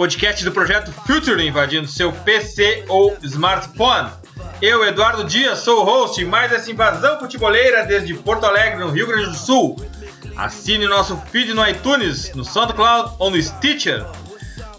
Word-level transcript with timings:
podcast 0.00 0.42
do 0.42 0.50
projeto 0.50 0.90
Future 1.06 1.46
invadindo 1.46 1.86
seu 1.86 2.10
PC 2.10 2.86
ou 2.88 3.18
smartphone. 3.22 4.08
Eu, 4.62 4.82
Eduardo 4.82 5.24
Dias, 5.24 5.58
sou 5.58 5.82
o 5.82 5.84
host 5.84 6.24
mais 6.24 6.50
essa 6.50 6.70
invasão 6.70 7.18
futeboleira 7.18 7.84
desde 7.84 8.14
Porto 8.14 8.46
Alegre, 8.46 8.82
no 8.82 8.90
Rio 8.90 9.06
Grande 9.06 9.26
do 9.26 9.36
Sul. 9.36 9.76
Assine 10.34 10.86
nosso 10.86 11.18
feed 11.30 11.52
no 11.52 11.68
iTunes, 11.68 12.32
no 12.34 12.46
SoundCloud 12.46 13.16
ou 13.18 13.30
no 13.30 13.42
Stitcher. 13.42 14.06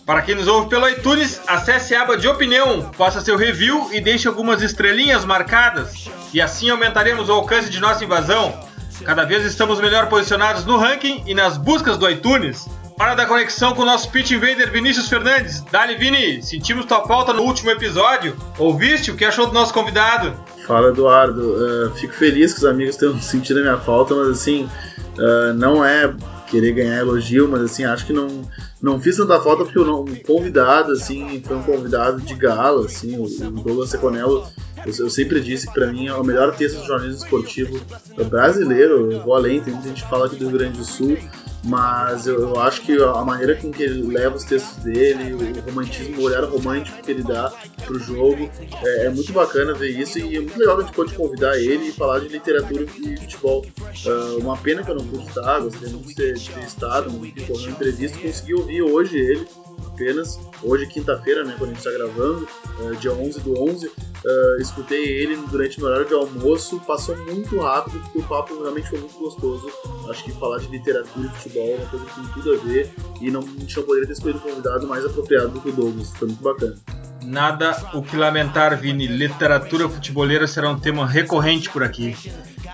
Para 0.08 0.24
quem 0.24 0.34
nos 0.34 0.48
ouve 0.48 0.70
pelo 0.70 0.90
iTunes, 0.90 1.40
acesse 1.46 1.94
a 1.94 2.02
aba 2.02 2.18
de 2.18 2.28
opinião, 2.28 2.92
faça 2.94 3.22
seu 3.22 3.38
review 3.38 3.92
e 3.94 4.02
deixe 4.02 4.28
algumas 4.28 4.64
estrelinhas 4.64 5.24
marcadas. 5.24 6.10
E 6.34 6.42
assim 6.42 6.72
aumentaremos 6.72 7.30
o 7.30 7.34
alcance 7.34 7.70
de 7.70 7.80
nossa 7.80 8.04
invasão. 8.04 8.60
Cada 9.06 9.24
vez 9.24 9.46
estamos 9.46 9.80
melhor 9.80 10.10
posicionados 10.10 10.66
no 10.66 10.78
ranking 10.78 11.24
e 11.28 11.36
nas 11.36 11.58
buscas 11.58 11.96
do 11.96 12.10
iTunes. 12.10 12.68
Hora 13.02 13.16
da 13.16 13.26
conexão 13.26 13.74
com 13.74 13.82
o 13.82 13.86
nosso 13.86 14.12
pitch 14.12 14.30
invader 14.30 14.72
Vinícius 14.72 15.10
Fernandes. 15.10 15.62
Dali, 15.72 15.96
Vini, 15.96 16.40
sentimos 16.44 16.86
tua 16.86 17.04
falta 17.08 17.34
no 17.34 17.42
último 17.42 17.72
episódio. 17.72 18.38
Ouviste 18.60 19.10
o 19.10 19.16
que 19.16 19.26
achou 19.26 19.48
do 19.48 19.54
nosso 19.54 19.74
convidado? 19.74 20.36
Fala, 20.68 20.90
Eduardo. 20.90 21.42
Uh, 21.42 21.96
fico 21.96 22.14
feliz 22.14 22.54
que 22.54 22.60
os 22.60 22.66
amigos 22.66 22.98
tenham 22.98 23.18
sentido 23.20 23.62
a 23.62 23.64
minha 23.64 23.78
falta, 23.80 24.14
mas 24.14 24.28
assim, 24.28 24.70
uh, 25.18 25.52
não 25.56 25.84
é 25.84 26.14
querer 26.46 26.74
ganhar 26.74 27.00
elogio, 27.00 27.50
mas 27.50 27.64
assim, 27.64 27.86
acho 27.86 28.06
que 28.06 28.14
não, 28.14 28.48
não 28.80 29.02
fiz 29.02 29.18
tanta 29.18 29.42
falta 29.42 29.64
porque 29.64 29.80
o 29.80 30.06
convidado, 30.24 30.92
assim, 30.92 31.42
foi 31.44 31.58
um 31.58 31.64
convidado 31.64 32.22
de 32.22 32.36
gala, 32.36 32.86
assim, 32.86 33.18
o, 33.18 33.28
Douglas 33.64 33.90
Seconello, 33.90 34.46
eu 34.86 35.10
sempre 35.10 35.42
disse 35.42 35.66
que 35.66 35.74
para 35.74 35.88
mim 35.88 36.08
é 36.08 36.14
o 36.14 36.24
melhor 36.24 36.56
texto 36.56 36.80
de 36.82 36.88
jornalismo 36.88 37.24
esportivo 37.24 37.82
brasileiro, 38.30 39.12
eu 39.12 39.24
vou 39.24 39.34
além, 39.34 39.60
tem 39.60 39.74
muita 39.74 39.90
gente 39.90 40.04
que 40.04 40.10
fala 40.10 40.28
aqui 40.28 40.36
do 40.36 40.50
Rio 40.50 40.58
Grande 40.60 40.78
do 40.78 40.86
Sul, 40.86 41.18
mas 41.64 42.26
eu, 42.26 42.40
eu, 42.40 42.60
acho 42.60 42.82
que 42.82 43.02
a 43.02 43.24
maneira 43.24 43.56
com 43.56 43.72
que 43.72 43.84
ele 43.84 44.02
leva 44.02 44.36
os 44.36 44.44
textos 44.44 44.84
dele, 44.84 45.34
o 45.34 45.62
romantismo, 45.62 46.20
o 46.20 46.24
olhar 46.24 46.44
romântico 46.44 47.02
que 47.04 47.12
ele 47.12 47.24
dá 47.24 47.54
pro 47.86 48.00
jogo, 48.00 48.50
é, 48.84 49.06
é 49.06 49.10
muito 49.10 49.32
bacana 49.32 49.74
ver 49.74 49.90
isso 49.90 50.18
e 50.18 50.38
é 50.38 50.40
muito 50.40 50.58
legal 50.58 50.80
a 50.80 50.82
gente 50.82 50.94
pode 50.94 51.14
convidar 51.14 51.58
ele 51.60 51.90
e 51.90 51.92
falar 51.92 52.20
de 52.20 52.30
literatura 52.30 52.84
e 52.84 53.18
futebol. 53.18 53.66
Uh, 54.06 54.40
uma 54.40 54.58
pena 54.58 54.84
que 54.84 54.90
eu 54.90 54.96
não 54.96 55.06
pude 55.06 55.28
estar, 55.28 55.60
gostaria 55.60 55.90
muito 55.90 56.08
de 56.08 56.16
ter, 56.16 56.40
ter 56.40 56.64
estado, 56.64 57.12
muito 57.12 57.54
uma 57.54 57.70
entrevista, 57.70 58.18
consegui 58.18 58.56
ouvir 58.56 58.82
hoje 58.82 59.18
ele 59.18 59.48
apenas, 59.86 60.40
hoje 60.64 60.88
quinta-feira, 60.88 61.44
né, 61.44 61.56
quando 61.58 61.72
a 61.72 61.74
gente 61.74 61.86
está 61.86 61.92
gravando, 61.92 62.48
uh, 62.80 62.96
dia 62.96 63.14
11 63.14 63.40
do 63.42 63.62
11, 63.62 63.92
uh, 64.26 64.62
escutei 64.62 65.04
ele 65.04 65.36
durante 65.50 65.82
o 65.82 65.86
horário 65.86 66.06
de 66.06 66.14
almoço, 66.14 66.80
passou 66.82 67.16
muito 67.18 67.60
rápido, 67.60 68.00
porque 68.00 68.20
o 68.20 68.24
papo 68.24 68.60
realmente 68.62 68.90
foi 68.90 69.00
muito 69.00 69.18
gostoso. 69.18 69.70
Acho 70.10 70.24
que 70.24 70.32
falar 70.32 70.60
de 70.60 70.68
literatura 70.68 71.28
e 71.28 71.38
futebol 71.38 71.70
é 71.70 71.76
uma 71.76 71.90
coisa 71.90 72.06
que 72.06 72.16
tem 72.16 72.28
tudo 72.34 72.54
a 72.54 72.58
ver, 72.58 72.94
e 73.20 73.32
não, 73.32 73.42
a 73.42 73.60
gente 73.60 73.78
não 73.78 73.84
poderia 73.84 74.08
ter 74.08 74.14
escolhido 74.14 74.40
um 74.40 74.50
convidado 74.50 74.88
mais 74.88 75.06
apropriado 75.06 75.50
do 75.50 75.62
que 75.62 75.70
o 75.70 75.74
Douglas, 75.74 76.12
foi 76.12 76.28
muito 76.28 76.44
bacana. 76.44 76.78
Nada 77.24 77.78
o 77.94 78.02
que 78.02 78.16
lamentar, 78.16 78.78
Vini. 78.78 79.08
Literatura 79.08 79.88
futeboleira 79.88 80.48
será 80.48 80.70
um 80.70 80.80
tema 80.80 81.06
recorrente 81.06 81.70
por 81.70 81.84
aqui. 81.84 82.16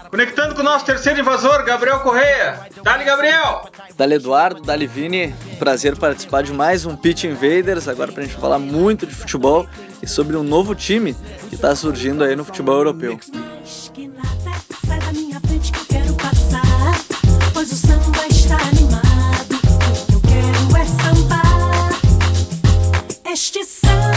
Conectando 0.10 0.56
com 0.56 0.62
o 0.62 0.64
nosso 0.64 0.86
terceiro 0.86 1.20
invasor, 1.20 1.64
Gabriel 1.66 2.00
Correia. 2.00 2.68
Dali, 2.82 3.04
Gabriel! 3.04 3.70
Dali, 3.98 4.16
Eduardo. 4.16 4.62
Dali, 4.62 4.88
Vini. 4.88 5.36
Prazer 5.60 5.98
participar 5.98 6.44
de 6.44 6.54
mais 6.54 6.86
um 6.86 6.96
Pitch 6.96 7.26
Invaders. 7.26 7.88
Agora 7.88 8.12
pra 8.12 8.24
gente 8.24 8.36
falar 8.36 8.60
muito 8.60 9.06
de 9.06 9.14
futebol 9.14 9.68
e 10.02 10.08
sobre 10.08 10.38
um 10.38 10.44
novo 10.44 10.74
time 10.74 11.16
que 11.50 11.56
está 11.56 11.76
surgindo 11.76 12.24
aí 12.24 12.36
no 12.36 12.46
futebol 12.46 12.76
europeu. 12.76 13.20
Este 23.26 23.64
samba 23.66 24.16
é 24.16 24.17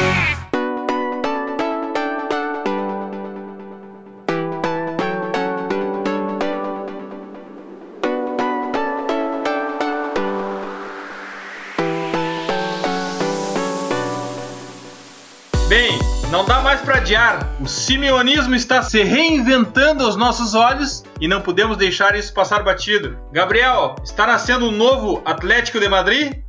O 17.61 17.67
simeonismo 17.67 18.55
está 18.55 18.81
se 18.81 19.03
reinventando 19.03 20.03
aos 20.03 20.15
nossos 20.15 20.55
olhos 20.55 21.03
e 21.19 21.27
não 21.27 21.41
podemos 21.41 21.77
deixar 21.77 22.15
isso 22.15 22.33
passar 22.33 22.63
batido. 22.63 23.19
Gabriel, 23.31 23.95
está 24.03 24.25
nascendo 24.25 24.65
um 24.65 24.71
novo 24.71 25.21
Atlético 25.23 25.79
de 25.79 25.87
Madrid? 25.87 26.41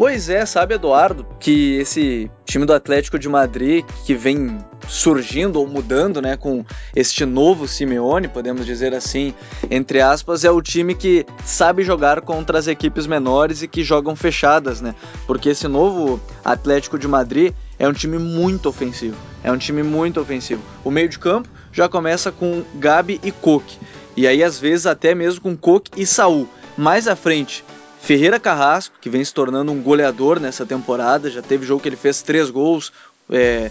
Pois 0.00 0.30
é, 0.30 0.46
sabe, 0.46 0.76
Eduardo, 0.76 1.26
que 1.38 1.74
esse 1.74 2.30
time 2.46 2.64
do 2.64 2.72
Atlético 2.72 3.18
de 3.18 3.28
Madrid 3.28 3.84
que 4.06 4.14
vem 4.14 4.56
surgindo 4.88 5.60
ou 5.60 5.66
mudando, 5.66 6.22
né, 6.22 6.38
com 6.38 6.64
este 6.96 7.26
novo 7.26 7.68
Simeone, 7.68 8.26
podemos 8.26 8.64
dizer 8.64 8.94
assim, 8.94 9.34
entre 9.70 10.00
aspas, 10.00 10.42
é 10.42 10.50
o 10.50 10.62
time 10.62 10.94
que 10.94 11.26
sabe 11.44 11.82
jogar 11.82 12.22
contra 12.22 12.58
as 12.58 12.66
equipes 12.66 13.06
menores 13.06 13.60
e 13.60 13.68
que 13.68 13.84
jogam 13.84 14.16
fechadas, 14.16 14.80
né? 14.80 14.94
Porque 15.26 15.50
esse 15.50 15.68
novo 15.68 16.18
Atlético 16.42 16.98
de 16.98 17.06
Madrid 17.06 17.52
é 17.78 17.86
um 17.86 17.92
time 17.92 18.16
muito 18.16 18.70
ofensivo. 18.70 19.18
É 19.44 19.52
um 19.52 19.58
time 19.58 19.82
muito 19.82 20.18
ofensivo. 20.18 20.62
O 20.82 20.90
meio 20.90 21.10
de 21.10 21.18
campo 21.18 21.50
já 21.70 21.90
começa 21.90 22.32
com 22.32 22.62
Gabi 22.76 23.20
e 23.22 23.30
Coque. 23.30 23.76
E 24.16 24.26
aí, 24.26 24.42
às 24.42 24.58
vezes, 24.58 24.86
até 24.86 25.14
mesmo 25.14 25.42
com 25.42 25.54
Coque 25.54 25.90
e 25.94 26.06
Saul. 26.06 26.48
Mais 26.74 27.06
à 27.06 27.14
frente, 27.14 27.62
Ferreira 28.02 28.40
Carrasco, 28.40 28.96
que 29.00 29.10
vem 29.10 29.24
se 29.24 29.32
tornando 29.32 29.70
um 29.70 29.82
goleador 29.82 30.40
nessa 30.40 30.66
temporada, 30.66 31.30
já 31.30 31.42
teve 31.42 31.66
jogo 31.66 31.82
que 31.82 31.88
ele 31.88 31.96
fez 31.96 32.22
três 32.22 32.50
gols, 32.50 32.92
é, 33.32 33.70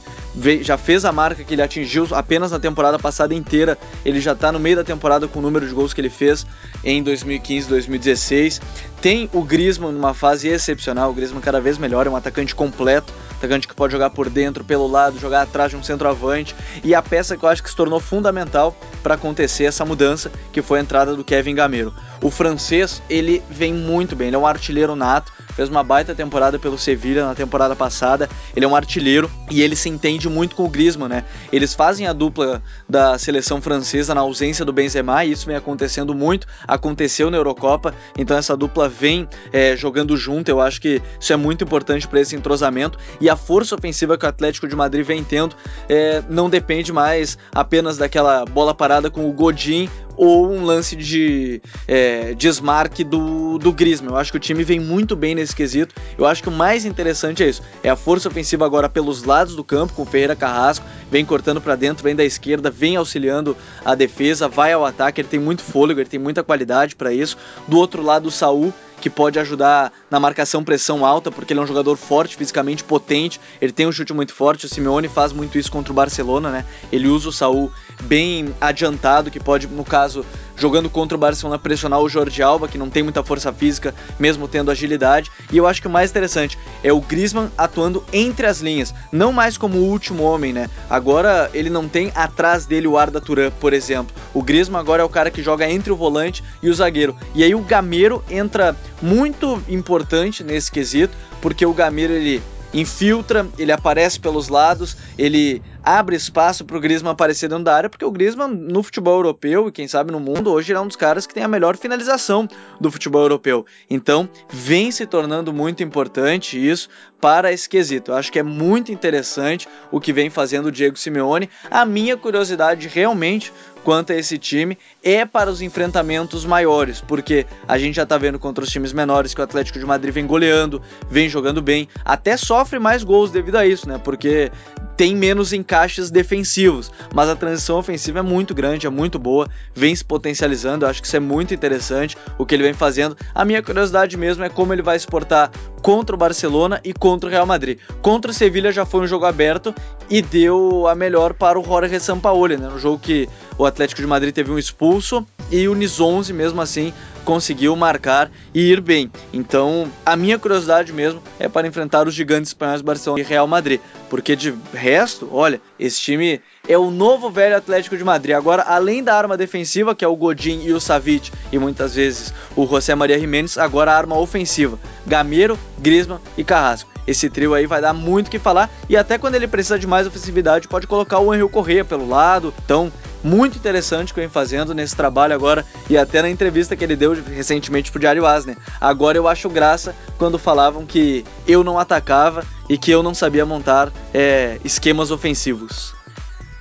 já 0.61 0.77
fez 0.77 1.03
a 1.03 1.11
marca 1.11 1.43
que 1.43 1.53
ele 1.53 1.61
atingiu 1.61 2.07
apenas 2.11 2.51
na 2.51 2.59
temporada 2.59 2.97
passada 2.97 3.35
inteira. 3.35 3.77
Ele 4.05 4.21
já 4.21 4.31
está 4.31 4.51
no 4.51 4.59
meio 4.59 4.77
da 4.77 4.83
temporada 4.83 5.27
com 5.27 5.39
o 5.39 5.41
número 5.41 5.67
de 5.67 5.73
gols 5.73 5.93
que 5.93 5.99
ele 5.99 6.09
fez 6.09 6.45
em 6.83 7.03
2015, 7.03 7.67
2016. 7.67 8.61
Tem 9.01 9.29
o 9.33 9.43
Griezmann 9.43 9.91
numa 9.91 10.13
fase 10.13 10.47
excepcional. 10.47 11.11
O 11.11 11.13
Griezmann 11.13 11.41
cada 11.41 11.59
vez 11.59 11.77
melhor, 11.77 12.07
é 12.07 12.09
um 12.09 12.15
atacante 12.15 12.55
completo, 12.55 13.13
atacante 13.37 13.67
que 13.67 13.75
pode 13.75 13.91
jogar 13.91 14.09
por 14.11 14.29
dentro, 14.29 14.63
pelo 14.63 14.87
lado, 14.87 15.19
jogar 15.19 15.41
atrás 15.41 15.71
de 15.71 15.77
um 15.77 15.83
centroavante. 15.83 16.55
E 16.83 16.95
a 16.95 17.01
peça 17.01 17.35
que 17.35 17.43
eu 17.43 17.49
acho 17.49 17.61
que 17.61 17.69
se 17.69 17.75
tornou 17.75 17.99
fundamental 17.99 18.75
para 19.03 19.15
acontecer 19.15 19.65
essa 19.65 19.83
mudança, 19.83 20.31
que 20.53 20.61
foi 20.61 20.79
a 20.79 20.81
entrada 20.81 21.15
do 21.15 21.23
Kevin 21.23 21.55
Gameiro. 21.55 21.93
O 22.21 22.29
francês, 22.29 23.01
ele 23.09 23.41
vem 23.49 23.73
muito 23.73 24.15
bem, 24.15 24.27
ele 24.27 24.35
é 24.35 24.39
um 24.39 24.47
artilheiro 24.47 24.95
nato, 24.95 25.31
fez 25.59 25.69
uma 25.69 25.83
baita 25.83 26.15
temporada 26.15 26.57
pelo 26.57 26.77
Sevilla 26.77 27.25
na 27.25 27.35
temporada 27.35 27.75
passada. 27.75 28.29
Ele 28.55 28.65
é 28.65 28.67
um 28.67 28.75
artilheiro 28.75 29.29
e 29.51 29.61
ele 29.61 29.75
se 29.75 29.89
entende 29.89 30.29
muito 30.29 30.55
com 30.55 30.63
o 30.63 30.69
Griezmann, 30.69 31.09
né? 31.09 31.25
Eles 31.51 31.73
fazem 31.73 32.07
a 32.07 32.13
dupla 32.13 32.61
da 32.87 33.17
seleção 33.17 33.61
francesa 33.61 34.15
na 34.15 34.21
ausência 34.21 34.63
do 34.63 34.71
Benzema 34.71 35.25
e 35.25 35.31
isso 35.31 35.45
vem 35.45 35.57
acontecendo 35.57 36.15
muito. 36.15 36.47
Aconteceu 36.67 37.29
na 37.29 37.37
Eurocopa, 37.37 37.93
então 38.17 38.37
essa 38.37 38.55
dupla 38.55 38.87
vem 38.87 39.27
é, 39.51 39.75
jogando 39.75 40.15
junto. 40.15 40.49
Eu 40.49 40.61
acho 40.61 40.79
que 40.79 41.01
isso 41.19 41.33
é 41.33 41.35
muito 41.35 41.63
importante 41.65 42.07
para 42.07 42.21
esse 42.21 42.35
entrosamento 42.37 42.97
e 43.19 43.29
a 43.29 43.35
força 43.35 43.75
ofensiva 43.75 44.17
que 44.17 44.25
o 44.25 44.29
Atlético 44.29 44.67
de 44.67 44.75
Madrid 44.75 45.05
vem 45.05 45.23
tendo 45.25 45.55
é, 45.89 46.23
não 46.29 46.49
depende 46.49 46.93
mais 46.93 47.37
apenas 47.53 47.97
daquela 47.97 48.45
bola 48.45 48.73
parada 48.73 49.09
com 49.09 49.29
o 49.29 49.33
Godin 49.33 49.89
ou 50.19 50.51
um 50.51 50.65
lance 50.65 50.97
de 50.97 51.61
é, 51.87 52.08
desmarque 52.35 53.03
do, 53.03 53.57
do 53.57 53.71
Griezmann. 53.71 54.11
Eu 54.11 54.17
acho 54.17 54.31
que 54.31 54.37
o 54.37 54.39
time 54.39 54.63
vem 54.63 54.79
muito 54.79 55.15
bem 55.15 55.35
nesse 55.35 55.55
quesito. 55.55 55.95
Eu 56.17 56.25
acho 56.25 56.41
que 56.41 56.49
o 56.49 56.51
mais 56.51 56.85
interessante 56.85 57.43
é 57.43 57.49
isso. 57.49 57.61
É 57.83 57.89
a 57.89 57.95
força 57.95 58.27
ofensiva 58.27 58.65
agora 58.65 58.89
pelos 58.89 59.23
lados 59.23 59.55
do 59.55 59.63
campo, 59.63 59.93
com 59.93 60.03
o 60.03 60.05
Ferreira 60.05 60.35
Carrasco, 60.35 60.85
vem 61.09 61.25
cortando 61.25 61.61
para 61.61 61.75
dentro, 61.75 62.03
vem 62.03 62.15
da 62.15 62.23
esquerda, 62.23 62.69
vem 62.69 62.95
auxiliando 62.95 63.55
a 63.83 63.95
defesa, 63.95 64.47
vai 64.47 64.73
ao 64.73 64.85
ataque, 64.85 65.21
ele 65.21 65.27
tem 65.27 65.39
muito 65.39 65.63
fôlego, 65.63 65.99
ele 65.99 66.09
tem 66.09 66.19
muita 66.19 66.43
qualidade 66.43 66.95
para 66.95 67.13
isso. 67.13 67.37
Do 67.67 67.77
outro 67.77 68.01
lado, 68.01 68.27
o 68.27 68.31
Saul 68.31 68.73
que 68.99 69.09
pode 69.09 69.39
ajudar 69.39 69.91
na 70.09 70.19
marcação 70.19 70.63
pressão 70.63 71.05
alta, 71.05 71.31
porque 71.31 71.53
ele 71.53 71.59
é 71.59 71.63
um 71.63 71.67
jogador 71.67 71.95
forte, 71.95 72.35
fisicamente 72.35 72.83
potente, 72.83 73.39
ele 73.61 73.71
tem 73.71 73.87
um 73.87 73.91
chute 73.91 74.13
muito 74.13 74.33
forte, 74.33 74.65
o 74.65 74.69
Simeone 74.69 75.07
faz 75.07 75.31
muito 75.31 75.57
isso 75.57 75.71
contra 75.71 75.91
o 75.91 75.95
Barcelona, 75.95 76.49
né? 76.49 76.65
Ele 76.91 77.07
usa 77.07 77.29
o 77.29 77.31
Saul 77.31 77.71
bem 78.03 78.53
adiantado, 78.59 79.31
que 79.31 79.39
pode, 79.39 79.67
no 79.67 79.83
caso, 79.83 80.25
jogando 80.59 80.89
contra 80.89 81.15
o 81.15 81.19
Barcelona, 81.19 81.57
pressionar 81.57 81.99
o 82.01 82.09
Jordi 82.09 82.43
Alba, 82.43 82.67
que 82.67 82.77
não 82.77 82.89
tem 82.89 83.01
muita 83.01 83.23
força 83.23 83.51
física, 83.53 83.95
mesmo 84.19 84.47
tendo 84.47 84.69
agilidade. 84.69 85.31
E 85.51 85.57
eu 85.57 85.65
acho 85.65 85.81
que 85.81 85.87
o 85.87 85.91
mais 85.91 86.11
interessante 86.11 86.59
é 86.83 86.91
o 86.91 86.99
Griezmann 86.99 87.49
atuando 87.57 88.03
entre 88.11 88.45
as 88.45 88.59
linhas, 88.59 88.93
não 89.11 89.31
mais 89.31 89.57
como 89.57 89.77
o 89.77 89.89
último 89.89 90.23
homem, 90.23 90.51
né? 90.51 90.69
Agora 90.89 91.49
ele 91.53 91.69
não 91.69 91.87
tem 91.87 92.11
atrás 92.13 92.65
dele 92.65 92.87
o 92.87 92.97
Arda 92.97 93.21
Turan, 93.21 93.51
por 93.59 93.73
exemplo. 93.73 94.13
O 94.33 94.43
Griezmann 94.43 94.81
agora 94.81 95.01
é 95.01 95.05
o 95.05 95.09
cara 95.09 95.31
que 95.31 95.41
joga 95.41 95.69
entre 95.69 95.91
o 95.91 95.95
volante 95.95 96.43
e 96.61 96.69
o 96.69 96.73
zagueiro. 96.73 97.15
E 97.33 97.43
aí 97.43 97.55
o 97.55 97.61
Gameiro 97.61 98.23
entra 98.29 98.75
muito 99.01 99.61
importante 99.69 100.43
nesse 100.43 100.71
quesito, 100.71 101.15
porque 101.41 101.65
o 101.65 101.73
Gameiro 101.73 102.13
ele 102.13 102.41
infiltra, 102.73 103.47
ele 103.57 103.71
aparece 103.71 104.19
pelos 104.19 104.47
lados, 104.47 104.95
ele 105.17 105.61
abre 105.83 106.15
espaço 106.15 106.65
para 106.65 106.77
o 106.77 106.79
Griezmann 106.79 107.13
aparecer 107.13 107.49
dentro 107.49 107.63
da 107.63 107.75
área, 107.75 107.89
porque 107.89 108.05
o 108.05 108.11
Griezmann 108.11 108.53
no 108.53 108.83
futebol 108.83 109.15
europeu 109.15 109.67
e 109.67 109.71
quem 109.71 109.87
sabe 109.87 110.11
no 110.11 110.19
mundo 110.19 110.51
hoje 110.51 110.73
é 110.73 110.79
um 110.79 110.87
dos 110.87 110.95
caras 110.95 111.25
que 111.25 111.33
tem 111.33 111.43
a 111.43 111.47
melhor 111.47 111.77
finalização 111.77 112.47
do 112.79 112.91
futebol 112.91 113.21
europeu. 113.21 113.65
Então 113.89 114.29
vem 114.49 114.91
se 114.91 115.05
tornando 115.05 115.53
muito 115.53 115.81
importante 115.81 116.59
isso 116.59 116.89
para 117.19 117.51
esse 117.51 117.67
quesito. 117.67 118.11
Eu 118.11 118.15
acho 118.15 118.31
que 118.31 118.39
é 118.39 118.43
muito 118.43 118.91
interessante 118.91 119.67
o 119.91 119.99
que 119.99 120.13
vem 120.13 120.29
fazendo 120.29 120.67
o 120.67 120.71
Diego 120.71 120.97
Simeone. 120.97 121.49
A 121.69 121.85
minha 121.85 122.15
curiosidade 122.15 122.87
realmente 122.87 123.51
quanto 123.83 124.11
a 124.11 124.15
esse 124.15 124.37
time 124.37 124.77
é 125.03 125.25
para 125.25 125.49
os 125.49 125.61
enfrentamentos 125.61 126.45
maiores, 126.45 127.01
porque 127.01 127.45
a 127.67 127.77
gente 127.77 127.95
já 127.95 128.05
tá 128.05 128.17
vendo 128.17 128.39
contra 128.39 128.63
os 128.63 128.69
times 128.69 128.93
menores 128.93 129.33
que 129.33 129.41
o 129.41 129.43
Atlético 129.43 129.79
de 129.79 129.85
Madrid 129.85 130.13
vem 130.13 130.27
goleando, 130.27 130.81
vem 131.09 131.29
jogando 131.29 131.61
bem, 131.61 131.87
até 132.03 132.37
sofre 132.37 132.79
mais 132.79 133.03
gols 133.03 133.31
devido 133.31 133.55
a 133.55 133.65
isso, 133.65 133.87
né? 133.87 133.99
Porque 134.03 134.51
tem 134.99 135.15
menos 135.15 135.53
encaixes 135.53 136.11
defensivos, 136.11 136.91
mas 137.15 137.29
a 137.29 137.35
transição 137.37 137.77
ofensiva 137.77 138.19
é 138.19 138.21
muito 138.21 138.53
grande, 138.53 138.85
é 138.85 138.89
muito 138.89 139.17
boa, 139.17 139.49
vem 139.73 139.95
se 139.95 140.03
potencializando, 140.03 140.83
eu 140.83 140.89
acho 140.89 140.99
que 140.99 141.07
isso 141.07 141.15
é 141.15 141.21
muito 141.21 141.53
interessante 141.53 142.17
o 142.37 142.45
que 142.45 142.53
ele 142.53 142.63
vem 142.63 142.73
fazendo. 142.73 143.15
A 143.33 143.45
minha 143.45 143.63
curiosidade 143.63 144.17
mesmo 144.17 144.43
é 144.43 144.49
como 144.49 144.73
ele 144.73 144.81
vai 144.81 144.97
exportar 144.97 145.51
contra 145.81 146.13
o 146.13 146.19
Barcelona 146.19 146.81
e 146.83 146.91
contra 146.91 147.29
o 147.29 147.31
Real 147.31 147.45
Madrid. 147.45 147.79
Contra 148.01 148.31
o 148.31 148.33
Sevilha 148.33 148.73
já 148.73 148.85
foi 148.85 148.99
um 148.99 149.07
jogo 149.07 149.23
aberto 149.23 149.73
e 150.09 150.21
deu 150.21 150.85
a 150.85 150.93
melhor 150.93 151.33
para 151.33 151.57
o 151.57 151.63
Jorge 151.63 151.97
Sampaoli, 151.97 152.57
né? 152.57 152.67
No 152.67 152.77
jogo 152.77 152.99
que 152.99 153.29
o 153.57 153.65
Atlético 153.65 154.01
de 154.01 154.07
Madrid 154.07 154.35
teve 154.35 154.51
um 154.51 154.59
expulso 154.59 155.25
e 155.51 155.67
o 155.67 155.73
11 155.73 156.33
mesmo 156.33 156.61
assim 156.61 156.93
conseguiu 157.25 157.75
marcar 157.75 158.31
e 158.53 158.71
ir 158.71 158.81
bem. 158.81 159.11
Então, 159.31 159.87
a 160.05 160.15
minha 160.15 160.39
curiosidade 160.39 160.91
mesmo 160.91 161.21
é 161.39 161.47
para 161.47 161.67
enfrentar 161.67 162.07
os 162.07 162.13
gigantes 162.15 162.49
espanhóis 162.49 162.81
Barcelona 162.81 163.21
e 163.21 163.23
Real 163.23 163.45
Madrid, 163.47 163.79
porque 164.09 164.35
de 164.35 164.53
resto, 164.73 165.29
olha, 165.31 165.61
esse 165.79 166.01
time 166.01 166.41
é 166.67 166.77
o 166.77 166.89
novo 166.89 167.29
velho 167.29 167.55
Atlético 167.55 167.97
de 167.97 168.03
Madrid. 168.03 168.35
Agora, 168.35 168.63
além 168.63 169.03
da 169.03 169.15
arma 169.15 169.37
defensiva, 169.37 169.93
que 169.93 170.03
é 170.03 170.07
o 170.07 170.15
Godin 170.15 170.61
e 170.63 170.73
o 170.73 170.79
Savic, 170.79 171.31
e 171.51 171.59
muitas 171.59 171.93
vezes 171.93 172.33
o 172.55 172.65
José 172.65 172.95
Maria 172.95 173.19
Jiménez, 173.19 173.57
agora 173.57 173.91
a 173.91 173.97
arma 173.97 174.17
ofensiva, 174.17 174.79
Gameiro, 175.05 175.57
Griezmann 175.77 176.19
e 176.37 176.43
Carrasco. 176.43 176.89
Esse 177.07 177.27
trio 177.27 177.55
aí 177.55 177.65
vai 177.65 177.81
dar 177.81 177.93
muito 177.93 178.27
o 178.27 178.29
que 178.29 178.37
falar 178.37 178.69
e 178.87 178.95
até 178.95 179.17
quando 179.17 179.33
ele 179.33 179.47
precisa 179.47 179.79
de 179.79 179.87
mais 179.87 180.05
ofensividade, 180.05 180.67
pode 180.67 180.85
colocar 180.85 181.17
o 181.17 181.33
Henrique 181.33 181.51
Correia 181.51 181.83
pelo 181.83 182.07
lado. 182.07 182.53
Então, 182.63 182.91
muito 183.23 183.57
interessante 183.57 184.13
que 184.13 184.19
vem 184.19 184.29
fazendo 184.29 184.73
nesse 184.73 184.95
trabalho 184.95 185.33
agora 185.33 185.65
e 185.89 185.97
até 185.97 186.21
na 186.21 186.29
entrevista 186.29 186.75
que 186.75 186.83
ele 186.83 186.95
deu 186.95 187.13
recentemente 187.13 187.91
pro 187.91 187.99
Diário 187.99 188.25
Asner. 188.25 188.57
Agora 188.79 189.17
eu 189.17 189.27
acho 189.27 189.49
graça 189.49 189.95
quando 190.17 190.39
falavam 190.39 190.85
que 190.85 191.25
eu 191.47 191.63
não 191.63 191.77
atacava 191.77 192.43
e 192.69 192.77
que 192.77 192.91
eu 192.91 193.03
não 193.03 193.13
sabia 193.13 193.45
montar 193.45 193.91
é, 194.13 194.59
esquemas 194.63 195.11
ofensivos. 195.11 195.93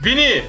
Vini, 0.00 0.44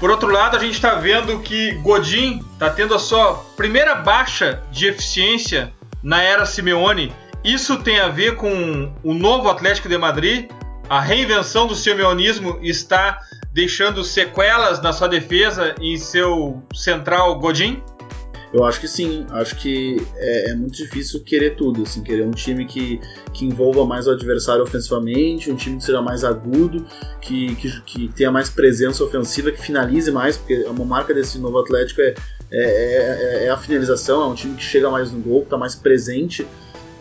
por 0.00 0.10
outro 0.10 0.30
lado, 0.30 0.56
a 0.56 0.60
gente 0.60 0.74
está 0.74 0.96
vendo 0.96 1.38
que 1.40 1.72
Godin 1.76 2.44
está 2.52 2.68
tendo 2.70 2.94
a 2.94 2.98
sua 2.98 3.34
primeira 3.56 3.94
baixa 3.94 4.62
de 4.70 4.86
eficiência 4.86 5.72
na 6.02 6.22
era 6.22 6.44
Simeone. 6.44 7.12
Isso 7.42 7.78
tem 7.78 8.00
a 8.00 8.08
ver 8.08 8.36
com 8.36 8.92
o 9.02 9.14
novo 9.14 9.48
Atlético 9.48 9.88
de 9.88 9.96
Madrid? 9.96 10.50
A 10.94 11.00
reinvenção 11.00 11.66
do 11.66 11.74
simeonismo 11.74 12.60
está 12.62 13.20
deixando 13.52 14.04
sequelas 14.04 14.80
na 14.80 14.92
sua 14.92 15.08
defesa 15.08 15.74
e 15.80 15.92
em 15.92 15.98
seu 15.98 16.62
central 16.72 17.36
Godin? 17.40 17.82
Eu 18.52 18.62
acho 18.62 18.78
que 18.78 18.86
sim, 18.86 19.26
acho 19.30 19.56
que 19.56 19.96
é, 20.14 20.50
é, 20.50 20.54
muito 20.54 20.76
difícil 20.76 21.18
querer 21.24 21.56
tudo, 21.56 21.82
assim, 21.82 22.00
querer 22.00 22.22
um 22.22 22.30
time 22.30 22.64
que, 22.64 23.00
que 23.32 23.44
envolva 23.44 23.84
mais 23.84 24.06
o 24.06 24.12
adversário 24.12 24.62
ofensivamente, 24.62 25.50
um 25.50 25.56
time 25.56 25.78
que 25.78 25.82
seja 25.82 26.00
mais 26.00 26.22
agudo, 26.22 26.86
que, 27.20 27.56
que, 27.56 27.80
que 27.80 28.08
tenha 28.14 28.30
mais 28.30 28.48
presença 28.48 29.02
ofensiva, 29.02 29.50
que 29.50 29.60
finalize 29.60 30.12
mais, 30.12 30.36
porque 30.36 30.62
uma 30.62 30.84
marca 30.84 31.12
desse 31.12 31.40
novo 31.40 31.58
Atlético 31.58 32.02
é, 32.02 32.14
é, 32.52 32.60
é, 32.62 33.44
é 33.46 33.50
a 33.50 33.56
finalização, 33.56 34.22
é 34.22 34.26
um 34.28 34.34
time 34.36 34.54
que 34.54 34.62
chega 34.62 34.88
mais 34.88 35.10
no 35.10 35.18
gol, 35.18 35.40
que 35.40 35.46
está 35.46 35.58
mais 35.58 35.74
presente. 35.74 36.46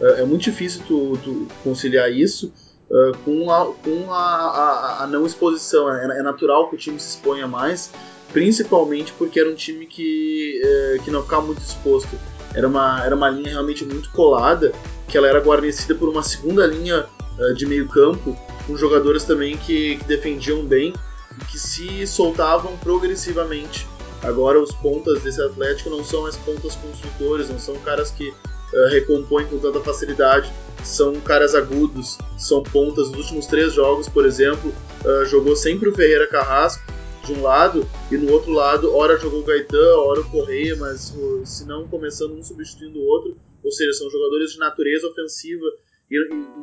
É, 0.01 0.21
é, 0.21 0.25
muito 0.25 0.41
difícil 0.41 0.81
tu, 0.87 1.15
tu 1.23 1.47
conciliar 1.63 2.11
isso, 2.11 2.51
uh, 2.93 3.17
com, 3.25 3.51
a, 3.51 3.65
com 3.73 4.13
a, 4.13 4.17
a, 4.17 5.03
a, 5.03 5.07
não 5.07 5.25
exposição. 5.25 5.91
É, 5.91 6.19
é, 6.19 6.21
natural 6.21 6.69
que 6.69 6.75
o 6.75 6.77
time 6.77 6.99
se 6.99 7.15
exponha 7.17 7.47
mais, 7.47 7.91
principalmente 8.31 9.11
porque 9.13 9.39
era 9.39 9.49
um 9.49 9.55
time 9.55 9.85
que, 9.85 10.61
uh, 10.63 11.03
que 11.03 11.11
não 11.11 11.23
ficava 11.23 11.41
muito 11.41 11.61
exposto. 11.61 12.17
Era 12.53 12.67
uma, 12.67 13.03
era 13.03 13.15
uma 13.15 13.29
linha 13.29 13.49
realmente 13.49 13.83
muito 13.83 14.11
colada, 14.11 14.71
que 15.07 15.17
ela 15.17 15.27
era 15.27 15.39
guarnecida 15.39 15.95
por 15.95 16.07
uma 16.07 16.21
segunda 16.21 16.67
linha 16.67 17.07
uh, 17.39 17.53
de 17.55 17.65
meio 17.65 17.87
campo, 17.87 18.37
com 18.67 18.77
jogadores 18.77 19.23
também 19.23 19.57
que, 19.57 19.97
que 19.97 20.05
defendiam 20.05 20.63
bem 20.63 20.93
e 21.41 21.45
que 21.45 21.57
se 21.57 22.05
soltavam 22.05 22.77
progressivamente. 22.77 23.87
Agora 24.21 24.61
os 24.61 24.71
pontas 24.71 25.21
desse 25.21 25.41
Atlético 25.41 25.89
não 25.89 26.03
são 26.03 26.25
as 26.25 26.37
pontas 26.37 26.75
construtores, 26.75 27.49
não 27.49 27.59
são 27.59 27.75
caras 27.79 28.09
que 28.09 28.33
uh, 28.73 28.89
recompõem 28.89 29.45
com 29.47 29.59
tanta 29.59 29.79
facilidade 29.79 30.51
são 30.83 31.13
caras 31.21 31.55
agudos, 31.55 32.17
são 32.37 32.61
pontas. 32.61 33.09
Nos 33.09 33.19
últimos 33.19 33.45
três 33.45 33.73
jogos, 33.73 34.09
por 34.09 34.25
exemplo, 34.25 34.73
uh, 35.05 35.25
jogou 35.25 35.55
sempre 35.55 35.89
o 35.89 35.95
Ferreira 35.95 36.27
Carrasco 36.27 36.83
de 37.25 37.33
um 37.33 37.41
lado 37.41 37.87
e 38.11 38.17
no 38.17 38.31
outro 38.31 38.51
lado, 38.51 38.93
ora 38.93 39.17
jogou 39.17 39.39
o 39.39 39.43
Gaetan, 39.43 39.97
ora 39.97 40.19
o 40.19 40.29
Correia, 40.29 40.75
mas 40.75 41.13
uh, 41.15 41.45
se 41.45 41.65
não 41.65 41.87
começando 41.87 42.33
um 42.33 42.43
substituindo 42.43 42.99
o 42.99 43.05
outro. 43.05 43.37
Ou 43.63 43.71
seja, 43.71 43.93
são 43.93 44.09
jogadores 44.09 44.51
de 44.51 44.59
natureza 44.59 45.07
ofensiva 45.07 45.65
e, 46.11 46.17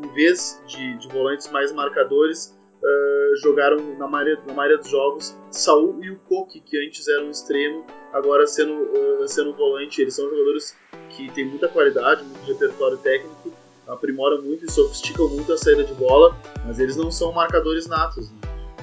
em 0.04 0.14
vez 0.14 0.60
de, 0.66 0.98
de 0.98 1.08
volantes 1.08 1.50
mais 1.50 1.72
marcadores, 1.72 2.54
uh, 2.82 3.36
jogaram 3.42 3.96
na 3.98 4.06
maioria, 4.06 4.38
na 4.46 4.54
maioria 4.54 4.78
dos 4.78 4.88
jogos 4.88 5.36
Saul 5.50 6.02
e 6.02 6.10
o 6.10 6.16
Koki, 6.28 6.60
que 6.60 6.84
antes 6.86 7.06
eram 7.08 7.26
um 7.26 7.30
extremo, 7.30 7.84
agora 8.12 8.46
sendo, 8.46 8.72
uh, 8.72 9.28
sendo 9.28 9.52
volante. 9.54 10.02
Eles 10.02 10.14
são 10.14 10.28
jogadores 10.28 10.76
que 11.10 11.30
têm 11.32 11.46
muita 11.46 11.68
qualidade, 11.68 12.24
muito 12.24 12.46
repertório 12.46 12.98
técnico 12.98 13.52
aprimoram 13.92 14.40
muito 14.42 14.64
e 14.64 14.70
sofisticam 14.70 15.28
muito 15.28 15.52
a 15.52 15.58
saída 15.58 15.84
de 15.84 15.92
bola, 15.94 16.36
mas 16.64 16.78
eles 16.78 16.96
não 16.96 17.10
são 17.10 17.32
marcadores 17.32 17.86
natos. 17.86 18.30
Né? 18.30 18.38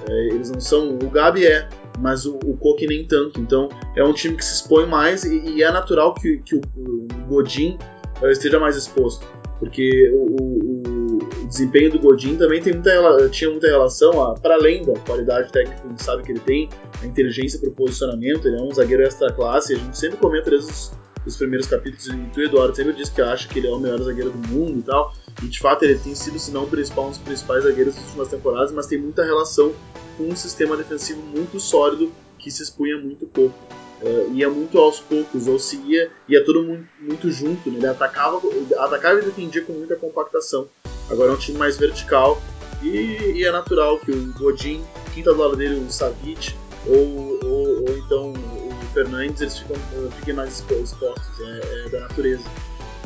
É, 0.09 0.27
eles 0.27 0.51
não 0.51 0.59
são. 0.59 0.95
O 0.95 1.09
Gabi 1.09 1.45
é, 1.45 1.67
mas 1.99 2.25
o, 2.25 2.37
o 2.45 2.57
Koke 2.57 2.85
nem 2.85 3.07
tanto. 3.07 3.39
Então 3.39 3.69
é 3.95 4.03
um 4.03 4.13
time 4.13 4.35
que 4.35 4.45
se 4.45 4.55
expõe 4.55 4.85
mais 4.85 5.23
e, 5.23 5.39
e 5.49 5.63
é 5.63 5.71
natural 5.71 6.13
que, 6.13 6.37
que 6.39 6.55
o, 6.55 6.61
o 6.75 7.07
Godin 7.27 7.77
esteja 8.23 8.59
mais 8.59 8.75
exposto, 8.75 9.25
porque 9.59 10.11
o, 10.13 10.35
o, 10.41 10.96
o, 11.47 11.49
desempenho 11.49 11.91
do 11.91 11.99
Godin 11.99 12.35
também 12.35 12.61
tem 12.61 12.73
muita, 12.73 13.29
tinha 13.29 13.49
muita 13.49 13.67
relação, 13.67 14.35
para 14.41 14.55
além 14.55 14.85
da 14.85 14.93
qualidade 14.99 15.51
técnica 15.51 15.81
que 15.81 15.87
a 15.87 15.89
gente 15.89 16.03
sabe 16.03 16.23
que 16.23 16.31
ele 16.31 16.39
tem, 16.41 16.69
a 17.01 17.05
inteligência 17.05 17.59
para 17.59 17.69
o 17.69 17.73
posicionamento. 17.73 18.47
Ele 18.47 18.57
é 18.57 18.61
um 18.61 18.73
zagueiro 18.73 19.03
extra 19.03 19.31
classe. 19.31 19.73
A 19.73 19.77
gente 19.77 19.97
sempre 19.97 20.17
comenta 20.17 20.49
desde 20.49 20.71
os 20.71 20.91
os 21.27 21.35
primeiros 21.35 21.67
capítulos, 21.67 22.07
e 22.07 22.29
tu, 22.33 22.41
Eduardo, 22.41 22.75
sempre 22.75 22.93
disse 22.93 23.11
que 23.11 23.21
acha 23.21 23.47
que 23.47 23.59
ele 23.59 23.67
é 23.67 23.71
o 23.71 23.77
melhor 23.77 24.01
zagueiro 24.01 24.31
do 24.31 24.47
mundo 24.47 24.79
e 24.79 24.81
tal. 24.81 25.13
E 25.43 25.47
de 25.47 25.59
fato 25.59 25.83
ele 25.83 25.99
tem 25.99 26.15
sido, 26.15 26.39
se 26.39 26.51
não 26.51 26.63
o 26.63 26.67
principal, 26.67 27.07
um 27.07 27.09
dos 27.09 27.17
principais 27.19 27.63
zagueiros 27.63 27.95
das 27.95 28.05
últimas 28.05 28.29
temporadas, 28.29 28.71
mas 28.71 28.87
tem 28.87 28.97
muita 28.97 29.23
relação 29.23 29.73
com 30.17 30.23
um 30.23 30.35
sistema 30.35 30.77
defensivo 30.77 31.21
muito 31.21 31.59
sólido 31.59 32.11
que 32.39 32.49
se 32.49 32.63
expunha 32.63 32.97
muito 32.97 33.25
pouco. 33.27 33.55
Uh, 34.01 34.31
ia 34.33 34.47
muito 34.47 34.77
aos 34.77 34.99
poucos, 34.99 35.47
ou 35.47 35.57
se 35.57 35.75
ia, 35.77 36.11
ia 36.29 36.45
tudo 36.45 36.63
muito, 36.63 36.87
muito 37.01 37.31
junto, 37.31 37.69
né? 37.69 37.77
ele 37.77 37.87
atacava, 37.87 38.39
atacava 38.77 39.19
e 39.19 39.23
defendia 39.23 39.63
com 39.63 39.73
muita 39.73 39.95
compactação. 39.95 40.67
Agora 41.09 41.31
é 41.31 41.33
um 41.33 41.37
time 41.37 41.57
mais 41.57 41.77
vertical 41.77 42.41
e, 42.81 43.33
e 43.35 43.45
é 43.45 43.51
natural 43.51 43.99
que 43.99 44.11
o 44.11 44.33
Godin, 44.33 44.83
quem 45.13 45.23
tá 45.23 45.31
do 45.31 45.37
lado 45.37 45.55
dele, 45.55 45.75
o 45.75 45.91
Savic, 45.91 46.55
ou, 46.85 47.39
ou, 47.43 47.89
ou 47.89 47.97
então 47.97 48.33
Fernandes, 48.97 49.41
eles 49.41 49.59
ficam, 49.59 49.75
fiquem 50.17 50.33
mais 50.33 50.59
expostos, 50.59 51.39
é, 51.39 51.85
é, 51.85 51.89
da 51.89 51.99
natureza. 51.99 52.43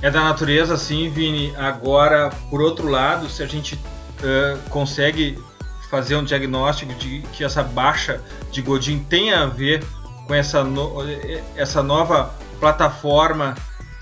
É 0.01 0.09
da 0.09 0.23
natureza, 0.23 0.77
sim, 0.77 1.09
Vini. 1.09 1.53
Agora, 1.57 2.29
por 2.49 2.61
outro 2.61 2.87
lado, 2.87 3.29
se 3.29 3.43
a 3.43 3.45
gente 3.45 3.75
uh, 3.75 4.69
consegue 4.69 5.37
fazer 5.89 6.15
um 6.15 6.23
diagnóstico 6.23 6.93
de 6.93 7.21
que 7.33 7.43
essa 7.43 7.61
baixa 7.61 8.21
de 8.51 8.61
Godin 8.61 8.99
tem 8.99 9.33
a 9.33 9.45
ver 9.45 9.83
com 10.25 10.33
essa, 10.33 10.63
no, 10.63 10.95
essa 11.57 11.83
nova 11.83 12.33
plataforma 12.57 13.53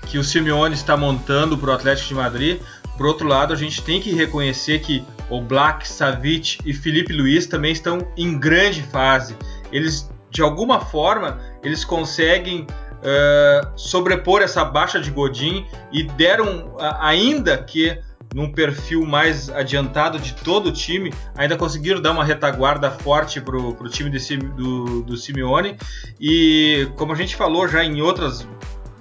que 0.06 0.16
o 0.16 0.22
Simeone 0.22 0.74
está 0.74 0.96
montando 0.96 1.58
para 1.58 1.70
o 1.70 1.72
Atlético 1.72 2.08
de 2.08 2.14
Madrid. 2.14 2.60
Por 2.96 3.06
outro 3.06 3.26
lado, 3.26 3.52
a 3.52 3.56
gente 3.56 3.82
tem 3.82 4.00
que 4.00 4.12
reconhecer 4.12 4.80
que 4.80 5.04
o 5.30 5.40
Black, 5.40 5.88
Savic 5.88 6.58
e 6.64 6.74
Felipe 6.74 7.12
Luiz 7.12 7.46
também 7.46 7.72
estão 7.72 8.06
em 8.16 8.38
grande 8.38 8.82
fase. 8.82 9.36
Eles 9.72 10.10
de 10.30 10.42
alguma 10.42 10.80
forma 10.80 11.40
eles 11.62 11.84
conseguem 11.84 12.60
uh, 12.62 13.78
sobrepor 13.78 14.42
essa 14.42 14.64
baixa 14.64 15.00
de 15.00 15.10
Godin 15.10 15.66
e 15.92 16.04
deram, 16.04 16.76
ainda 17.00 17.58
que 17.58 17.98
num 18.34 18.52
perfil 18.52 19.04
mais 19.04 19.50
adiantado 19.50 20.18
de 20.18 20.34
todo 20.34 20.68
o 20.68 20.72
time, 20.72 21.12
ainda 21.34 21.56
conseguiram 21.56 22.00
dar 22.00 22.12
uma 22.12 22.24
retaguarda 22.24 22.90
forte 22.90 23.40
para 23.40 23.56
o 23.56 23.88
time 23.88 24.10
do, 24.56 25.02
do 25.02 25.16
Simeone. 25.16 25.76
E 26.20 26.88
como 26.96 27.12
a 27.12 27.16
gente 27.16 27.34
falou 27.34 27.66
já 27.66 27.82
em 27.82 28.00
outras 28.00 28.46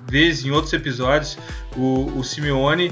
vezes, 0.09 0.45
em 0.45 0.51
outros 0.51 0.73
episódios, 0.73 1.37
o, 1.77 2.05
o 2.17 2.23
Simeone 2.23 2.91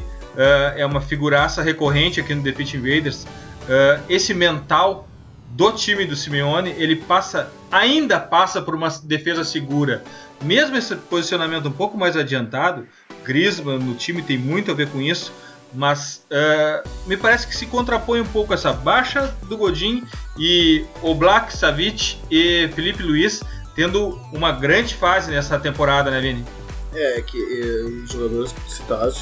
é 0.75 0.85
uma 0.85 1.01
figuraça 1.01 1.61
recorrente 1.61 2.19
aqui 2.19 2.33
no 2.35 2.43
The 2.43 2.51
Pitch 2.51 2.75
Invaders. 2.75 3.23
Uh, 3.23 4.01
esse 4.07 4.33
mental 4.33 5.07
do 5.49 5.71
time 5.71 6.05
do 6.05 6.15
Simeone, 6.15 6.73
ele 6.77 6.95
passa, 6.95 7.51
ainda 7.71 8.19
passa 8.19 8.61
por 8.61 8.75
uma 8.75 8.89
defesa 9.03 9.43
segura. 9.43 10.03
Mesmo 10.41 10.77
esse 10.77 10.95
posicionamento 10.95 11.67
um 11.67 11.71
pouco 11.71 11.97
mais 11.97 12.15
adiantado, 12.15 12.87
Griezmann 13.23 13.79
no 13.79 13.95
time 13.95 14.21
tem 14.21 14.37
muito 14.37 14.71
a 14.71 14.73
ver 14.73 14.87
com 14.89 15.01
isso, 15.01 15.33
mas 15.73 16.25
uh, 16.31 16.87
me 17.07 17.17
parece 17.17 17.47
que 17.47 17.55
se 17.55 17.65
contrapõe 17.65 18.21
um 18.21 18.25
pouco 18.25 18.53
essa 18.53 18.71
baixa 18.71 19.35
do 19.43 19.57
Godin 19.57 20.03
e 20.37 20.85
o 21.01 21.13
Black 21.15 21.55
Savic 21.55 22.17
e 22.29 22.69
Felipe 22.73 23.03
Luiz 23.03 23.41
tendo 23.75 24.19
uma 24.33 24.51
grande 24.51 24.95
fase 24.95 25.31
nessa 25.31 25.59
temporada, 25.59 26.09
né, 26.09 26.19
Vini? 26.19 26.43
É, 26.93 27.21
que 27.21 27.37
eh, 27.37 28.03
os 28.03 28.11
jogadores 28.11 28.51
eh, 28.51 29.13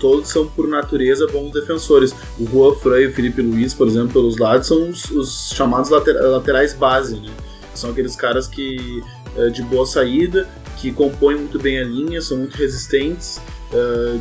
todos 0.00 0.28
são 0.28 0.46
por 0.46 0.68
natureza 0.68 1.26
bons 1.28 1.52
defensores. 1.52 2.14
O 2.38 2.46
Juan 2.46 2.74
Fran 2.76 3.00
e 3.00 3.06
o 3.06 3.12
Felipe 3.12 3.42
Luiz, 3.42 3.74
por 3.74 3.86
exemplo, 3.86 4.12
pelos 4.12 4.38
lados, 4.38 4.66
são 4.66 4.88
os, 4.88 5.10
os 5.10 5.50
chamados 5.54 5.90
later, 5.90 6.14
laterais 6.14 6.74
base, 6.74 7.20
né? 7.20 7.32
São 7.74 7.90
aqueles 7.90 8.16
caras 8.16 8.48
que 8.48 9.02
eh, 9.36 9.50
de 9.50 9.62
boa 9.62 9.86
saída, 9.86 10.48
que 10.78 10.92
compõem 10.92 11.36
muito 11.36 11.58
bem 11.58 11.78
a 11.78 11.84
linha, 11.84 12.20
são 12.20 12.38
muito 12.38 12.56
resistentes, 12.56 13.40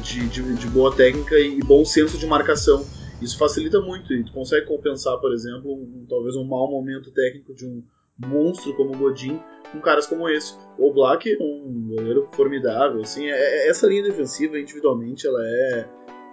de, 0.03 0.27
de, 0.27 0.55
de 0.55 0.67
boa 0.67 0.93
técnica 0.93 1.39
e 1.39 1.59
bom 1.59 1.85
senso 1.85 2.17
de 2.17 2.25
marcação. 2.27 2.85
Isso 3.21 3.37
facilita 3.37 3.79
muito 3.81 4.13
e 4.13 4.23
tu 4.23 4.31
consegue 4.31 4.65
compensar, 4.67 5.17
por 5.19 5.33
exemplo, 5.33 5.73
um, 5.73 6.05
talvez 6.07 6.35
um 6.35 6.43
mau 6.43 6.69
momento 6.69 7.11
técnico 7.11 7.53
de 7.55 7.65
um 7.65 7.83
monstro 8.19 8.73
como 8.75 8.93
o 8.93 8.97
Godin 8.97 9.39
com 9.71 9.79
caras 9.81 10.07
como 10.07 10.29
esse. 10.29 10.55
O 10.77 10.93
Black 10.93 11.31
é 11.31 11.37
um 11.41 11.93
goleiro 11.95 12.27
formidável, 12.31 13.01
assim, 13.01 13.25
é, 13.25 13.31
é, 13.31 13.69
essa 13.69 13.87
linha 13.87 14.03
defensiva 14.03 14.59
individualmente 14.59 15.27
ela 15.27 15.41
é, 15.41 15.85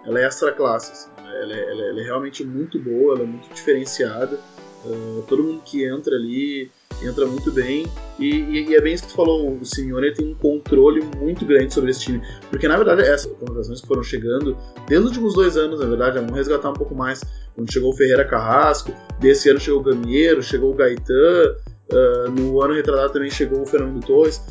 ela 0.05 0.19
é 0.19 0.25
extra 0.25 0.51
classe, 0.51 0.91
assim, 0.91 1.09
ela, 1.17 1.53
é, 1.53 1.71
ela, 1.71 1.81
é, 1.81 1.89
ela, 1.89 2.01
é, 2.01 2.03
realmente 2.03 2.43
muito 2.43 2.79
boa, 2.79 3.15
ela 3.15 3.23
é 3.23 3.27
muito 3.27 3.53
diferenciada. 3.53 4.39
Uh, 4.85 5.23
todo 5.27 5.41
mundo 5.41 5.63
que 5.65 5.83
entra 5.83 6.15
ali 6.15 6.69
entra 7.01 7.25
muito 7.25 7.51
bem 7.51 7.87
e, 8.19 8.29
e, 8.29 8.69
e, 8.69 8.75
é 8.75 8.81
bem 8.81 8.93
isso 8.93 9.03
que 9.05 9.09
tu 9.09 9.15
falou, 9.15 9.57
o 9.57 9.65
Simeone 9.65 10.13
tem 10.13 10.31
um 10.31 10.35
controle 10.35 11.03
muito 11.17 11.43
grande 11.43 11.73
sobre 11.73 11.89
esse 11.89 12.01
time, 12.01 12.21
porque 12.51 12.67
na 12.67 12.77
verdade 12.77 13.01
essas 13.01 13.31
contratações 13.33 13.81
que 13.81 13.87
foram 13.87 14.03
chegando 14.03 14.55
desde 14.87 15.05
os 15.05 15.11
últimos 15.11 15.33
dois 15.33 15.57
anos, 15.57 15.79
na 15.79 15.87
verdade, 15.87 16.19
vamos 16.19 16.35
resgatar 16.35 16.69
um 16.69 16.73
pouco 16.73 16.93
mais, 16.93 17.23
quando 17.55 17.71
chegou 17.71 17.91
o 17.91 17.97
Ferreira 17.97 18.25
Carrasco, 18.25 18.93
desse 19.19 19.49
ano 19.49 19.59
chegou 19.59 19.79
o 19.79 19.83
Gamiero, 19.83 20.43
chegou 20.43 20.71
o 20.71 20.75
Gaetan, 20.75 21.55
Uh, 21.91 22.31
no 22.31 22.61
ano 22.61 22.73
retratado 22.73 23.13
também 23.13 23.29
chegou 23.29 23.61
o 23.61 23.65
Fernando 23.65 24.05
Torres. 24.05 24.41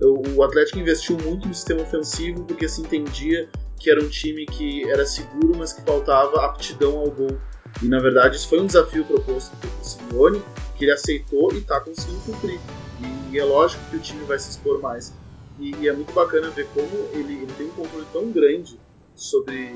O 0.00 0.42
Atlético 0.42 0.80
investiu 0.80 1.16
muito 1.18 1.46
no 1.46 1.54
sistema 1.54 1.82
ofensivo 1.82 2.44
porque 2.44 2.68
se 2.68 2.80
entendia 2.80 3.48
que 3.78 3.90
era 3.90 4.02
um 4.02 4.08
time 4.08 4.46
que 4.46 4.88
era 4.90 5.04
seguro, 5.04 5.56
mas 5.56 5.72
que 5.72 5.82
faltava 5.82 6.44
aptidão 6.44 6.98
ao 6.98 7.10
gol. 7.10 7.38
E 7.82 7.88
na 7.88 7.98
verdade 8.00 8.36
isso 8.36 8.48
foi 8.48 8.60
um 8.60 8.66
desafio 8.66 9.04
proposto 9.04 9.56
pelo 9.56 9.84
Simeone, 9.84 10.42
que 10.76 10.84
ele 10.84 10.92
aceitou 10.92 11.52
e 11.52 11.58
está 11.58 11.80
conseguindo 11.80 12.20
cumprir. 12.20 12.60
E, 13.00 13.34
e, 13.34 13.38
é 13.38 13.44
lógico 13.44 13.82
que 13.90 13.96
o 13.96 14.00
time 14.00 14.24
vai 14.24 14.38
se 14.38 14.50
expor 14.50 14.80
mais. 14.80 15.12
E, 15.58 15.74
e 15.76 15.88
é 15.88 15.92
muito 15.92 16.12
bacana 16.12 16.50
ver 16.50 16.66
como 16.74 17.08
ele, 17.12 17.42
ele, 17.42 17.52
tem 17.56 17.66
um 17.66 17.70
controle 17.70 18.06
tão 18.12 18.30
grande 18.30 18.78
sobre 19.14 19.72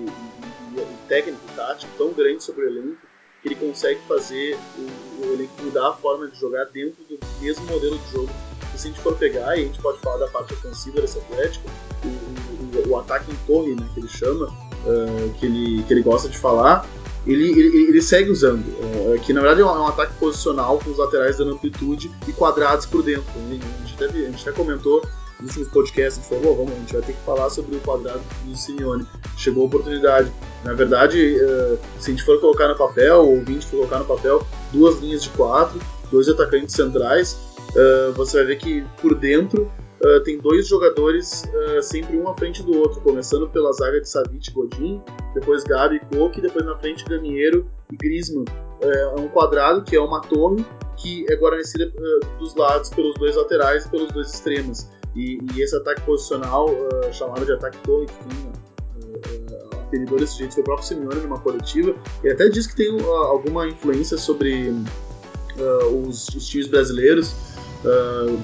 o 0.76 1.08
técnico, 1.08 1.40
o 1.52 1.56
tático, 1.56 1.92
tão 1.96 2.12
grande 2.12 2.42
sobre 2.42 2.64
o 2.64 2.68
elenco, 2.68 2.98
ele 3.46 3.54
consegue 3.54 4.00
fazer 4.08 4.58
o, 4.76 5.26
o 5.26 5.32
elenco 5.32 5.62
mudar 5.62 5.88
a 5.88 5.92
forma 5.94 6.26
de 6.28 6.38
jogar 6.38 6.64
dentro 6.66 7.02
do 7.04 7.18
mesmo 7.40 7.64
modelo 7.66 7.96
de 7.98 8.12
jogo. 8.12 8.30
E 8.74 8.78
se 8.78 8.88
a 8.88 8.90
gente 8.90 9.00
for 9.00 9.16
pegar, 9.16 9.56
e 9.56 9.62
a 9.62 9.64
gente 9.64 9.80
pode 9.80 9.98
falar 10.00 10.18
da 10.18 10.26
parte 10.28 10.52
ofensiva 10.52 11.00
desse 11.00 11.18
Atlético, 11.18 11.68
o, 12.04 12.90
o, 12.90 12.98
ataque 12.98 13.30
em 13.30 13.36
torre, 13.46 13.74
né, 13.74 13.88
que 13.94 14.00
ele 14.00 14.08
chama, 14.08 14.46
uh, 14.46 15.32
que, 15.38 15.46
ele, 15.46 15.82
que 15.84 15.94
ele 15.94 16.02
gosta 16.02 16.28
de 16.28 16.36
falar, 16.36 16.86
ele, 17.24 17.50
ele, 17.50 17.88
ele 17.88 18.02
segue 18.02 18.30
usando. 18.30 18.64
Uh, 18.66 19.20
que 19.20 19.32
na 19.32 19.40
verdade 19.40 19.62
é 19.62 19.64
um, 19.64 19.68
é 19.68 19.80
um, 19.80 19.86
ataque 19.86 20.12
posicional 20.18 20.78
com 20.78 20.90
os 20.90 20.98
laterais 20.98 21.38
dando 21.38 21.52
amplitude 21.52 22.10
e 22.26 22.32
quadrados 22.32 22.84
por 22.84 23.02
dentro. 23.02 23.24
A 23.34 23.86
gente, 23.86 23.96
deve, 23.96 24.26
a 24.26 24.30
gente 24.30 24.48
até 24.48 24.56
comentou 24.56 25.02
últimos 25.40 25.68
podcasts, 25.68 26.24
gente 26.24 26.40
falou, 26.40 26.56
vamos, 26.56 26.72
a 26.72 26.76
gente 26.76 26.92
vai 26.92 27.02
ter 27.02 27.12
que 27.12 27.22
falar 27.22 27.50
sobre 27.50 27.76
o 27.76 27.80
quadrado 27.80 28.22
do 28.44 28.56
Simeone. 28.56 29.06
Chegou 29.36 29.64
a 29.64 29.66
oportunidade. 29.66 30.32
Na 30.64 30.72
verdade, 30.72 31.36
uh, 31.36 31.78
se 31.98 32.10
a 32.10 32.14
gente 32.14 32.24
for 32.24 32.40
colocar 32.40 32.68
no 32.68 32.76
papel, 32.76 33.22
ou 33.22 33.34
o 33.34 33.38
ouvinte 33.38 33.66
for 33.66 33.76
colocar 33.76 33.98
no 33.98 34.04
papel, 34.04 34.46
duas 34.72 34.98
linhas 35.00 35.22
de 35.22 35.30
quatro, 35.30 35.78
dois 36.10 36.28
atacantes 36.28 36.74
centrais, 36.74 37.38
uh, 37.70 38.12
você 38.14 38.38
vai 38.38 38.46
ver 38.46 38.56
que 38.56 38.84
por 39.00 39.14
dentro 39.14 39.70
Uh, 39.96 40.20
tem 40.24 40.38
dois 40.38 40.68
jogadores 40.68 41.42
sempre 41.82 42.18
um 42.18 42.28
à 42.28 42.36
frente 42.36 42.62
do 42.62 42.76
outro, 42.76 43.00
começando 43.00 43.48
pela 43.48 43.72
zaga 43.72 43.98
de 43.98 44.06
Savic 44.06 44.50
e 44.50 44.52
Godin, 44.52 45.02
depois 45.32 45.64
Gabi 45.64 45.96
e 45.96 46.00
Koke, 46.14 46.38
depois 46.38 46.66
na 46.66 46.76
frente 46.76 47.02
Gamiero 47.06 47.66
e 47.90 47.96
Griezmann. 47.96 48.44
Uh, 48.82 48.86
é 48.86 49.20
um 49.20 49.28
quadrado 49.28 49.82
que 49.82 49.96
é 49.96 50.00
uma 50.00 50.20
torre 50.20 50.62
que 50.98 51.24
é 51.30 51.36
guarnecida 51.36 51.90
dos 52.38 52.54
lados 52.54 52.90
pelos 52.90 53.14
dois 53.14 53.36
laterais 53.36 53.86
e 53.86 53.90
pelos 53.90 54.12
dois 54.12 54.32
extremos. 54.32 54.86
E, 55.16 55.38
e 55.54 55.62
esse 55.62 55.74
ataque 55.74 56.02
posicional, 56.02 56.68
uh, 56.68 57.12
chamado 57.12 57.44
de 57.44 57.52
ataque 57.52 57.78
torre, 57.78 58.06
tinha 58.06 58.46
uh, 58.46 59.72
uh, 59.72 59.80
apelidou 59.80 60.18
desse 60.18 60.36
jeito, 60.36 60.54
foi 60.54 60.62
o 60.62 60.64
próprio 60.64 60.86
Simeone 60.86 61.20
numa 61.22 61.40
coletiva, 61.40 61.94
e 62.22 62.28
até 62.28 62.48
diz 62.48 62.66
que 62.66 62.76
tem 62.76 62.94
uh, 62.94 63.10
alguma 63.10 63.66
influência 63.66 64.18
sobre 64.18 64.68
uh, 64.68 66.06
os, 66.06 66.28
os, 66.28 66.46
times 66.46 66.66
brasileiros, 66.66 67.34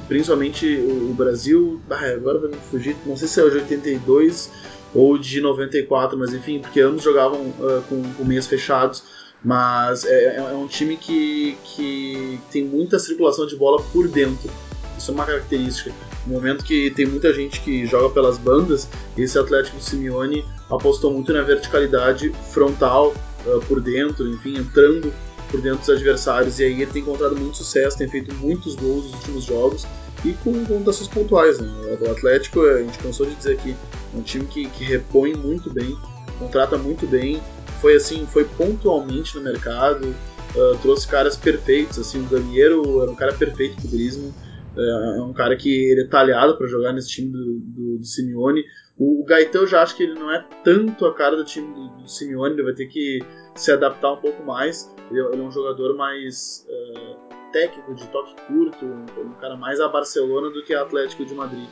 principalmente 0.07 0.77
o, 0.77 1.13
Brasil, 1.15 1.81
ah, 1.91 2.13
agora 2.15 2.39
vai 2.39 2.51
me 2.51 2.57
fugir, 2.57 2.97
não 3.05 3.17
sei 3.17 3.27
se 3.27 3.41
é 3.41 3.51
de 3.51 3.57
82 3.57 4.51
ou 4.95 5.19
de 5.19 5.41
94, 5.41 6.17
mas 6.17 6.33
enfim, 6.33 6.61
porque 6.61 6.81
ambos 6.81 7.03
jogavam 7.03 7.51
com, 7.89 8.03
com 8.17 8.25
meias 8.25 8.47
fechados, 8.47 9.03
mas 9.45 10.05
é, 10.05 10.37
é, 10.37 10.43
um 10.53 10.69
time 10.69 10.97
que, 10.97 11.57
que 11.65 12.39
tem 12.53 12.65
muita 12.65 12.99
circulação 12.99 13.47
de 13.47 13.57
bola 13.57 13.83
por 13.93 14.07
dentro. 14.07 14.49
Isso 14.97 15.11
é 15.11 15.15
uma 15.15 15.27
característica. 15.27 15.93
No 16.27 16.35
momento 16.35 16.65
que 16.65 16.91
tem 16.91 17.07
muita 17.07 17.33
gente 17.33 17.61
que 17.61 17.87
joga 17.87 18.11
pelas 18.11 18.39
bandas, 18.39 18.89
esse 19.17 19.39
Atlético 19.39 19.81
Simeone 19.81 20.45
apostou 20.71 21.13
muito 21.13 21.33
na 21.33 21.43
verticalidade 21.43 22.33
frontal, 22.51 23.13
uh, 23.47 23.61
por 23.67 23.81
dentro, 23.81 24.29
enfim, 24.29 24.57
entrando 24.57 25.13
por 25.51 25.61
dentro 25.61 25.81
dos 25.81 25.91
adversários. 25.91 26.59
E 26.59 26.65
aí 26.65 26.83
ele 26.83 26.91
tem 26.91 27.03
encontrado 27.03 27.37
muito 27.37 27.57
sucesso, 27.57 27.99
tem 27.99 28.09
feito 28.09 28.35
muitos 28.37 28.75
gols 28.75 29.05
nos 29.05 29.15
últimos 29.15 29.45
jogos 29.45 29.87
e 30.25 30.33
com 30.45 30.65
contações 30.65 31.09
pontuais. 31.09 31.59
Né? 31.59 31.69
O 32.01 32.11
Atlético, 32.11 32.63
a 32.63 32.79
gente 32.79 32.99
cansou 32.99 33.27
de 33.27 33.35
dizer 33.35 33.53
aqui, 33.53 33.77
é 34.15 34.17
um 34.17 34.23
time 34.23 34.47
que, 34.47 34.67
que 34.71 34.85
repõe 34.85 35.35
muito 35.35 35.71
bem, 35.71 35.97
contrata 36.39 36.77
muito 36.77 37.07
bem. 37.07 37.41
Foi 37.81 37.97
assim, 37.97 38.27
foi 38.27 38.45
pontualmente 38.45 39.37
no 39.37 39.43
mercado, 39.43 40.15
uh, 40.55 40.79
trouxe 40.81 41.07
caras 41.07 41.37
perfeitos. 41.37 41.99
Assim, 41.99 42.21
o 42.21 42.25
Daniero 42.25 43.03
era 43.03 43.11
um 43.11 43.15
cara 43.15 43.33
perfeito 43.33 43.77
pro 43.81 43.91
Griezmann. 43.91 44.33
É, 44.77 45.19
é 45.19 45.23
um 45.23 45.33
cara 45.33 45.57
que 45.57 45.91
ele 45.91 46.03
é 46.03 46.07
talhado 46.07 46.57
para 46.57 46.67
jogar 46.67 46.93
nesse 46.93 47.09
time 47.09 47.31
do, 47.31 47.59
do, 47.61 47.99
do 47.99 48.05
Simeone. 48.05 48.65
O, 48.99 49.23
o 49.23 49.27
eu 49.55 49.67
já 49.67 49.83
acho 49.83 49.97
que 49.97 50.03
ele 50.03 50.15
não 50.15 50.31
é 50.31 50.45
tanto 50.65 51.07
a 51.07 51.15
cara 51.15 51.37
do 51.37 51.45
time 51.45 51.75
do, 51.75 51.89
do 52.03 52.09
Simeone, 52.09 52.55
ele 52.55 52.63
vai 52.63 52.75
ter 52.75 52.87
que 52.87 53.21
se 53.55 53.71
adaptar 53.73 54.13
um 54.13 54.17
pouco 54.17 54.43
mais. 54.45 54.91
Ele, 55.11 55.21
ele 55.21 55.43
é 55.43 55.45
um 55.45 55.51
jogador 55.51 55.97
mais 55.97 56.67
uh, 56.69 57.51
técnico, 57.53 57.95
de 57.95 58.07
toque 58.09 58.35
curto, 58.47 58.85
um, 58.85 59.05
um, 59.21 59.33
cara 59.35 59.57
mais 59.57 59.81
a 59.81 59.89
Barcelona 59.89 60.51
do 60.51 60.63
que 60.65 60.75
a 60.75 60.83
Atlético 60.83 61.25
de 61.25 61.35
Madrid. 61.35 61.69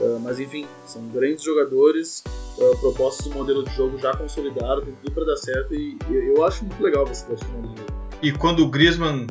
Uh, 0.00 0.18
mas 0.20 0.40
enfim, 0.40 0.66
são 0.86 1.06
grandes 1.08 1.44
jogadores, 1.44 2.24
uh, 2.58 2.78
propostos 2.80 3.26
de 3.26 3.36
modelo 3.36 3.62
de 3.62 3.74
jogo 3.74 3.98
já 3.98 4.14
consolidado, 4.16 4.82
tem 4.82 4.94
tudo 5.02 5.12
para 5.12 5.24
dar 5.24 5.36
certo 5.36 5.74
e 5.74 5.96
eu, 6.10 6.36
eu 6.36 6.44
acho 6.44 6.64
muito 6.64 6.82
legal 6.82 7.06
esse 7.10 7.24
Atlético 7.24 7.50
de 7.50 7.56
Madrid. 7.68 7.86
E 8.22 8.32
quando 8.32 8.60
o 8.60 8.68
Griezmann 8.68 9.26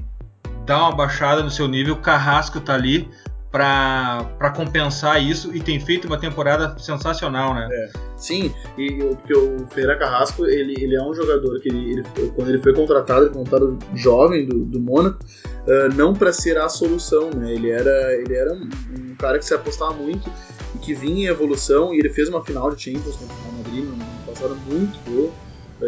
dá 0.71 0.77
uma 0.77 0.95
baixada 0.95 1.43
no 1.43 1.51
seu 1.51 1.67
nível, 1.67 1.95
o 1.95 1.97
Carrasco 1.97 2.61
tá 2.61 2.73
ali 2.73 3.09
para 3.51 4.53
compensar 4.55 5.21
isso 5.21 5.53
e 5.53 5.59
tem 5.59 5.77
feito 5.77 6.07
uma 6.07 6.17
temporada 6.17 6.79
sensacional, 6.79 7.53
né? 7.53 7.67
É, 7.69 7.89
sim, 8.15 8.53
e 8.77 8.89
porque 8.93 9.33
o 9.33 9.67
Ferreira 9.69 9.97
Carrasco 9.97 10.45
ele, 10.45 10.73
ele 10.81 10.95
é 10.95 11.01
um 11.01 11.13
jogador 11.13 11.59
que 11.59 11.67
ele, 11.67 11.91
ele 11.91 12.03
quando 12.33 12.47
ele 12.47 12.63
foi 12.63 12.73
contratado, 12.73 13.25
ele 13.25 13.33
foi 13.33 13.43
contratado 13.43 13.77
jovem 13.93 14.45
do, 14.45 14.59
do 14.59 14.79
Mônaco, 14.79 15.19
uh, 15.67 15.93
não 15.93 16.13
para 16.13 16.31
ser 16.31 16.57
a 16.57 16.69
solução, 16.69 17.29
né? 17.35 17.51
Ele 17.51 17.69
era, 17.69 18.13
ele 18.13 18.33
era 18.33 18.53
um, 18.53 18.69
um, 18.97 19.15
cara 19.15 19.37
que 19.37 19.43
se 19.43 19.53
apostava 19.53 19.91
muito 19.91 20.31
e 20.73 20.77
que 20.77 20.93
vinha 20.93 21.25
em 21.25 21.27
evolução 21.27 21.93
e 21.93 21.99
ele 21.99 22.09
fez 22.09 22.29
uma 22.29 22.41
final 22.45 22.73
de 22.73 22.81
Champions 22.81 23.17
contra 23.17 23.35
o 23.35 23.39
Real 23.41 23.53
Madrid 23.57 23.83
no 23.83 23.93
ano 23.93 24.05
passado 24.25 24.55
muito 24.69 24.97
boa 25.09 25.29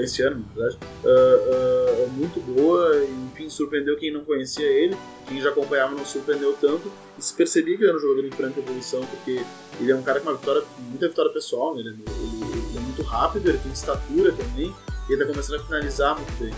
esse 0.01 0.21
ano, 0.21 0.45
na 0.55 0.61
verdade, 0.61 0.77
uh, 1.03 2.05
uh, 2.05 2.09
muito 2.11 2.39
boa, 2.39 3.05
enfim, 3.05 3.49
surpreendeu 3.49 3.97
quem 3.97 4.11
não 4.11 4.23
conhecia 4.23 4.65
ele, 4.65 4.97
quem 5.27 5.41
já 5.41 5.49
acompanhava 5.49 5.93
não 5.93 6.05
surpreendeu 6.05 6.53
tanto, 6.59 6.91
e 7.17 7.21
se 7.21 7.33
percebia 7.33 7.77
que 7.77 7.83
ele 7.83 7.89
era 7.89 7.97
um 7.97 8.01
jogador 8.01 8.25
em 8.25 8.31
franca 8.31 8.59
evolução, 8.59 9.05
porque 9.05 9.43
ele 9.79 9.91
é 9.91 9.95
um 9.95 10.01
cara 10.01 10.19
com 10.19 10.29
uma 10.29 10.37
vitória, 10.37 10.63
muita 10.89 11.07
vitória 11.07 11.31
pessoal, 11.31 11.75
né? 11.75 11.81
ele, 11.81 11.89
ele, 11.89 12.67
ele, 12.69 12.77
é 12.77 12.79
muito 12.79 13.03
rápido, 13.03 13.49
ele 13.49 13.57
tem 13.59 13.71
estatura 13.71 14.31
também, 14.31 14.73
e 15.09 15.13
ele 15.13 15.21
está 15.21 15.25
começando 15.25 15.59
a 15.59 15.63
finalizar 15.63 16.15
muito 16.15 16.39
bem. 16.39 16.53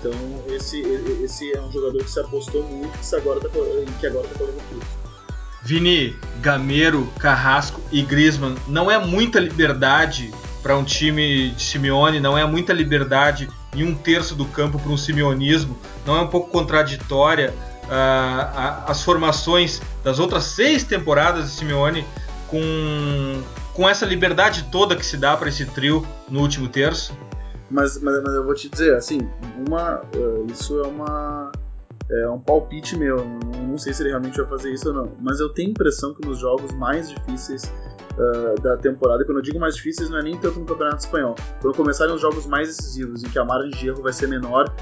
Então, 0.00 0.12
esse, 0.54 0.80
esse 1.22 1.50
é 1.56 1.60
um 1.62 1.72
jogador 1.72 2.04
que 2.04 2.10
se 2.10 2.20
apostou 2.20 2.62
muito 2.64 2.92
que 2.98 3.16
agora 3.16 3.38
está 3.38 3.48
que 4.00 4.06
agora 4.06 4.28
tá 4.28 4.38
colhendo 4.38 4.60
frutos. 4.68 4.88
Vini, 5.62 6.14
Gameiro, 6.42 7.10
Carrasco 7.18 7.80
e 7.90 8.02
Griezmann, 8.02 8.54
não 8.68 8.90
é 8.90 8.98
muita 8.98 9.40
liberdade 9.40 10.30
para 10.64 10.78
um 10.78 10.82
time 10.82 11.50
de 11.50 11.62
Simeone, 11.62 12.18
não 12.18 12.38
é 12.38 12.46
muita 12.46 12.72
liberdade 12.72 13.50
em 13.74 13.84
um 13.84 13.94
terço 13.94 14.34
do 14.34 14.46
campo 14.46 14.78
para 14.78 14.90
um 14.90 14.96
simeonismo, 14.96 15.76
não 16.06 16.16
é 16.16 16.22
um 16.22 16.26
pouco 16.26 16.50
contraditória 16.50 17.52
uh, 17.84 18.90
as 18.90 19.02
formações 19.02 19.82
das 20.02 20.18
outras 20.18 20.44
seis 20.44 20.82
temporadas 20.82 21.44
de 21.44 21.50
Simeone 21.50 22.06
com, 22.48 23.42
com 23.74 23.86
essa 23.86 24.06
liberdade 24.06 24.66
toda 24.72 24.96
que 24.96 25.04
se 25.04 25.18
dá 25.18 25.36
para 25.36 25.50
esse 25.50 25.66
trio 25.66 26.06
no 26.30 26.40
último 26.40 26.66
terço? 26.66 27.12
Mas, 27.70 28.00
mas, 28.00 28.22
mas, 28.22 28.34
eu 28.34 28.44
vou 28.44 28.54
te 28.54 28.70
dizer, 28.70 28.94
assim, 28.94 29.18
uma, 29.66 30.00
uh, 30.16 30.46
isso 30.50 30.80
é 30.80 30.86
uma 30.86 31.52
é 32.10 32.28
um 32.28 32.38
palpite 32.38 32.96
meu. 32.96 33.24
Não 33.66 33.78
sei 33.78 33.92
se 33.92 34.02
ele 34.02 34.10
realmente 34.10 34.36
vai 34.38 34.46
fazer 34.46 34.72
isso 34.72 34.88
ou 34.88 34.94
não. 34.94 35.12
Mas 35.20 35.40
eu 35.40 35.48
tenho 35.48 35.68
a 35.68 35.70
impressão 35.72 36.14
que 36.14 36.26
nos 36.26 36.38
jogos 36.38 36.72
mais 36.74 37.08
difíceis 37.08 37.70
uh, 38.18 38.60
da 38.60 38.76
temporada, 38.76 39.24
quando 39.24 39.38
eu 39.38 39.42
digo 39.42 39.58
mais 39.58 39.76
difíceis, 39.76 40.10
não 40.10 40.18
é 40.18 40.22
nem 40.22 40.38
tanto 40.38 40.60
no 40.60 40.66
Campeonato 40.66 40.98
Espanhol. 40.98 41.34
Quando 41.60 41.76
começarem 41.76 42.14
os 42.14 42.20
jogos 42.20 42.46
mais 42.46 42.68
decisivos, 42.68 43.22
em 43.22 43.28
que 43.28 43.38
a 43.38 43.44
margem 43.44 43.70
de 43.70 43.88
erro 43.88 44.02
vai 44.02 44.12
ser 44.12 44.26
menor, 44.26 44.72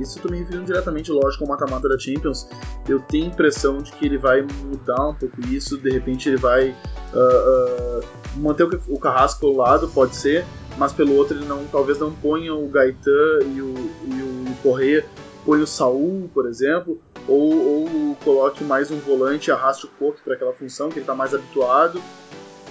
isso 0.00 0.20
tô 0.20 0.28
me 0.30 0.38
referindo 0.38 0.64
diretamente, 0.64 1.10
lógico, 1.10 1.44
ao 1.44 1.50
mata-mata 1.50 1.88
da 1.88 1.98
Champions, 1.98 2.48
eu 2.88 3.00
tenho 3.00 3.26
a 3.26 3.28
impressão 3.28 3.78
de 3.78 3.92
que 3.92 4.06
ele 4.06 4.18
vai 4.18 4.42
mudar 4.42 5.08
um 5.08 5.14
pouco 5.14 5.40
isso, 5.48 5.78
de 5.78 5.90
repente 5.90 6.28
ele 6.28 6.36
vai 6.36 6.70
uh, 6.70 8.00
uh, 8.00 8.04
manter 8.36 8.68
o 8.88 8.98
Carrasco 8.98 9.46
ao 9.46 9.52
lado, 9.52 9.88
pode 9.88 10.16
ser, 10.16 10.44
mas 10.78 10.92
pelo 10.92 11.14
outro 11.16 11.36
ele 11.36 11.46
não, 11.46 11.64
talvez 11.66 11.98
não 11.98 12.12
ponha 12.12 12.54
o 12.54 12.68
Gaetan 12.68 13.40
e 13.54 13.60
o, 13.60 13.74
e 14.06 14.50
o 14.50 14.54
Correia 14.62 15.04
põe 15.44 15.60
o 15.60 15.66
Saul, 15.66 16.30
por 16.32 16.46
exemplo, 16.46 17.00
ou, 17.28 17.86
ou 17.86 18.16
coloque 18.24 18.64
mais 18.64 18.90
um 18.90 18.98
volante 18.98 19.50
arraste 19.50 19.86
o 19.86 19.88
Coque 19.98 20.22
para 20.22 20.34
aquela 20.34 20.52
função 20.52 20.88
que 20.88 20.94
ele 20.94 21.02
está 21.02 21.14
mais 21.14 21.34
habituado. 21.34 22.00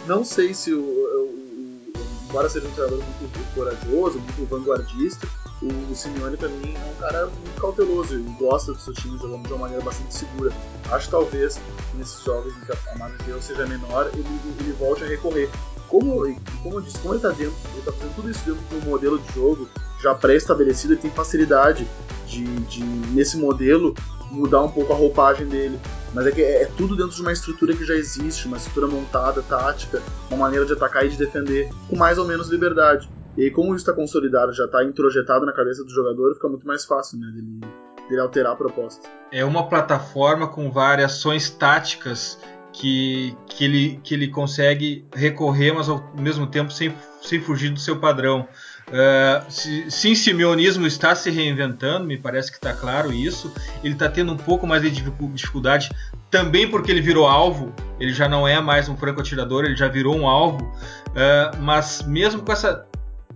Não 0.08 0.24
sei 0.24 0.54
se 0.54 0.74
o, 0.74 0.82
o, 0.82 1.94
embora 2.28 2.50
seja 2.50 2.68
um 2.68 2.72
treinador 2.72 3.04
muito 3.20 3.56
corajoso, 3.56 4.20
muito 4.20 4.46
vanguardista, 4.50 5.28
o, 5.62 5.92
o 5.92 5.96
Simeone 5.96 6.38
para 6.38 6.50
mim 6.50 6.74
é 6.76 6.92
um 6.92 6.96
cara 6.96 7.28
muito 7.28 7.62
cauteloso 7.62 8.18
e 8.18 8.24
gosta 8.40 8.74
do 8.74 8.80
seu 8.80 8.94
time 8.94 9.18
jogando 9.18 9.46
de 9.46 9.54
uma 9.54 9.60
maneira 9.60 9.84
bastante 9.84 10.14
segura. 10.14 10.52
Acho 10.92 11.06
que 11.06 11.12
talvez 11.12 11.60
nesses 11.94 12.24
jogos 12.24 12.54
em 12.56 12.60
que 12.62 12.72
a 12.72 12.98
margem 12.98 13.18
de 13.20 13.30
erro 13.30 13.42
seja 13.42 13.66
menor, 13.68 14.10
ele, 14.14 14.26
ele 14.60 14.72
volte 14.74 15.04
a 15.04 15.08
recorrer. 15.08 15.50
Como, 15.88 16.24
como 16.64 16.78
eu 16.78 16.82
disse, 16.82 16.98
como 17.00 17.14
ele 17.14 17.18
está 17.18 17.30
dentro, 17.30 17.56
ele 17.74 17.82
tá 17.84 17.92
fazendo 17.92 18.16
tudo 18.16 18.32
isso 18.32 18.46
dentro 18.46 18.62
de 18.70 18.76
um 18.76 18.90
modelo 18.90 19.20
de 19.20 19.34
jogo 19.34 19.68
já 20.02 20.16
pré-estabelecido, 20.16 20.94
ele 20.94 21.02
tem 21.02 21.12
facilidade 21.12 21.88
de, 22.26 22.44
de, 22.62 22.84
nesse 22.84 23.38
modelo, 23.38 23.94
mudar 24.32 24.62
um 24.64 24.72
pouco 24.72 24.94
a 24.94 24.96
roupagem 24.96 25.48
dele. 25.48 25.80
Mas 26.14 26.28
é 26.28 26.32
que 26.32 26.42
é, 26.42 26.64
é, 26.64 26.66
tudo 26.78 26.96
dentro 26.96 27.16
de 27.16 27.22
uma 27.22 27.32
estrutura 27.32 27.76
que 27.76 27.86
já 27.86 27.94
existe, 27.94 28.48
uma 28.48 28.58
estrutura 28.58 28.88
montada, 28.88 29.42
tática, 29.42 30.02
uma 30.30 30.38
maneira 30.38 30.66
de 30.66 30.74
atacar 30.74 31.06
e 31.06 31.10
de 31.10 31.18
defender, 31.18 31.70
com 31.90 31.96
mais 31.96 32.18
ou 32.18 32.26
menos 32.26 32.50
liberdade. 32.50 33.10
E 33.38 33.44
aí, 33.44 33.52
como 33.52 33.70
isso 33.70 33.78
está 33.78 33.94
consolidado, 33.94 34.54
já 34.54 34.66
está 34.66 34.84
introjetado 34.84 35.46
na 35.46 35.54
cabeça 35.54 35.84
do 35.84 35.90
jogador, 35.90 36.34
fica 36.34 36.50
muito 36.50 36.68
mais 36.68 36.84
fácil 36.84 37.18
né, 37.18 37.28
dele, 37.28 37.62
dele 38.10 38.22
alterar 38.22 38.54
a 38.54 38.56
proposta. 38.56 39.08
É 39.32 39.46
uma 39.46 39.70
plataforma 39.70 40.48
com 40.48 40.70
variações 40.70 41.50
táticas 41.50 42.38
que, 42.74 43.36
que, 43.48 43.64
ele, 43.64 44.00
que 44.04 44.14
ele 44.14 44.28
consegue 44.28 45.06
recorrer, 45.14 45.74
mas 45.74 45.88
ao 45.88 46.14
mesmo 46.16 46.48
tempo 46.48 46.72
sem, 46.72 46.94
sem 47.22 47.40
fugir 47.40 47.70
do 47.70 47.80
seu 47.80 48.00
padrão. 48.00 48.48
Uh, 48.92 49.50
sim, 49.90 50.14
Simeonismo 50.14 50.86
está 50.86 51.16
se 51.16 51.32
reinventando, 51.32 52.06
me 52.06 52.18
parece 52.18 52.52
que 52.52 52.58
está 52.58 52.74
claro 52.74 53.14
isso. 53.14 53.54
Ele 53.84 53.94
está 53.94 54.10
tendo 54.10 54.34
um 54.34 54.38
pouco 54.38 54.68
mais 54.68 54.82
de 54.82 54.92
dificuldade, 55.34 55.90
também 56.30 56.70
porque 56.70 56.92
ele 56.92 57.02
virou 57.02 57.26
alvo. 57.26 57.74
Ele 58.00 58.14
já 58.14 58.28
não 58.28 58.48
é 58.48 58.60
mais 58.60 58.90
um 58.90 58.98
franco 58.98 59.22
atirador, 59.22 59.64
ele 59.64 59.76
já 59.76 59.88
virou 59.88 60.16
um 60.18 60.28
alvo. 60.28 60.64
Uh, 61.10 61.62
mas 61.62 62.04
mesmo 62.06 62.42
com 62.42 62.52
essa 62.52 62.86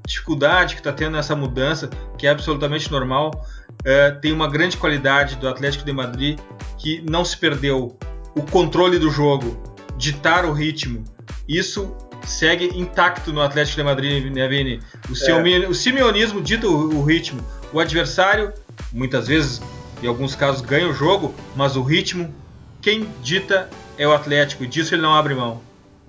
dificuldade 0.05 0.75
que 0.75 0.81
está 0.81 0.91
tendo 0.91 1.13
nessa 1.13 1.35
mudança, 1.35 1.89
que 2.17 2.27
é 2.27 2.29
absolutamente 2.29 2.91
normal, 2.91 3.31
uh, 3.71 4.19
tem 4.19 4.33
uma 4.33 4.49
grande 4.49 4.75
qualidade 4.75 5.37
do 5.37 5.47
Atlético 5.47 5.85
de 5.85 5.93
Madrid 5.93 6.39
que 6.77 7.01
não 7.09 7.23
se 7.23 7.37
perdeu 7.37 7.97
o 8.35 8.41
controle 8.43 8.99
do 8.99 9.09
jogo, 9.09 9.57
ditar 9.97 10.43
o 10.43 10.51
ritmo. 10.51 11.03
Isso 11.47 11.95
segue 12.25 12.77
intacto 12.77 13.31
no 13.31 13.41
Atlético 13.41 13.77
de 13.77 13.83
Madrid, 13.83 14.31
né, 14.31 14.47
Vini? 14.47 14.79
O, 15.09 15.15
seu, 15.15 15.38
é. 15.38 15.67
o 15.67 15.73
simeonismo 15.73 16.41
dita 16.41 16.67
o, 16.67 16.99
o, 16.99 17.03
ritmo. 17.03 17.41
O 17.71 17.79
adversário, 17.79 18.53
muitas 18.91 19.27
vezes, 19.27 19.61
em 20.01 20.07
alguns 20.07 20.35
casos, 20.35 20.61
ganha 20.61 20.88
o 20.88 20.93
jogo, 20.93 21.33
mas 21.55 21.75
o 21.75 21.83
ritmo, 21.83 22.33
quem 22.81 23.07
dita 23.21 23.69
é 23.97 24.07
o 24.07 24.13
Atlético, 24.13 24.63
e 24.63 24.67
disso 24.67 24.93
ele 24.93 25.01
não 25.01 25.13
abre 25.13 25.33
mão. 25.33 25.61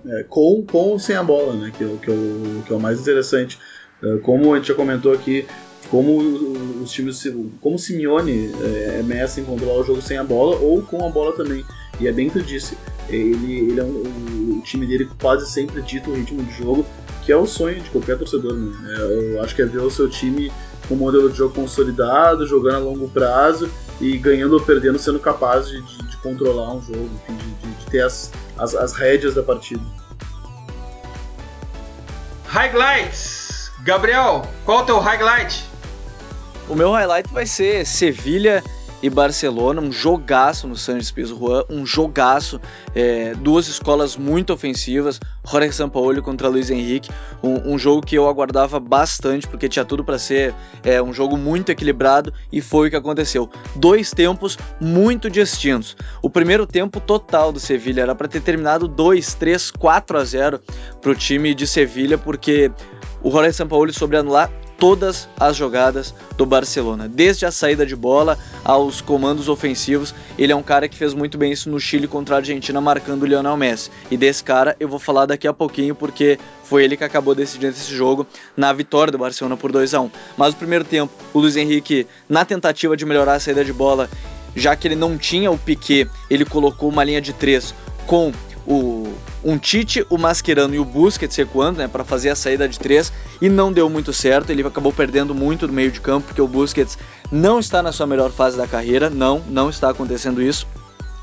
É, 0.05 0.23
com, 0.23 0.63
com 0.65 0.89
ou 0.89 0.99
sem 0.99 1.15
a 1.15 1.23
bola, 1.23 1.53
né? 1.53 1.71
Que, 1.75 1.83
é 1.83 1.87
que, 2.01 2.09
é 2.09 2.13
o, 2.13 2.63
que 2.65 2.73
é 2.73 2.75
o 2.75 2.79
mais 2.79 2.99
interessante. 2.99 3.57
É, 4.03 4.17
como 4.17 4.53
a 4.53 4.57
gente 4.57 4.67
já 4.67 4.73
comentou 4.73 5.13
aqui, 5.13 5.45
como 5.89 6.17
os 6.81 6.91
times, 6.91 7.23
como 7.61 7.75
o 7.75 7.79
Simeone 7.79 8.51
é, 8.61 8.99
é 8.99 9.03
mestre 9.03 9.41
em 9.41 9.45
controlar 9.45 9.79
o 9.79 9.83
jogo 9.83 10.01
sem 10.01 10.17
a 10.17 10.23
bola 10.23 10.57
ou 10.57 10.81
com 10.81 11.05
a 11.05 11.09
bola 11.09 11.35
também. 11.35 11.65
E 11.99 12.07
é 12.07 12.11
bem 12.11 12.29
que 12.29 12.39
tu 12.39 12.45
disse, 12.45 12.77
ele, 13.09 13.71
ele 13.71 13.79
é 13.79 13.83
um, 13.83 14.59
o 14.59 14.61
time 14.61 14.85
dele 14.85 15.09
quase 15.19 15.49
sempre 15.49 15.81
dita 15.81 16.09
o 16.09 16.13
ritmo 16.13 16.43
de 16.43 16.51
jogo, 16.53 16.85
que 17.23 17.31
é 17.31 17.37
o 17.37 17.45
sonho 17.45 17.81
de 17.81 17.89
qualquer 17.89 18.17
torcedor. 18.17 18.53
Né? 18.53 18.95
É, 18.97 19.35
eu 19.35 19.43
acho 19.43 19.55
que 19.55 19.61
é 19.61 19.65
ver 19.65 19.79
o 19.79 19.89
seu 19.89 20.09
time 20.09 20.51
com 20.87 20.95
um 20.95 20.97
modelo 20.97 21.29
de 21.29 21.37
jogo 21.37 21.53
consolidado, 21.53 22.45
jogando 22.45 22.75
a 22.75 22.79
longo 22.79 23.09
prazo 23.09 23.69
e 23.99 24.17
ganhando 24.17 24.53
ou 24.53 24.61
perdendo, 24.61 24.97
sendo 24.97 25.19
capaz 25.19 25.67
de, 25.67 25.81
de, 25.81 25.97
de 26.03 26.17
controlar 26.17 26.73
um 26.73 26.81
jogo, 26.81 27.09
enfim, 27.23 27.37
de, 27.61 27.71
de, 27.71 27.85
ter 27.87 28.01
as, 28.01 28.31
as, 28.57 28.75
as 28.75 28.93
rédeas 28.93 29.33
da 29.33 29.43
partida. 29.43 29.81
Highlights! 32.45 33.71
Gabriel, 33.83 34.45
qual 34.65 34.79
é 34.79 34.83
o 34.83 34.85
teu 34.85 34.99
highlight? 34.99 35.65
O 36.69 36.75
meu 36.75 36.91
highlight 36.91 37.31
vai 37.31 37.45
ser 37.45 37.85
Sevilha 37.85 38.63
e 39.01 39.09
Barcelona, 39.09 39.81
um 39.81 39.91
jogaço 39.91 40.67
no 40.67 40.75
Santos 40.75 41.11
Pizjuan, 41.11 41.63
um 41.69 41.85
jogaço, 41.85 42.59
é, 42.95 43.33
duas 43.35 43.67
escolas 43.67 44.17
muito 44.17 44.51
ofensivas, 44.51 45.19
Jorge 45.49 45.73
Sampaoli 45.73 46.21
contra 46.21 46.47
Luiz 46.47 46.69
Henrique, 46.69 47.09
um, 47.43 47.73
um, 47.73 47.77
jogo 47.77 48.05
que 48.05 48.15
eu 48.15 48.27
aguardava 48.27 48.79
bastante 48.79 49.47
porque 49.47 49.69
tinha 49.69 49.85
tudo 49.85 50.03
para 50.03 50.17
ser 50.17 50.53
é, 50.83 51.01
um 51.01 51.13
jogo 51.13 51.37
muito 51.37 51.71
equilibrado 51.71 52.33
e 52.51 52.61
foi 52.61 52.87
o 52.87 52.89
que 52.89 52.95
aconteceu. 52.95 53.49
Dois 53.75 54.11
tempos 54.11 54.57
muito 54.79 55.29
distintos. 55.29 55.95
O 56.21 56.29
primeiro 56.29 56.65
tempo 56.65 56.99
total 56.99 57.51
do 57.51 57.59
Sevilha 57.59 58.01
era 58.01 58.15
para 58.15 58.27
ter 58.27 58.41
terminado 58.41 58.87
2, 58.87 59.33
3, 59.35 59.71
4 59.71 60.17
a 60.17 60.23
0 60.23 60.61
para 61.01 61.11
o 61.11 61.15
time 61.15 61.53
de 61.53 61.67
Sevilha 61.67 62.17
porque 62.17 62.71
o 63.21 63.31
Jorge 63.31 63.53
Sampaoli 63.53 63.93
sobre 63.93 64.17
anular 64.17 64.51
todas 64.77 65.27
as 65.39 65.55
jogadas 65.55 66.13
do 66.37 66.45
Barcelona, 66.45 67.07
desde 67.07 67.45
a 67.45 67.51
saída 67.51 67.85
de 67.85 67.95
bola 67.95 68.37
aos 68.63 69.01
comandos 69.01 69.49
ofensivos. 69.49 70.13
Ele 70.37 70.51
é 70.51 70.55
um 70.55 70.63
cara 70.63 70.87
que 70.87 70.95
fez 70.95 71.13
muito 71.13 71.37
bem 71.37 71.51
isso 71.51 71.69
no 71.69 71.79
Chile 71.79 72.07
contra 72.07 72.35
a 72.35 72.37
Argentina, 72.39 72.79
marcando 72.79 73.23
o 73.23 73.25
Lionel 73.25 73.57
Messi. 73.57 73.89
E 74.09 74.17
desse 74.17 74.43
cara 74.43 74.75
eu 74.79 74.87
vou 74.87 74.99
falar 74.99 75.25
daqui 75.25 75.47
a 75.47 75.53
pouquinho, 75.53 75.95
porque 75.95 76.39
foi 76.63 76.83
ele 76.83 76.97
que 76.97 77.03
acabou 77.03 77.33
decidindo 77.33 77.73
esse 77.73 77.93
jogo 77.93 78.27
na 78.55 78.71
vitória 78.73 79.11
do 79.11 79.17
Barcelona 79.17 79.57
por 79.57 79.71
2 79.71 79.93
a 79.93 80.01
1 80.01 80.11
Mas 80.37 80.53
no 80.53 80.59
primeiro 80.59 80.83
tempo, 80.83 81.13
o 81.33 81.39
Luiz 81.39 81.55
Henrique, 81.55 82.07
na 82.29 82.45
tentativa 82.45 82.95
de 82.95 83.05
melhorar 83.05 83.35
a 83.35 83.39
saída 83.39 83.63
de 83.63 83.73
bola, 83.73 84.09
já 84.55 84.75
que 84.75 84.87
ele 84.87 84.95
não 84.95 85.17
tinha 85.17 85.49
o 85.51 85.57
Piquet, 85.57 86.09
ele 86.29 86.45
colocou 86.45 86.89
uma 86.89 87.03
linha 87.03 87.21
de 87.21 87.33
três 87.33 87.73
com 88.05 88.31
o 88.67 89.11
um 89.43 89.57
Tite, 89.57 90.05
o 90.09 90.17
Mascherano 90.17 90.75
e 90.75 90.79
o 90.79 90.83
Busquets 90.85 91.35
recuando, 91.37 91.77
né, 91.77 91.87
para 91.87 92.03
fazer 92.03 92.29
a 92.29 92.35
saída 92.35 92.67
de 92.67 92.77
três 92.77 93.13
e 93.41 93.47
não 93.47 93.71
deu 93.71 93.89
muito 93.89 94.11
certo. 94.11 94.49
Ele 94.51 94.61
acabou 94.61 94.91
perdendo 94.91 95.33
muito 95.33 95.65
no 95.65 95.73
meio 95.73 95.89
de 95.89 96.01
campo 96.01 96.27
porque 96.27 96.41
o 96.41 96.47
Busquets 96.47 96.97
não 97.31 97.59
está 97.59 97.81
na 97.81 97.91
sua 97.91 98.05
melhor 98.05 98.29
fase 98.29 98.57
da 98.57 98.67
carreira. 98.67 99.09
Não, 99.09 99.41
não 99.47 99.69
está 99.69 99.89
acontecendo 99.89 100.41
isso 100.41 100.67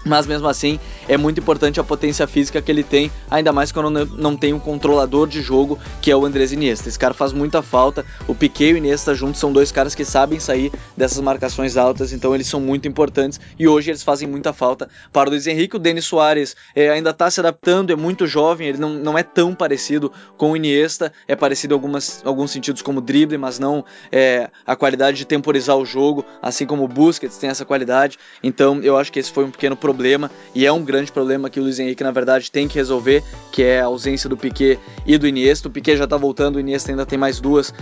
mas 0.05 0.27
mesmo 0.27 0.47
assim 0.47 0.79
é 1.09 1.17
muito 1.17 1.41
importante 1.41 1.81
a 1.81 1.85
potência 1.85 2.27
física 2.27 2.61
que 2.61 2.71
ele 2.71 2.83
tem, 2.83 3.11
ainda 3.31 3.53
mais 3.53 3.73
quando 3.73 4.07
não 4.17 4.37
tem 4.37 4.53
um 4.53 4.59
controlador 4.59 5.27
de 5.27 5.41
jogo 5.41 5.79
que 6.01 6.11
é 6.11 6.17
o 6.17 6.25
Andrés 6.25 6.53
Iniesta. 6.53 6.89
Esse 6.89 6.99
cara 6.99 7.15
faz 7.15 7.33
muita 7.33 7.63
falta. 7.63 8.05
O 8.29 8.35
Piquet 8.35 8.71
e 8.71 8.75
o 8.75 8.77
Iniesta 8.77 9.15
juntos 9.15 9.41
são 9.41 9.53
dois 9.53 9.73
caras 9.73 9.95
que 9.95 10.05
sabem 10.05 10.39
sair 10.39 10.71
dessas 10.97 11.21
marcações 11.21 11.77
altas, 11.77 12.13
então 12.13 12.35
eles 12.35 12.47
são 12.47 12.61
muito 12.61 12.87
importantes 12.87 13.41
e 13.59 13.67
hoje 13.67 13.91
eles 13.91 14.03
fazem 14.03 14.29
muita 14.29 14.53
falta 14.53 14.89
para 15.13 15.29
o 15.29 15.33
Luiz 15.33 15.47
Henrique. 15.47 15.77
O 15.77 15.79
Denis 15.79 16.05
Soares 16.05 16.55
é, 16.75 16.91
ainda 16.91 17.11
está 17.11 17.31
se 17.31 17.41
adaptando, 17.41 17.91
é 17.91 17.97
muito 17.97 18.27
jovem, 18.27 18.69
ele 18.69 18.79
não, 18.79 18.91
não 18.91 19.19
é 19.19 19.23
tão 19.23 19.55
parecido 19.55 20.13
com 20.37 20.53
o 20.53 20.57
Iniesta, 20.57 21.13
é 21.27 21.35
parecido 21.35 21.75
em 21.75 21.77
algumas, 21.77 22.23
alguns 22.25 22.51
sentidos 22.51 22.83
como 22.83 23.01
drible, 23.01 23.39
mas 23.39 23.59
não 23.59 23.85
é, 24.13 24.51
a 24.67 24.77
qualidade 24.77 25.17
de 25.17 25.25
temporizar 25.25 25.77
o 25.77 25.85
jogo, 25.85 26.25
assim 26.43 26.67
como 26.67 26.85
o 26.85 26.89
Busquets 26.89 27.39
tem 27.39 27.51
essa 27.51 27.65
qualidade. 27.65 28.19
Então 28.43 28.81
eu 28.83 28.97
acho 28.97 29.11
que 29.11 29.19
esse 29.19 29.33
foi 29.33 29.45
um 29.45 29.51
pequeno 29.51 29.77
problema 29.77 29.94
problema 29.95 30.31
e 30.55 30.67
é 30.67 30.73
um 30.73 30.83
grande 30.83 31.13
problema 31.13 31.49
que 31.49 31.61
o 31.61 31.63
Luiz 31.63 31.79
Henrique 31.79 32.03
na 32.03 32.11
verdade 32.11 32.51
tem 32.51 32.67
que 32.67 32.75
resolver, 32.75 33.23
que 33.53 33.63
é 33.63 33.81
a 33.81 33.85
ausência 33.85 34.29
do 34.29 34.37
Piquet 34.37 34.79
e 35.07 35.17
do 35.17 35.27
Iniesta. 35.27 35.69
O 35.69 35.71
Piquet 35.71 35.97
já 35.97 36.05
está 36.05 36.17
voltando, 36.17 36.57
o 36.57 36.61
Iniesta 36.61 36.91
ainda 36.91 37.07
tem 37.07 37.19
mais 37.19 37.41
duas, 37.41 37.73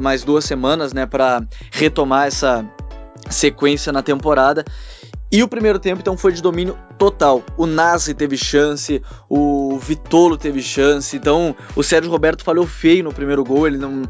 mais 0.00 0.22
duas 0.22 0.44
semanas, 0.44 0.92
né, 0.92 1.04
para 1.04 1.42
retomar 1.72 2.28
essa 2.28 2.64
sequência 3.28 3.92
na 3.92 4.02
temporada. 4.02 4.64
E 5.30 5.42
o 5.42 5.48
primeiro 5.48 5.80
tempo, 5.80 6.00
então, 6.00 6.16
foi 6.16 6.32
de 6.32 6.40
domínio 6.40 6.78
total. 6.96 7.42
O 7.56 7.66
Nasri 7.66 8.14
teve 8.14 8.36
chance, 8.36 9.02
o 9.28 9.76
Vitolo 9.76 10.36
teve 10.36 10.62
chance. 10.62 11.16
Então, 11.16 11.54
o 11.74 11.82
Sérgio 11.82 12.10
Roberto 12.12 12.44
falhou 12.44 12.64
feio 12.64 13.02
no 13.02 13.12
primeiro 13.12 13.42
gol. 13.42 13.66
Ele 13.66 13.76
não, 13.76 14.02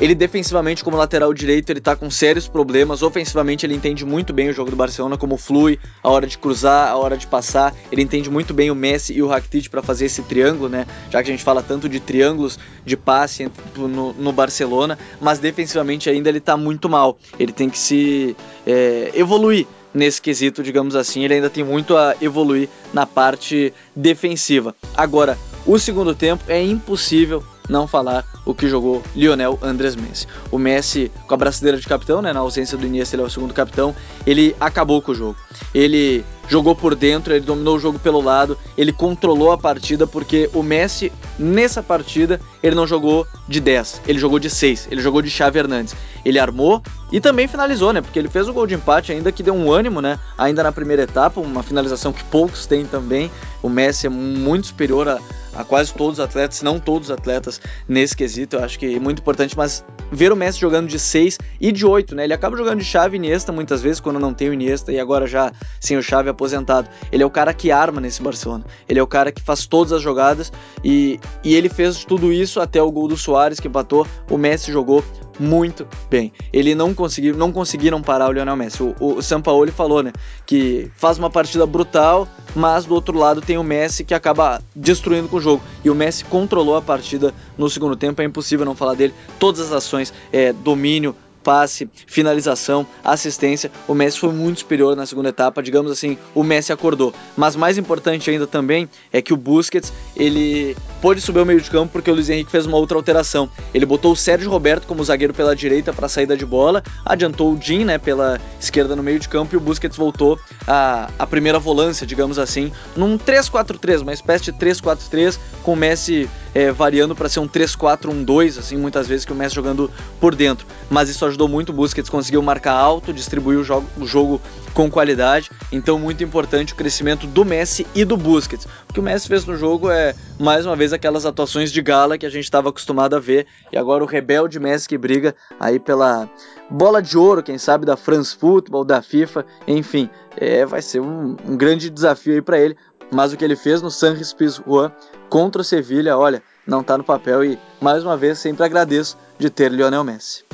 ele 0.00 0.16
defensivamente 0.16 0.82
como 0.82 0.96
lateral 0.96 1.32
direito, 1.32 1.70
ele 1.70 1.80
tá 1.80 1.94
com 1.94 2.10
sérios 2.10 2.48
problemas. 2.48 3.02
Ofensivamente, 3.02 3.64
ele 3.64 3.74
entende 3.74 4.04
muito 4.04 4.32
bem 4.32 4.48
o 4.48 4.52
jogo 4.52 4.68
do 4.68 4.76
Barcelona, 4.76 5.16
como 5.16 5.36
flui, 5.36 5.78
a 6.02 6.10
hora 6.10 6.26
de 6.26 6.36
cruzar, 6.36 6.88
a 6.88 6.96
hora 6.96 7.16
de 7.16 7.28
passar. 7.28 7.72
Ele 7.92 8.02
entende 8.02 8.28
muito 8.28 8.52
bem 8.52 8.68
o 8.68 8.74
Messi 8.74 9.14
e 9.14 9.22
o 9.22 9.28
Rakitic 9.28 9.70
para 9.70 9.80
fazer 9.80 10.06
esse 10.06 10.22
triângulo, 10.22 10.68
né? 10.68 10.86
Já 11.08 11.22
que 11.22 11.30
a 11.30 11.32
gente 11.32 11.44
fala 11.44 11.62
tanto 11.62 11.88
de 11.88 12.00
triângulos 12.00 12.58
de 12.84 12.96
passe 12.96 13.48
no, 13.76 14.12
no 14.12 14.32
Barcelona, 14.32 14.98
mas 15.20 15.38
defensivamente 15.38 16.10
ainda 16.10 16.28
ele 16.28 16.40
tá 16.40 16.56
muito 16.56 16.88
mal. 16.88 17.16
Ele 17.38 17.52
tem 17.52 17.70
que 17.70 17.78
se 17.78 18.36
é, 18.66 19.12
evoluir 19.14 19.68
nesse 19.94 20.20
quesito, 20.20 20.62
digamos 20.62 20.96
assim. 20.96 21.24
Ele 21.24 21.34
ainda 21.34 21.48
tem 21.48 21.62
muito 21.62 21.96
a 21.96 22.16
evoluir 22.20 22.68
na 22.92 23.06
parte 23.06 23.72
defensiva. 23.94 24.74
Agora, 24.96 25.38
o 25.64 25.78
segundo 25.78 26.14
tempo 26.14 26.44
é 26.48 26.62
impossível 26.62 27.42
não 27.68 27.86
falar 27.86 28.24
o 28.44 28.54
que 28.54 28.68
jogou 28.68 29.02
Lionel 29.14 29.58
Andrés 29.62 29.96
Messi. 29.96 30.26
O 30.50 30.58
Messi, 30.58 31.10
com 31.26 31.34
a 31.34 31.36
braçadeira 31.36 31.78
de 31.78 31.86
capitão, 31.86 32.20
né, 32.20 32.32
na 32.32 32.40
ausência 32.40 32.76
do 32.76 32.86
Iniesta, 32.86 33.16
ele 33.16 33.22
é 33.22 33.26
o 33.26 33.30
segundo 33.30 33.54
capitão, 33.54 33.94
ele 34.26 34.54
acabou 34.60 35.00
com 35.00 35.12
o 35.12 35.14
jogo. 35.14 35.36
Ele 35.72 36.24
jogou 36.48 36.74
por 36.74 36.94
dentro, 36.94 37.32
ele 37.32 37.44
dominou 37.44 37.76
o 37.76 37.80
jogo 37.80 37.98
pelo 37.98 38.20
lado, 38.20 38.58
ele 38.76 38.92
controlou 38.92 39.50
a 39.50 39.58
partida, 39.58 40.06
porque 40.06 40.50
o 40.52 40.62
Messi, 40.62 41.10
nessa 41.38 41.82
partida, 41.82 42.40
ele 42.62 42.76
não 42.76 42.86
jogou 42.86 43.26
de 43.48 43.60
10, 43.60 44.02
ele 44.06 44.18
jogou 44.18 44.38
de 44.38 44.50
6, 44.50 44.88
ele 44.90 45.00
jogou 45.00 45.22
de 45.22 45.30
Xavi 45.30 45.58
Hernandes. 45.58 45.94
Ele 46.24 46.38
armou 46.38 46.82
e 47.12 47.20
também 47.20 47.46
finalizou, 47.46 47.92
né? 47.92 48.00
Porque 48.00 48.18
ele 48.18 48.28
fez 48.28 48.48
o 48.48 48.52
gol 48.52 48.66
de 48.66 48.74
empate, 48.74 49.12
ainda 49.12 49.30
que 49.30 49.42
deu 49.42 49.54
um 49.54 49.70
ânimo, 49.70 50.00
né? 50.00 50.18
Ainda 50.36 50.62
na 50.62 50.72
primeira 50.72 51.02
etapa, 51.02 51.40
uma 51.40 51.62
finalização 51.62 52.12
que 52.12 52.24
poucos 52.24 52.66
têm 52.66 52.84
também. 52.86 53.30
O 53.62 53.68
Messi 53.68 54.06
é 54.06 54.10
muito 54.10 54.68
superior 54.68 55.08
a, 55.08 55.18
a 55.54 55.64
quase 55.64 55.92
todos 55.92 56.18
os 56.18 56.24
atletas, 56.24 56.58
se 56.58 56.64
não 56.64 56.78
todos 56.78 57.08
os 57.08 57.14
atletas 57.14 57.60
nesse 57.88 58.16
quesito, 58.16 58.56
eu 58.56 58.64
acho 58.64 58.78
que 58.78 58.94
é 58.94 59.00
muito 59.00 59.20
importante, 59.20 59.56
mas 59.56 59.84
ver 60.10 60.32
o 60.32 60.36
Messi 60.36 60.58
jogando 60.58 60.88
de 60.88 60.98
6 60.98 61.38
e 61.60 61.72
de 61.72 61.86
8, 61.86 62.14
né? 62.14 62.24
Ele 62.24 62.34
acaba 62.34 62.56
jogando 62.56 62.78
de 62.78 62.84
chave 62.84 63.16
Iniesta 63.16 63.52
muitas 63.52 63.82
vezes 63.82 64.00
quando 64.00 64.18
não 64.18 64.34
tem 64.34 64.48
o 64.48 64.52
Iniesta 64.52 64.92
e 64.92 64.98
agora 64.98 65.26
já 65.26 65.52
sem 65.80 65.96
o 65.96 66.02
chave 66.02 66.28
aposentado. 66.28 66.88
Ele 67.10 67.22
é 67.22 67.26
o 67.26 67.30
cara 67.30 67.52
que 67.52 67.70
arma 67.70 68.00
nesse 68.00 68.22
Barcelona. 68.22 68.64
Ele 68.88 68.98
é 68.98 69.02
o 69.02 69.06
cara 69.06 69.32
que 69.32 69.42
faz 69.42 69.66
todas 69.66 69.92
as 69.92 70.02
jogadas 70.02 70.52
e, 70.82 71.18
e 71.42 71.54
ele 71.54 71.68
fez 71.68 72.04
tudo 72.04 72.32
isso 72.32 72.60
até 72.60 72.82
o 72.82 72.90
gol 72.90 73.08
do 73.08 73.16
Soares 73.16 73.60
que 73.60 73.68
empatou. 73.68 74.06
O 74.30 74.36
Messi 74.36 74.72
jogou 74.72 75.04
muito 75.38 75.86
bem. 76.10 76.32
Ele 76.52 76.74
não 76.74 76.94
conseguiu, 76.94 77.36
não 77.36 77.52
conseguiram 77.52 78.02
parar 78.02 78.28
o 78.28 78.32
Lionel 78.32 78.56
Messi. 78.56 78.82
O, 78.82 78.94
o 79.00 79.22
Sampaoli 79.22 79.70
falou, 79.70 80.02
né, 80.02 80.12
que 80.46 80.90
faz 80.96 81.18
uma 81.18 81.30
partida 81.30 81.66
brutal, 81.66 82.28
mas 82.54 82.84
do 82.84 82.94
outro 82.94 83.18
lado 83.18 83.40
tem 83.40 83.58
o 83.58 83.64
Messi 83.64 84.04
que 84.04 84.14
acaba 84.14 84.62
destruindo 84.74 85.28
com 85.28 85.36
o 85.36 85.40
jogo. 85.40 85.62
E 85.84 85.90
o 85.90 85.94
Messi 85.94 86.24
controlou 86.24 86.76
a 86.76 86.82
partida 86.82 87.34
no 87.56 87.68
segundo 87.68 87.96
tempo, 87.96 88.22
é 88.22 88.24
impossível 88.24 88.64
não 88.64 88.74
falar 88.74 88.94
dele. 88.94 89.14
Todas 89.38 89.60
as 89.60 89.72
ações, 89.72 90.12
é, 90.32 90.52
domínio, 90.52 91.14
passe, 91.44 91.88
finalização, 92.06 92.86
assistência. 93.04 93.70
O 93.86 93.94
Messi 93.94 94.18
foi 94.18 94.32
muito 94.32 94.60
superior 94.60 94.96
na 94.96 95.04
segunda 95.04 95.28
etapa, 95.28 95.62
digamos 95.62 95.92
assim, 95.92 96.16
o 96.34 96.42
Messi 96.42 96.72
acordou. 96.72 97.12
Mas 97.36 97.54
mais 97.54 97.76
importante 97.76 98.30
ainda 98.30 98.46
também 98.46 98.88
é 99.12 99.20
que 99.20 99.34
o 99.34 99.36
Busquets, 99.36 99.92
ele 100.16 100.74
pôde 101.04 101.20
subir 101.20 101.40
ao 101.40 101.44
meio 101.44 101.60
de 101.60 101.68
campo 101.68 101.92
porque 101.92 102.10
o 102.10 102.14
Luiz 102.14 102.30
Henrique 102.30 102.50
fez 102.50 102.64
uma 102.64 102.78
outra 102.78 102.96
alteração. 102.96 103.50
Ele 103.74 103.84
botou 103.84 104.12
o 104.12 104.16
Sérgio 104.16 104.48
Roberto 104.48 104.86
como 104.86 105.04
zagueiro 105.04 105.34
pela 105.34 105.54
direita 105.54 105.92
para 105.92 106.08
saída 106.08 106.34
de 106.34 106.46
bola, 106.46 106.82
adiantou 107.04 107.52
o 107.52 107.60
Jim, 107.60 107.84
né, 107.84 107.98
pela 107.98 108.40
esquerda 108.58 108.96
no 108.96 109.02
meio 109.02 109.20
de 109.20 109.28
campo 109.28 109.54
e 109.54 109.58
o 109.58 109.60
Busquets 109.60 109.98
voltou 109.98 110.40
a, 110.66 111.10
a 111.18 111.26
primeira 111.26 111.58
volância, 111.58 112.06
digamos 112.06 112.38
assim, 112.38 112.72
num 112.96 113.18
3-4-3, 113.18 114.00
uma 114.00 114.14
espécie 114.14 114.44
de 114.44 114.54
3-4-3 114.54 115.38
com 115.62 115.74
o 115.74 115.76
Messi 115.76 116.26
é, 116.54 116.72
variando 116.72 117.14
para 117.14 117.28
ser 117.28 117.40
um 117.40 117.48
3-4-1-2, 117.48 118.58
assim, 118.58 118.78
muitas 118.78 119.06
vezes 119.06 119.26
que 119.26 119.32
o 119.32 119.36
Messi 119.36 119.56
jogando 119.56 119.90
por 120.18 120.34
dentro. 120.34 120.66
Mas 120.88 121.10
isso 121.10 121.26
ajudou 121.26 121.48
muito 121.48 121.68
o 121.68 121.72
Busquets, 121.74 122.08
conseguiu 122.08 122.40
marcar 122.40 122.72
alto, 122.72 123.12
distribuir 123.12 123.58
o 123.58 123.84
o 123.98 124.06
jogo 124.06 124.40
com 124.74 124.90
qualidade. 124.90 125.50
Então, 125.72 125.98
muito 125.98 126.22
importante 126.22 126.72
o 126.72 126.76
crescimento 126.76 127.26
do 127.26 127.44
Messi 127.44 127.86
e 127.94 128.04
do 128.04 128.16
Busquets. 128.16 128.66
O 128.90 128.92
que 128.92 129.00
o 129.00 129.02
Messi 129.02 129.28
fez 129.28 129.46
no 129.46 129.56
jogo 129.56 129.90
é, 129.90 130.14
mais 130.38 130.66
uma 130.66 130.76
vez, 130.76 130.92
aquelas 130.92 131.24
atuações 131.24 131.70
de 131.72 131.80
gala 131.80 132.18
que 132.18 132.26
a 132.26 132.30
gente 132.30 132.44
estava 132.44 132.68
acostumado 132.68 133.14
a 133.14 133.20
ver. 133.20 133.46
E 133.72 133.78
agora 133.78 134.02
o 134.02 134.06
rebelde 134.06 134.58
Messi 134.58 134.88
que 134.88 134.98
briga 134.98 135.34
aí 135.58 135.78
pela 135.78 136.28
bola 136.68 137.00
de 137.00 137.16
ouro, 137.16 137.42
quem 137.42 137.56
sabe, 137.56 137.86
da 137.86 137.96
France 137.96 138.36
Football, 138.36 138.84
da 138.84 139.00
FIFA, 139.00 139.46
enfim. 139.66 140.10
É, 140.36 140.66
vai 140.66 140.82
ser 140.82 141.00
um, 141.00 141.36
um 141.46 141.56
grande 141.56 141.88
desafio 141.88 142.34
aí 142.34 142.42
para 142.42 142.58
ele. 142.58 142.76
Mas 143.12 143.32
o 143.32 143.36
que 143.36 143.44
ele 143.44 143.54
fez 143.54 143.80
no 143.80 143.90
San 143.90 144.16
Pizjuan 144.36 144.90
contra 145.28 145.62
o 145.62 145.64
Sevilha, 145.64 146.18
olha, 146.18 146.42
não 146.66 146.80
está 146.80 146.98
no 146.98 147.04
papel 147.04 147.44
e 147.44 147.58
mais 147.80 148.02
uma 148.02 148.16
vez 148.16 148.38
sempre 148.38 148.64
agradeço 148.64 149.16
de 149.38 149.50
ter 149.50 149.70
Lionel 149.70 150.02
Messi. 150.02 150.44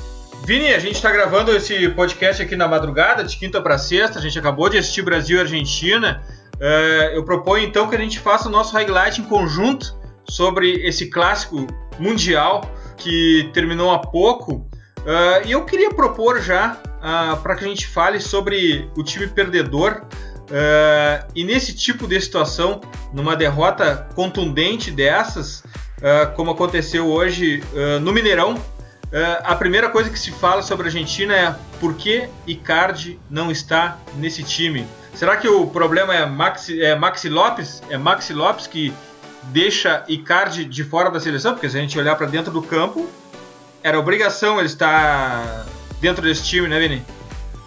Vini, 0.45 0.73
a 0.73 0.79
gente 0.79 0.97
está 0.97 1.11
gravando 1.13 1.55
esse 1.55 1.89
podcast 1.91 2.43
aqui 2.43 2.57
na 2.57 2.67
madrugada, 2.67 3.23
de 3.23 3.37
quinta 3.37 3.61
para 3.61 3.79
sexta. 3.79 4.19
A 4.19 4.23
gente 4.23 4.39
acabou 4.39 4.69
de 4.69 4.79
assistir 4.79 5.03
Brasil 5.03 5.37
e 5.37 5.41
Argentina. 5.41 6.23
Uh, 6.57 7.15
eu 7.15 7.25
proponho 7.25 7.65
então 7.65 7.89
que 7.89 7.95
a 7.95 7.99
gente 7.99 8.19
faça 8.19 8.49
o 8.49 8.51
nosso 8.51 8.73
highlight 8.75 9.21
em 9.21 9.25
conjunto 9.25 9.95
sobre 10.29 10.73
esse 10.87 11.09
clássico 11.09 11.67
mundial 11.99 12.63
que 12.97 13.51
terminou 13.53 13.93
há 13.93 13.99
pouco. 13.99 14.67
Uh, 14.99 15.47
e 15.47 15.53
eu 15.53 15.65
queria 15.65 15.91
propor 15.91 16.41
já 16.41 16.79
uh, 16.97 17.37
para 17.43 17.55
que 17.55 17.65
a 17.65 17.69
gente 17.69 17.87
fale 17.87 18.19
sobre 18.19 18.91
o 18.97 19.05
time 19.05 19.27
perdedor. 19.27 20.03
e 21.35 21.45
nesse 21.45 21.77
tipo 21.77 22.09
de 22.09 22.21
situação, 22.21 22.81
numa 23.13 23.37
derrota 23.37 24.09
contundente 24.17 24.91
dessas, 24.91 25.63
como 26.35 26.51
aconteceu 26.51 27.07
hoje 27.07 27.63
no 28.03 28.13
Mineirão, 28.13 28.57
Uh, 29.13 29.43
a 29.43 29.57
primeira 29.57 29.89
coisa 29.89 30.09
que 30.09 30.19
se 30.19 30.31
fala 30.31 30.63
sobre 30.63 30.85
a 30.85 30.87
Argentina 30.87 31.35
é 31.35 31.57
por 31.81 31.95
que 31.95 32.29
Icardi 32.47 33.19
não 33.29 33.51
está 33.51 33.99
nesse 34.17 34.45
time. 34.45 34.87
Será 35.15 35.37
que 35.37 35.49
o 35.49 35.67
problema 35.67 36.15
é 36.15 36.25
Maxi, 36.25 36.81
é 36.81 36.95
Maxi 36.95 37.29
Lopes? 37.29 37.83
É 37.91 37.99
Maxi 37.99 38.33
Lopes 38.33 38.69
que 38.69 38.93
deixa 39.45 40.05
Icardi 40.09 40.65
de 40.65 40.85
fora 40.85 41.11
da 41.11 41.19
seleção? 41.19 41.55
Porque 41.55 41.69
se 41.69 41.77
a 41.77 41.81
gente 41.81 41.99
olhar 41.99 42.15
para 42.15 42.27
dentro 42.27 42.53
do 42.53 42.63
campo, 42.63 43.09
era 43.83 43.99
obrigação 43.99 44.59
ele 44.59 44.67
estar 44.67 45.67
dentro 46.01 46.23
desse 46.23 46.45
time, 46.45 46.69
né, 46.69 46.79
Vini? 46.79 47.03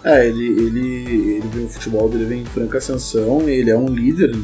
É, 0.02 0.26
ele, 0.26 0.46
ele, 0.46 1.36
ele 1.36 1.48
vem, 1.48 1.64
o 1.66 1.68
futebol 1.68 2.08
dele 2.08 2.24
vem 2.24 2.42
em 2.42 2.44
franca 2.46 2.78
ascensão, 2.78 3.48
ele 3.48 3.70
é 3.70 3.76
um 3.76 3.86
líder 3.86 4.34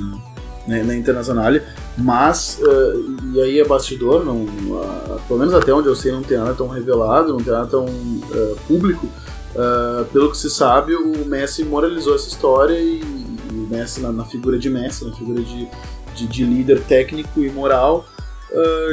né, 0.66 0.82
na 0.82 0.94
Internacional, 0.94 1.52
mas, 2.00 2.58
uh, 2.60 3.34
e 3.34 3.40
aí 3.40 3.60
é 3.60 3.64
bastidor, 3.64 4.24
não, 4.24 4.44
uh, 4.44 5.20
pelo 5.28 5.38
menos 5.38 5.54
até 5.54 5.72
onde 5.72 5.88
eu 5.88 5.94
sei, 5.94 6.12
não 6.12 6.22
tem 6.22 6.38
nada 6.38 6.54
tão 6.54 6.66
revelado, 6.66 7.32
não 7.32 7.42
tem 7.42 7.52
nada 7.52 7.66
tão 7.66 7.84
uh, 7.84 8.56
público. 8.66 9.06
pelo 10.12 10.30
que 10.30 10.38
se 10.38 10.48
sabe, 10.48 10.94
o 10.94 11.24
Messi 11.26 11.64
moralizou 11.64 12.14
essa 12.14 12.28
história 12.28 12.78
e, 12.78 13.00
e 13.00 13.54
o 13.54 13.68
Messi, 13.68 14.00
na, 14.00 14.10
na, 14.10 14.24
figura 14.24 14.58
de 14.58 14.70
Messi, 14.70 15.04
na 15.04 15.14
figura 15.14 15.42
de, 15.42 15.68
de, 16.14 16.26
de 16.26 16.44
líder 16.44 16.82
técnico 16.84 17.40
e 17.40 17.50
moral, 17.50 18.06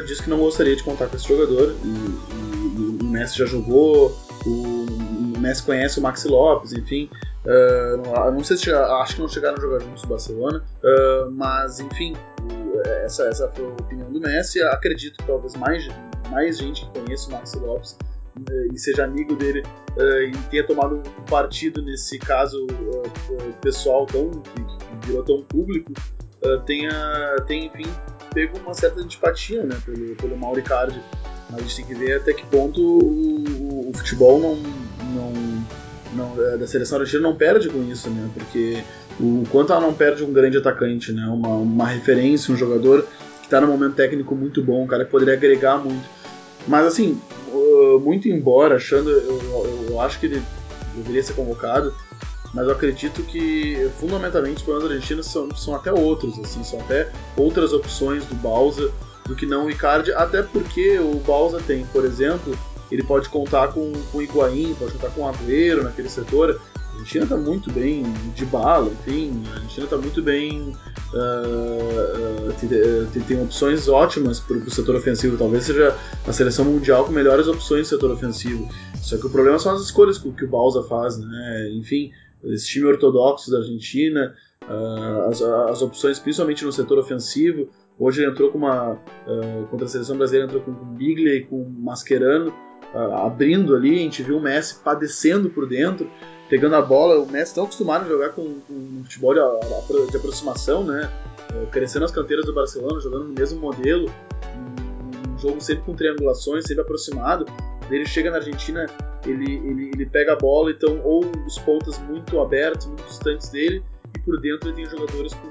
disse 0.05 0.23
que 0.23 0.29
não 0.29 0.39
gostaria 0.39 0.75
de 0.75 0.83
contar 0.83 1.07
com 1.07 1.15
esse 1.15 1.27
jogador. 1.27 1.75
E, 1.83 1.87
e, 1.87 2.97
e 2.99 3.03
o 3.03 3.05
Messi 3.05 3.37
já 3.37 3.45
jogou, 3.45 4.17
o, 4.45 4.49
o 5.35 5.39
Messi 5.39 5.63
conhece 5.63 5.99
o 5.99 6.01
Maxi 6.01 6.27
Lopes, 6.27 6.73
enfim. 6.73 7.09
Não 8.33 8.43
sei 8.43 8.57
se 8.57 8.69
acho 8.71 9.15
que 9.15 9.21
não 9.21 9.29
chegaram 9.29 9.57
a 9.57 9.61
jogar 9.61 9.79
juntos 9.79 10.03
no 10.03 10.09
Barcelona, 10.09 10.63
mas 11.31 11.79
enfim, 11.79 12.13
essa, 13.03 13.27
essa 13.27 13.49
foi 13.49 13.65
a 13.65 13.69
opinião 13.69 14.11
do 14.11 14.19
Messi. 14.19 14.61
Acredito 14.61 15.23
talvez 15.25 15.55
mais, 15.55 15.87
mais 16.29 16.57
gente 16.57 16.85
que 16.85 16.99
conheça 16.99 17.29
o 17.29 17.33
Maxi 17.33 17.57
Lopes 17.57 17.97
uh, 18.37 18.73
e 18.73 18.77
seja 18.77 19.05
amigo 19.05 19.35
dele 19.35 19.63
e 19.99 20.49
tenha 20.49 20.63
tomado 20.63 21.01
partido 21.27 21.81
nesse 21.81 22.19
caso 22.19 22.67
pessoal 23.61 24.05
tão 24.05 24.29
que 24.29 25.07
virou 25.07 25.23
tão 25.23 25.41
público, 25.41 25.91
tenha, 26.67 27.35
tenha 27.47 27.65
enfim 27.65 27.91
pego 28.31 28.59
uma 28.59 28.75
certa 28.75 29.01
antipatia 29.01 29.63
né, 29.63 29.75
pelo, 29.83 30.15
pelo 30.15 30.37
Mauricardi. 30.37 31.01
Mas 31.49 31.59
a 31.59 31.61
gente 31.63 31.75
tem 31.77 31.85
que 31.85 31.95
ver 31.95 32.17
até 32.17 32.33
que 32.33 32.45
ponto 32.45 32.79
o, 32.79 33.89
o 33.89 33.93
futebol 33.95 34.39
não, 34.39 34.55
não 34.55 35.65
não, 36.13 36.35
da 36.35 36.65
seleção 36.65 36.99
argentina 36.99 37.21
não 37.21 37.35
perde 37.35 37.69
com 37.69 37.83
isso, 37.83 38.09
né? 38.09 38.29
Porque 38.33 38.83
o 39.19 39.43
quanto 39.51 39.71
ela 39.71 39.81
não 39.81 39.93
perde 39.93 40.23
um 40.23 40.31
grande 40.31 40.57
atacante, 40.57 41.11
né? 41.11 41.25
Uma, 41.27 41.49
uma 41.49 41.87
referência, 41.87 42.53
um 42.53 42.57
jogador 42.57 43.07
que 43.39 43.45
está 43.45 43.59
no 43.59 43.67
momento 43.67 43.95
técnico 43.95 44.35
muito 44.35 44.61
bom, 44.61 44.83
um 44.83 44.87
cara 44.87 45.05
que 45.05 45.11
poderia 45.11 45.33
agregar 45.33 45.77
muito. 45.77 46.07
Mas 46.67 46.85
assim, 46.85 47.19
muito 48.01 48.27
embora, 48.27 48.75
achando, 48.75 49.09
eu, 49.09 49.39
eu, 49.41 49.85
eu 49.89 50.01
acho 50.01 50.19
que 50.19 50.27
ele 50.27 50.41
deveria 50.95 51.23
ser 51.23 51.33
convocado, 51.33 51.93
mas 52.53 52.65
eu 52.65 52.71
acredito 52.71 53.21
que 53.23 53.89
fundamentalmente 53.99 54.57
os 54.57 54.63
problemas 54.63 54.91
argentinos 54.91 55.27
são, 55.27 55.53
são 55.55 55.75
até 55.75 55.91
outros, 55.91 56.39
assim, 56.39 56.63
são 56.63 56.79
até 56.79 57.09
outras 57.35 57.73
opções 57.73 58.25
do 58.25 58.35
Balsa 58.35 58.89
do 59.25 59.35
que 59.35 59.45
não 59.45 59.65
o 59.65 59.69
Icardi, 59.69 60.11
até 60.13 60.41
porque 60.41 60.97
o 60.99 61.15
Balsa 61.15 61.59
tem, 61.65 61.85
por 61.87 62.05
exemplo, 62.05 62.57
ele 62.89 63.03
pode 63.03 63.27
contar 63.27 63.69
com, 63.69 63.91
com 64.11 64.17
o 64.17 64.21
Higuaín, 64.21 64.73
pode 64.75 64.93
contar 64.93 65.09
com 65.09 65.21
o 65.21 65.27
Agüero 65.27 65.83
naquele 65.83 66.09
setor. 66.09 66.61
Argentina 67.07 67.23
está 67.23 67.37
muito 67.37 67.71
bem 67.71 68.03
de 68.35 68.45
bala, 68.45 68.91
enfim, 68.91 69.41
a 69.49 69.55
Argentina 69.55 69.85
está 69.85 69.97
muito 69.97 70.21
bem. 70.21 70.75
Uh, 71.13 72.53
tem, 73.13 73.21
tem, 73.21 73.41
opções 73.41 73.87
ótimas 73.87 74.41
para 74.41 74.57
o 74.57 74.69
setor 74.69 74.97
ofensivo. 74.97 75.37
Talvez 75.37 75.63
seja 75.63 75.95
a 76.27 76.33
seleção 76.33 76.65
mundial 76.65 77.05
com 77.05 77.13
melhores 77.13 77.47
opções 77.47 77.83
no 77.83 77.97
setor 77.97 78.11
ofensivo. 78.11 78.67
Só 78.95 79.17
que 79.17 79.25
o 79.25 79.29
problema 79.29 79.57
são 79.57 79.73
as 79.73 79.83
escolhas 79.83 80.17
que, 80.17 80.29
que 80.33 80.43
o 80.43 80.49
Balsa 80.49 80.83
faz, 80.83 81.17
né? 81.17 81.71
Enfim, 81.75 82.11
esse 82.43 82.67
time 82.67 82.87
ortodoxo 82.87 83.49
da 83.51 83.59
Argentina, 83.59 84.35
uh, 84.63 85.29
as, 85.29 85.41
as 85.41 85.81
opções 85.81 86.19
principalmente 86.19 86.65
no 86.65 86.73
setor 86.73 86.99
ofensivo. 86.99 87.69
Hoje 87.97 88.21
ele 88.21 88.31
entrou 88.31 88.51
com 88.51 88.57
uma. 88.57 88.95
Uh, 89.25 89.65
contra 89.71 89.85
a 89.85 89.89
seleção 89.89 90.17
brasileira, 90.17 90.45
entrou 90.45 90.61
com, 90.61 90.73
Biglia 90.73 91.35
e 91.35 91.45
com 91.45 91.63
Mascherano, 91.69 92.53
uh, 92.93 93.15
abrindo 93.25 93.73
ali. 93.73 93.95
A 93.95 94.01
gente 94.01 94.21
viu 94.23 94.37
o 94.37 94.41
Messi 94.41 94.75
padecendo 94.83 95.49
por 95.49 95.69
dentro, 95.69 96.11
pegando 96.49 96.75
a 96.75 96.81
bola. 96.81 97.19
O 97.19 97.25
Messi 97.25 97.55
tão 97.55 97.63
acostumado 97.65 98.05
a 98.05 98.07
jogar 98.07 98.29
com, 98.29 98.59
com 98.61 99.03
futebol 99.03 99.33
de, 99.33 100.11
de, 100.11 100.17
aproximação, 100.17 100.83
né? 100.83 101.11
Uh, 101.53 101.67
crescendo 101.67 102.01
nas 102.01 102.11
canteiras 102.11 102.45
do 102.45 102.53
Barcelona, 102.53 102.99
jogando 102.99 103.25
no 103.25 103.33
mesmo 103.33 103.59
modelo, 103.59 104.09
um, 104.55 105.33
um 105.33 105.39
jogo 105.39 105.61
sempre 105.61 105.83
com 105.83 105.95
triangulações, 105.95 106.65
sempre 106.65 106.81
aproximado. 106.81 107.45
Ele 107.89 108.05
chega 108.05 108.29
na 108.29 108.37
Argentina, 108.37 108.85
ele, 109.25 109.55
ele, 109.55 109.91
ele 109.93 110.05
pega 110.05 110.33
a 110.33 110.35
bola, 110.35 110.71
então, 110.71 110.99
ou 111.03 111.23
os 111.45 111.57
pontas 111.59 111.97
muito 111.99 112.39
abertos, 112.41 112.85
muito 112.87 113.03
distantes 113.05 113.49
dele, 113.49 113.81
e 114.15 114.19
por 114.19 114.39
dentro 114.41 114.69
ele 114.69 114.75
tem 114.75 114.85
jogadores 114.85 115.33
com 115.33 115.47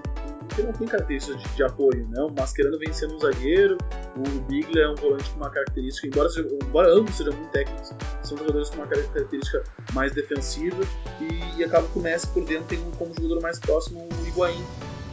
que 0.47 0.63
não 0.63 0.73
tem 0.73 0.87
características 0.87 1.43
de, 1.43 1.49
de, 1.49 1.63
apoio, 1.63 2.07
né? 2.09 2.23
O 2.23 2.31
Mascherano 2.31 2.79
vem 2.79 2.93
sendo 2.93 3.17
um 3.17 3.19
zagueiro, 3.19 3.77
o 4.17 4.41
Biglia 4.43 4.85
é 4.85 4.89
um 4.89 4.95
volante 4.95 5.29
com 5.31 5.37
uma 5.37 5.51
característica, 5.51 6.07
embora, 6.07 6.29
seja, 6.29 6.49
embora 6.63 6.93
ambos 6.93 7.17
sejam 7.17 7.33
muito 7.33 7.51
técnicos, 7.51 7.93
são 8.23 8.39
jogadores 8.39 8.71
com 8.71 8.77
uma 8.77 8.87
característica 8.87 9.65
mais 9.93 10.13
defensiva 10.13 10.83
e, 11.21 11.61
e 11.61 11.65
acaba 11.65 11.87
que 11.89 11.99
o 11.99 12.03
Messi 12.03 12.27
por 12.29 12.45
dentro 12.45 12.65
tem 12.65 12.79
um, 12.79 12.91
como 12.93 13.15
jogador 13.15 13.41
mais 13.41 13.59
próximo 13.59 14.09
o 14.23 14.29
Higuaín, 14.29 14.65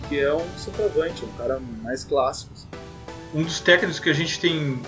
que 0.10 0.20
é 0.20 0.34
um 0.34 0.58
centroavante, 0.58 1.26
um 1.26 1.32
cara 1.34 1.60
mais 1.82 2.04
clássico. 2.04 2.54
Assim. 2.54 2.68
Um 3.34 3.44
dos 3.44 3.60
técnicos 3.60 4.00
que 4.00 4.10
a 4.10 4.14
gente 4.14 4.40
tem 4.40 4.82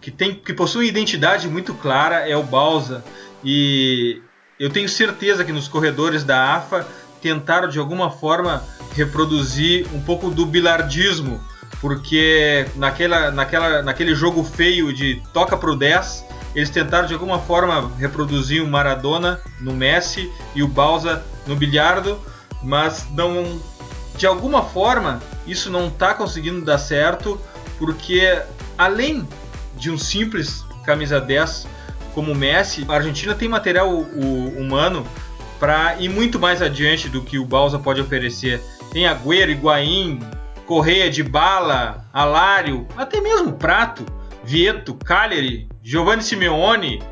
que 0.00 0.10
tem 0.10 0.34
que 0.34 0.52
possui 0.52 0.88
identidade 0.88 1.48
muito 1.48 1.72
clara 1.74 2.28
é 2.28 2.36
o 2.36 2.42
Balsa 2.42 3.02
e 3.42 4.20
eu 4.58 4.68
tenho 4.68 4.88
certeza 4.88 5.44
que 5.44 5.52
nos 5.52 5.66
corredores 5.66 6.22
da 6.22 6.56
AFA 6.56 6.86
tentaram 7.20 7.68
de 7.68 7.78
alguma 7.78 8.10
forma 8.10 8.62
reproduzir 8.94 9.86
um 9.94 10.00
pouco 10.00 10.30
do 10.30 10.44
bilardismo, 10.44 11.40
porque 11.80 12.66
naquela, 12.76 13.30
naquela, 13.30 13.82
naquele 13.82 14.14
jogo 14.14 14.42
feio 14.44 14.92
de 14.92 15.22
toca 15.32 15.56
pro 15.56 15.76
10, 15.76 16.24
eles 16.54 16.70
tentaram 16.70 17.06
de 17.06 17.14
alguma 17.14 17.38
forma 17.38 17.90
reproduzir 17.98 18.62
o 18.62 18.66
Maradona 18.66 19.40
no 19.60 19.72
Messi 19.72 20.30
e 20.54 20.62
o 20.62 20.68
Balsa 20.68 21.24
no 21.46 21.54
bilhardo, 21.54 22.18
mas 22.62 23.06
não 23.12 23.60
de 24.16 24.26
alguma 24.26 24.62
forma 24.62 25.20
isso 25.46 25.70
não 25.70 25.88
está 25.88 26.12
conseguindo 26.12 26.62
dar 26.62 26.78
certo, 26.78 27.40
porque 27.78 28.42
além 28.76 29.26
de 29.76 29.90
um 29.90 29.96
simples 29.96 30.64
camisa 30.84 31.20
10 31.20 31.66
como 32.14 32.32
o 32.32 32.34
Messi, 32.34 32.84
a 32.88 32.94
Argentina 32.94 33.34
tem 33.34 33.48
material 33.48 33.88
humano 33.88 35.06
para 35.60 35.94
ir 36.00 36.08
muito 36.08 36.40
mais 36.40 36.62
adiante 36.62 37.08
do 37.10 37.20
que 37.20 37.38
o 37.38 37.44
Balsa 37.44 37.78
pode 37.78 38.00
oferecer. 38.00 38.60
Tem 38.90 39.06
Agüero, 39.06 39.50
Higuaín, 39.50 40.18
Correia 40.66 41.10
de 41.10 41.22
Bala, 41.22 42.06
Alário, 42.12 42.88
até 42.96 43.20
mesmo 43.20 43.52
Prato, 43.52 44.04
Vieto, 44.42 44.94
Cagliari, 44.94 45.68
Giovanni 45.82 46.22
Simeone, 46.22 47.02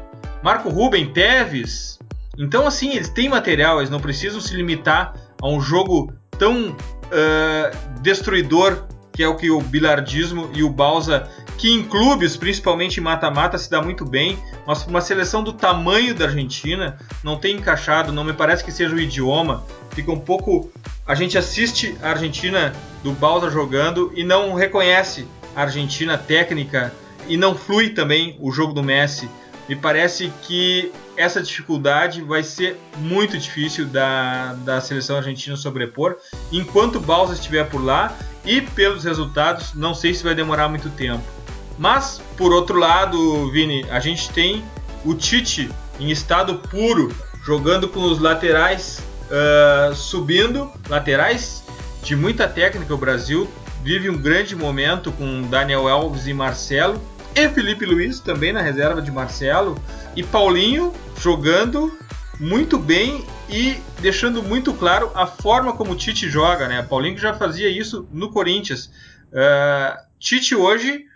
Marco 0.42 0.70
Ruben, 0.70 1.12
Teves. 1.12 1.98
Então, 2.38 2.66
assim, 2.66 2.94
eles 2.94 3.10
têm 3.10 3.28
material, 3.28 3.78
eles 3.78 3.90
não 3.90 4.00
precisam 4.00 4.40
se 4.40 4.54
limitar 4.54 5.14
a 5.42 5.46
um 5.46 5.60
jogo 5.60 6.12
tão 6.38 6.70
uh, 6.70 8.00
destruidor 8.00 8.86
que 9.12 9.22
é 9.24 9.28
o 9.28 9.36
que 9.36 9.50
o 9.50 9.60
bilardismo 9.60 10.48
e 10.54 10.62
o 10.62 10.70
Balsa 10.70 11.28
que 11.58 11.72
em 11.72 11.82
clubes, 11.82 12.36
principalmente 12.36 13.00
em 13.00 13.02
mata-mata, 13.02 13.58
se 13.58 13.68
dá 13.68 13.82
muito 13.82 14.04
bem, 14.04 14.38
mas 14.64 14.86
uma 14.86 15.00
seleção 15.00 15.42
do 15.42 15.52
tamanho 15.52 16.14
da 16.14 16.26
Argentina 16.26 16.96
não 17.22 17.36
tem 17.36 17.56
encaixado, 17.56 18.12
não 18.12 18.22
me 18.22 18.32
parece 18.32 18.62
que 18.62 18.70
seja 18.70 18.94
o 18.94 19.00
idioma, 19.00 19.64
fica 19.90 20.12
um 20.12 20.20
pouco. 20.20 20.70
A 21.04 21.16
gente 21.16 21.36
assiste 21.36 21.96
a 22.00 22.10
Argentina 22.10 22.72
do 23.02 23.10
Balsa 23.10 23.50
jogando 23.50 24.12
e 24.14 24.22
não 24.22 24.54
reconhece 24.54 25.26
a 25.56 25.62
Argentina 25.62 26.16
técnica 26.16 26.92
e 27.26 27.36
não 27.36 27.56
flui 27.56 27.90
também 27.90 28.36
o 28.40 28.52
jogo 28.52 28.72
do 28.72 28.82
Messi. 28.82 29.28
Me 29.68 29.74
parece 29.74 30.32
que 30.42 30.92
essa 31.16 31.42
dificuldade 31.42 32.22
vai 32.22 32.44
ser 32.44 32.78
muito 32.98 33.36
difícil 33.36 33.84
da, 33.86 34.54
da 34.64 34.80
seleção 34.80 35.16
argentina 35.16 35.56
sobrepor 35.56 36.16
enquanto 36.52 36.96
o 36.96 37.00
Balsa 37.00 37.34
estiver 37.34 37.68
por 37.68 37.84
lá 37.84 38.16
e 38.44 38.62
pelos 38.62 39.04
resultados, 39.04 39.74
não 39.74 39.92
sei 39.92 40.14
se 40.14 40.24
vai 40.24 40.34
demorar 40.34 40.68
muito 40.68 40.88
tempo. 40.90 41.37
Mas, 41.78 42.20
por 42.36 42.52
outro 42.52 42.76
lado, 42.76 43.50
Vini, 43.52 43.86
a 43.88 44.00
gente 44.00 44.30
tem 44.30 44.64
o 45.04 45.14
Tite 45.14 45.70
em 46.00 46.10
estado 46.10 46.56
puro, 46.56 47.14
jogando 47.44 47.88
com 47.88 48.02
os 48.02 48.18
laterais 48.18 49.00
uh, 49.30 49.94
subindo, 49.94 50.70
laterais 50.88 51.62
de 52.02 52.16
muita 52.16 52.48
técnica. 52.48 52.92
O 52.92 52.98
Brasil 52.98 53.48
vive 53.84 54.10
um 54.10 54.18
grande 54.18 54.56
momento 54.56 55.12
com 55.12 55.42
Daniel 55.42 55.86
Alves 55.86 56.26
e 56.26 56.34
Marcelo, 56.34 57.00
e 57.34 57.48
Felipe 57.48 57.86
Luiz 57.86 58.18
também 58.18 58.52
na 58.52 58.60
reserva 58.60 59.00
de 59.00 59.12
Marcelo, 59.12 59.80
e 60.16 60.22
Paulinho 60.24 60.92
jogando 61.20 61.96
muito 62.40 62.76
bem 62.76 63.24
e 63.48 63.80
deixando 64.00 64.42
muito 64.42 64.72
claro 64.74 65.10
a 65.14 65.26
forma 65.26 65.72
como 65.72 65.92
o 65.92 65.96
Tite 65.96 66.28
joga, 66.28 66.66
né? 66.66 66.82
Paulinho 66.82 67.16
já 67.18 67.34
fazia 67.34 67.68
isso 67.68 68.08
no 68.12 68.30
Corinthians. 68.30 68.90
Uh, 69.32 69.96
Tite 70.18 70.56
hoje 70.56 71.07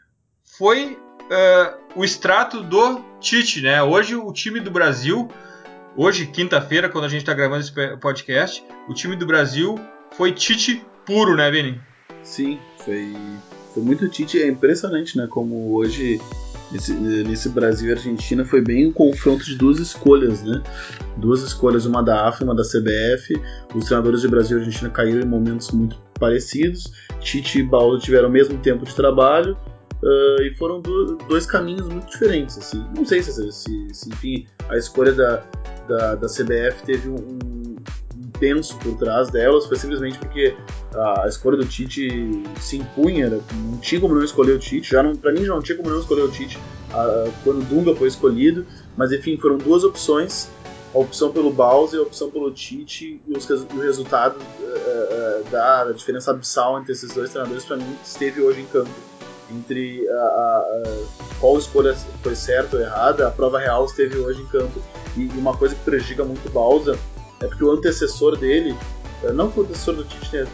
foi 0.63 0.93
uh, 0.93 1.77
o 1.97 2.05
extrato 2.05 2.63
do 2.63 3.01
Tite, 3.19 3.63
né? 3.63 3.83
Hoje 3.83 4.15
o 4.15 4.33
time 4.33 4.61
do 4.61 4.71
Brasil, 4.71 5.29
hoje 5.97 6.25
quinta-feira, 6.25 6.89
quando 6.89 7.07
a 7.07 7.09
gente 7.09 7.23
está 7.23 7.35
gravando 7.35 7.63
esse 7.63 7.73
podcast, 7.97 8.65
o 8.89 8.95
time 8.95 9.17
do 9.17 9.27
Brasil 9.27 9.75
foi 10.13 10.31
Tite 10.31 10.87
puro, 11.05 11.35
né, 11.35 11.51
Vini? 11.51 11.81
Sim, 12.23 12.61
foi, 12.79 13.13
foi 13.75 13.83
muito 13.83 14.09
Tite. 14.09 14.41
É 14.41 14.47
impressionante, 14.47 15.19
né? 15.19 15.27
Como 15.29 15.75
hoje 15.75 16.21
nesse, 17.27 17.49
Brasil 17.49 17.89
e 17.89 17.95
Argentina 17.95 18.45
foi 18.45 18.61
bem 18.61 18.87
um 18.87 18.93
confronto 18.93 19.45
de 19.45 19.57
duas 19.57 19.81
escolhas, 19.81 20.45
né? 20.45 20.63
Duas 21.17 21.43
escolhas, 21.43 21.87
uma 21.87 22.05
da 22.05 22.29
AFA 22.29 22.45
e 22.45 22.47
uma 22.47 22.55
da 22.55 22.63
CBF. 22.63 23.35
Os 23.75 23.87
treinadores 23.87 24.21
de 24.21 24.29
Brasil 24.29 24.59
e 24.59 24.61
Argentina 24.61 24.89
caíram 24.91 25.23
em 25.23 25.29
momentos 25.29 25.73
muito 25.73 25.99
parecidos. 26.21 26.93
Tite 27.19 27.59
e 27.59 27.63
Baldo 27.65 27.99
tiveram 27.99 28.29
o 28.29 28.33
mesmo 28.33 28.57
tempo 28.59 28.85
de 28.85 28.95
trabalho 28.95 29.59
Uh, 30.03 30.43
e 30.43 30.55
foram 30.57 30.81
do, 30.81 31.17
dois 31.29 31.47
caminhos 31.47 31.87
muito 31.89 32.11
diferentes. 32.11 32.59
Assim. 32.59 32.85
Não 32.97 33.05
sei 33.05 33.23
se, 33.23 33.33
se, 33.53 33.89
se 33.93 34.09
enfim, 34.09 34.47
a 34.69 34.77
escolha 34.77 35.13
da, 35.13 35.45
da, 35.87 36.15
da 36.17 36.27
CBF 36.27 36.83
teve 36.85 37.09
um, 37.09 37.15
um, 37.15 37.77
penso 38.41 38.77
por 38.79 38.97
trás 38.97 39.31
delas, 39.31 39.67
foi 39.67 39.77
simplesmente 39.77 40.19
porque 40.19 40.57
a, 40.95 41.25
a 41.25 41.29
escolha 41.29 41.57
do 41.57 41.65
Tite 41.65 42.09
se 42.61 42.79
impunha, 42.79 43.27
era, 43.27 43.41
não 43.55 43.79
tinha 43.79 44.01
como 44.01 44.17
não 44.17 44.25
escolher 44.25 44.55
o 44.55 44.59
Tite, 44.59 44.91
já 44.91 45.05
não, 45.05 45.15
pra 45.15 45.31
mim 45.31 45.45
já 45.45 45.55
não 45.55 45.63
tinha 45.63 45.79
como 45.79 45.89
não 45.89 46.01
escolher 46.01 46.23
o 46.23 46.31
Tite 46.31 46.59
a, 46.93 47.31
quando 47.45 47.61
o 47.61 47.65
Dunga 47.65 47.95
foi 47.95 48.09
escolhido, 48.09 48.67
mas 48.97 49.13
enfim, 49.13 49.37
foram 49.37 49.57
duas 49.57 49.85
opções. 49.85 50.49
A 50.93 50.99
opção 50.99 51.33
pelo 51.33 51.51
Bowser, 51.51 52.01
a 52.01 52.03
opção 52.03 52.31
pelo 52.31 52.51
Tite 52.51 53.19
e, 53.27 53.33
os, 53.33 53.49
e 53.49 53.55
o 53.55 53.81
resultado 53.81 54.37
uh, 54.37 55.41
uh, 55.41 55.51
da 55.51 55.91
diferença 55.93 56.33
abissal 56.33 56.79
entre 56.79 56.93
esses 56.93 57.15
dois 57.15 57.31
treinadores, 57.31 57.65
para 57.65 57.79
mim, 57.79 57.97
esteve 58.05 58.43
hoje 58.43 58.61
em 58.61 58.67
campo 58.67 58.91
entre 59.53 60.09
a, 60.09 60.15
a, 60.15 60.17
a, 60.19 61.39
qual 61.41 61.59
escolha 61.59 61.95
foi 62.23 62.35
certa 62.35 62.77
ou 62.77 62.83
errada, 62.83 63.29
a 63.29 63.31
prova 63.31 63.59
real 63.59 63.85
esteve 63.85 64.17
hoje 64.19 64.41
em 64.41 64.47
campo. 64.47 64.81
E, 65.17 65.23
e 65.23 65.39
uma 65.39 65.57
coisa 65.57 65.75
que 65.75 65.83
prejudica 65.83 66.25
muito 66.25 66.49
o 66.49 66.51
Balsa 66.51 66.99
é 67.41 67.47
porque 67.47 67.65
o 67.65 67.71
antecessor 67.71 68.37
dele, 68.37 68.77
eh, 69.23 69.33
não 69.33 69.51
que 69.51 69.61
o 69.61 69.63
antecessor 69.63 69.95
do 69.95 70.05
Tite 70.05 70.31
tenha, 70.31 70.47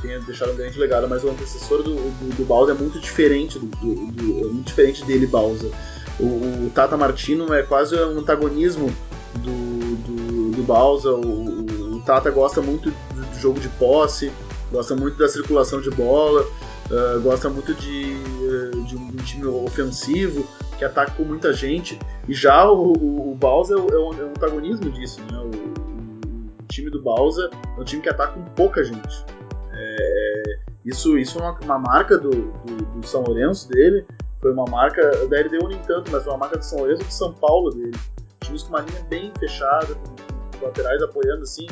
tenha 0.00 0.20
deixado 0.20 0.52
um 0.52 0.56
grande 0.56 0.78
legado, 0.78 1.08
mas 1.08 1.22
o 1.22 1.30
antecessor 1.30 1.82
do, 1.82 1.94
do, 1.94 2.44
do 2.44 2.70
é 2.70 2.74
muito 2.74 2.98
diferente 2.98 3.58
do, 3.58 3.66
do, 3.66 3.94
do, 4.12 4.40
é 4.40 4.52
muito 4.52 4.66
diferente 4.66 5.04
dele, 5.04 5.26
Balsa. 5.26 5.70
O, 6.18 6.24
o, 6.66 6.70
Tata 6.74 6.96
Martino 6.96 7.52
é 7.52 7.62
quase 7.62 7.96
um 7.96 8.18
antagonismo 8.20 8.90
do, 9.34 9.96
do, 9.96 10.50
do 10.56 10.62
Balsa. 10.62 11.10
O, 11.10 11.96
o, 11.96 12.02
Tata 12.06 12.30
gosta 12.30 12.60
muito 12.60 12.90
do, 12.90 13.26
do 13.26 13.38
jogo 13.38 13.60
de 13.60 13.68
posse, 13.68 14.32
gosta 14.70 14.94
muito 14.94 15.18
da 15.18 15.28
circulação 15.28 15.80
de 15.80 15.90
bola. 15.90 16.46
Uh, 16.90 17.18
gosta 17.22 17.48
muito 17.48 17.72
de, 17.74 18.14
uh, 18.42 18.82
de, 18.84 18.94
um, 18.96 19.16
time 19.16 19.46
ofensivo 19.46 20.46
que 20.78 20.84
ataca 20.84 21.12
com 21.12 21.24
muita 21.24 21.52
gente. 21.52 21.98
E 22.28 22.34
já 22.34 22.70
o, 22.70 22.92
o, 22.92 23.32
o 23.32 23.34
Bowser 23.34 23.78
é, 23.78 23.80
o, 23.80 24.12
é 24.12 24.24
um 24.24 24.30
antagonismo 24.30 24.90
disso. 24.90 25.20
Né? 25.22 25.38
O, 25.38 25.48
o, 25.48 26.66
time 26.68 26.90
do 26.90 27.00
Bowser 27.00 27.48
é 27.52 27.80
um 27.80 27.84
time 27.84 28.02
que 28.02 28.08
ataca 28.08 28.34
com 28.34 28.44
pouca 28.50 28.84
gente. 28.84 29.24
É, 29.72 30.58
isso, 30.84 31.16
isso 31.16 31.38
é 31.38 31.42
uma, 31.42 31.58
uma 31.60 31.78
marca 31.78 32.18
do, 32.18 32.30
do, 32.30 33.00
do, 33.00 33.06
São 33.06 33.22
Lourenço 33.22 33.68
dele. 33.68 34.04
Foi 34.40 34.52
uma 34.52 34.66
marca 34.66 35.02
da 35.26 35.40
LDU 35.40 35.68
nem 35.68 35.78
tanto, 35.78 36.10
mas 36.12 36.26
uma 36.26 36.36
marca 36.36 36.58
do 36.58 36.64
São 36.64 36.80
Lourenço 36.80 37.02
e 37.02 37.06
do 37.06 37.12
São 37.12 37.32
Paulo 37.32 37.70
dele. 37.70 37.96
Times 38.40 38.62
com 38.62 38.70
uma 38.70 38.80
linha 38.82 39.02
bem 39.08 39.32
fechada, 39.38 39.94
com 39.94 40.66
laterais 40.66 41.00
apoiando 41.02 41.42
assim, 41.42 41.66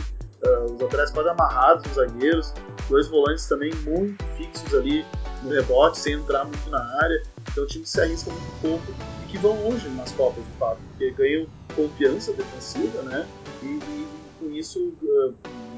uh, 0.44 0.64
os 0.64 0.81
laterais 0.81 1.11
quase 1.11 1.28
amarrados, 1.28 1.85
os 1.87 1.94
zagueiros, 1.94 2.52
dois 2.88 3.09
volantes 3.09 3.46
também 3.46 3.72
muito 3.85 4.22
fixos 4.37 4.74
ali 4.74 5.05
no 5.42 5.50
rebote, 5.50 5.98
sem 5.98 6.14
entrar 6.14 6.44
muito 6.44 6.70
na 6.70 6.83
área. 7.02 7.22
Então, 7.50 7.66
time 7.66 7.85
que 7.85 7.90
se 7.90 8.00
arrisca 8.00 8.31
muito 8.31 8.61
pouco 8.61 8.85
e 9.24 9.26
que 9.31 9.38
vão 9.38 9.61
longe 9.62 9.88
nas 9.90 10.12
Copas, 10.12 10.44
de 10.44 10.59
fato, 10.59 10.78
porque 10.90 11.11
ganham 11.12 11.46
confiança 11.74 12.33
defensiva, 12.33 13.02
né? 13.02 13.26
E, 13.62 13.66
e 13.66 14.07
com 14.38 14.50
isso, 14.50 14.78
uh, 15.02 15.35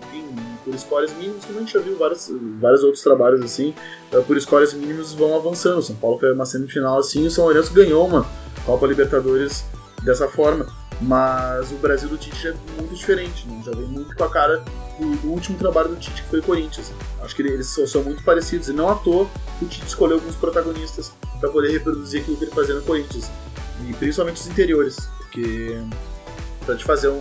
enfim, 0.07 0.27
por 0.65 0.79
scores 0.79 1.13
mínimos, 1.17 1.45
como 1.45 1.59
a 1.59 1.61
gente 1.61 1.73
já 1.73 1.81
viu 1.81 1.97
vários, 1.97 2.31
vários 2.61 2.83
outros 2.83 3.03
trabalhos 3.03 3.43
assim, 3.43 3.75
uh, 4.13 4.23
por 4.23 4.41
scores 4.41 4.73
mínimos 4.73 5.13
vão 5.13 5.37
avançando. 5.37 5.83
São 5.83 5.97
Paulo 5.97 6.19
foi 6.19 6.33
uma 6.33 6.47
semifinal 6.47 6.99
assim 6.99 7.25
e 7.25 7.27
o 7.27 7.31
São 7.31 7.45
Lourenço 7.45 7.73
ganhou 7.73 8.07
uma 8.07 8.27
Copa 8.65 8.87
Libertadores 8.87 9.65
dessa 10.03 10.29
forma. 10.29 10.67
Mas 11.01 11.73
o 11.73 11.77
Brasil 11.77 12.09
do 12.09 12.17
Tite 12.17 12.49
é 12.49 12.55
muito 12.79 12.95
diferente, 12.95 13.47
né? 13.49 13.63
já 13.65 13.73
vem 13.73 13.87
muito 13.87 14.15
com 14.15 14.25
a 14.25 14.31
cara 14.31 14.65
do, 14.99 15.17
do, 15.17 15.29
último 15.29 15.59
trabalho 15.59 15.89
do 15.89 15.97
Tite, 15.97 16.23
que 16.23 16.29
foi 16.29 16.41
Corinthians. 16.41 16.93
Acho 17.21 17.35
que 17.35 17.43
eles 17.43 17.67
são, 17.67 17.87
são 17.87 18.03
muito 18.03 18.23
parecidos, 18.23 18.69
e 18.69 18.73
não 18.73 18.89
à 18.89 18.95
toa 18.95 19.29
o 19.61 19.67
Tite 19.67 19.87
escolheu 19.87 20.17
alguns 20.17 20.37
protagonistas 20.37 21.13
para 21.41 21.51
poder 21.51 21.73
reproduzir 21.73 22.23
aquilo 22.23 22.37
que 22.37 22.45
ele 22.45 22.53
fazia 22.53 22.75
no 22.75 22.83
Corinthians, 22.83 23.31
e 23.89 23.93
principalmente 23.95 24.41
os 24.41 24.47
interiores, 24.47 24.97
porque 25.19 25.79
para 26.65 26.77
te 26.77 26.85
fazer 26.85 27.09
um 27.09 27.21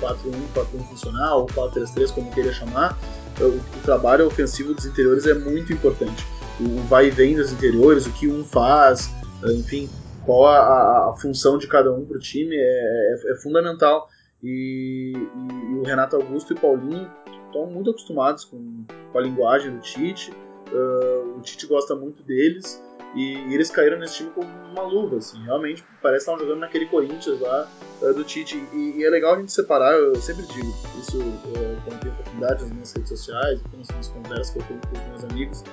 4-1, 0.00 0.16
4-1 0.54 0.88
funcional, 0.88 1.40
ou 1.40 1.46
4-3-3, 1.46 2.12
como 2.12 2.30
queria 2.30 2.52
chamar, 2.52 2.98
o, 3.40 3.44
o, 3.44 3.80
trabalho 3.82 4.26
ofensivo 4.26 4.74
dos 4.74 4.84
interiores 4.84 5.26
é 5.26 5.34
muito 5.34 5.72
importante. 5.72 6.24
O, 6.60 6.64
o 6.64 6.82
vai 6.88 7.08
e 7.08 7.10
vem 7.10 7.34
dos 7.34 7.50
interiores, 7.52 8.06
o 8.06 8.12
que 8.12 8.28
um 8.28 8.44
faz, 8.44 9.10
enfim, 9.44 9.88
qual 10.24 10.46
a, 10.46 11.10
a, 11.10 11.16
função 11.16 11.58
de 11.58 11.66
cada 11.66 11.92
um 11.92 12.04
para 12.04 12.16
o 12.16 12.20
time 12.20 12.56
é, 12.56 12.60
é, 12.60 13.32
é 13.32 13.36
fundamental. 13.36 14.08
E, 14.42 15.12
e, 15.14 15.72
e, 15.72 15.74
o 15.78 15.82
Renato 15.82 16.16
Augusto 16.16 16.52
e 16.52 16.56
o 16.56 16.60
Paulinho 16.60 17.10
estão 17.46 17.66
muito 17.66 17.90
acostumados 17.90 18.44
com, 18.44 18.84
com, 19.12 19.18
a 19.18 19.22
linguagem 19.22 19.74
do 19.74 19.80
Tite. 19.80 20.32
Uh, 20.72 21.38
o 21.38 21.40
Tite 21.40 21.66
gosta 21.66 21.94
muito 21.94 22.22
deles 22.22 22.82
e, 23.14 23.54
eles 23.54 23.70
caíram 23.70 23.98
nesse 23.98 24.16
time 24.16 24.30
como 24.30 24.48
uma 24.70 24.82
luva. 24.82 25.16
Assim, 25.16 25.42
realmente 25.44 25.84
parece 26.02 26.24
que 26.24 26.30
estavam 26.30 26.40
jogando 26.40 26.60
naquele 26.60 26.86
Corinthians 26.86 27.40
lá 27.40 27.68
uh, 28.02 28.12
do 28.12 28.24
Tite. 28.24 28.56
E, 28.72 29.04
é 29.04 29.08
legal 29.08 29.34
a 29.34 29.38
gente 29.38 29.52
separar, 29.52 29.94
eu 29.94 30.14
sempre 30.16 30.44
digo 30.46 30.74
isso 30.98 31.20
uh, 31.20 31.82
quando 31.84 32.00
tenho 32.00 32.12
oportunidade 32.14 32.62
nas 32.62 32.72
minhas 32.72 32.92
redes 32.92 33.08
sociais, 33.08 33.60
nas 33.72 34.08
conversas 34.08 34.50
que 34.50 34.58
eu 34.58 34.64
tenho 34.64 34.80
com 34.80 34.98
os 34.98 35.08
meus 35.08 35.24
amigos. 35.24 35.64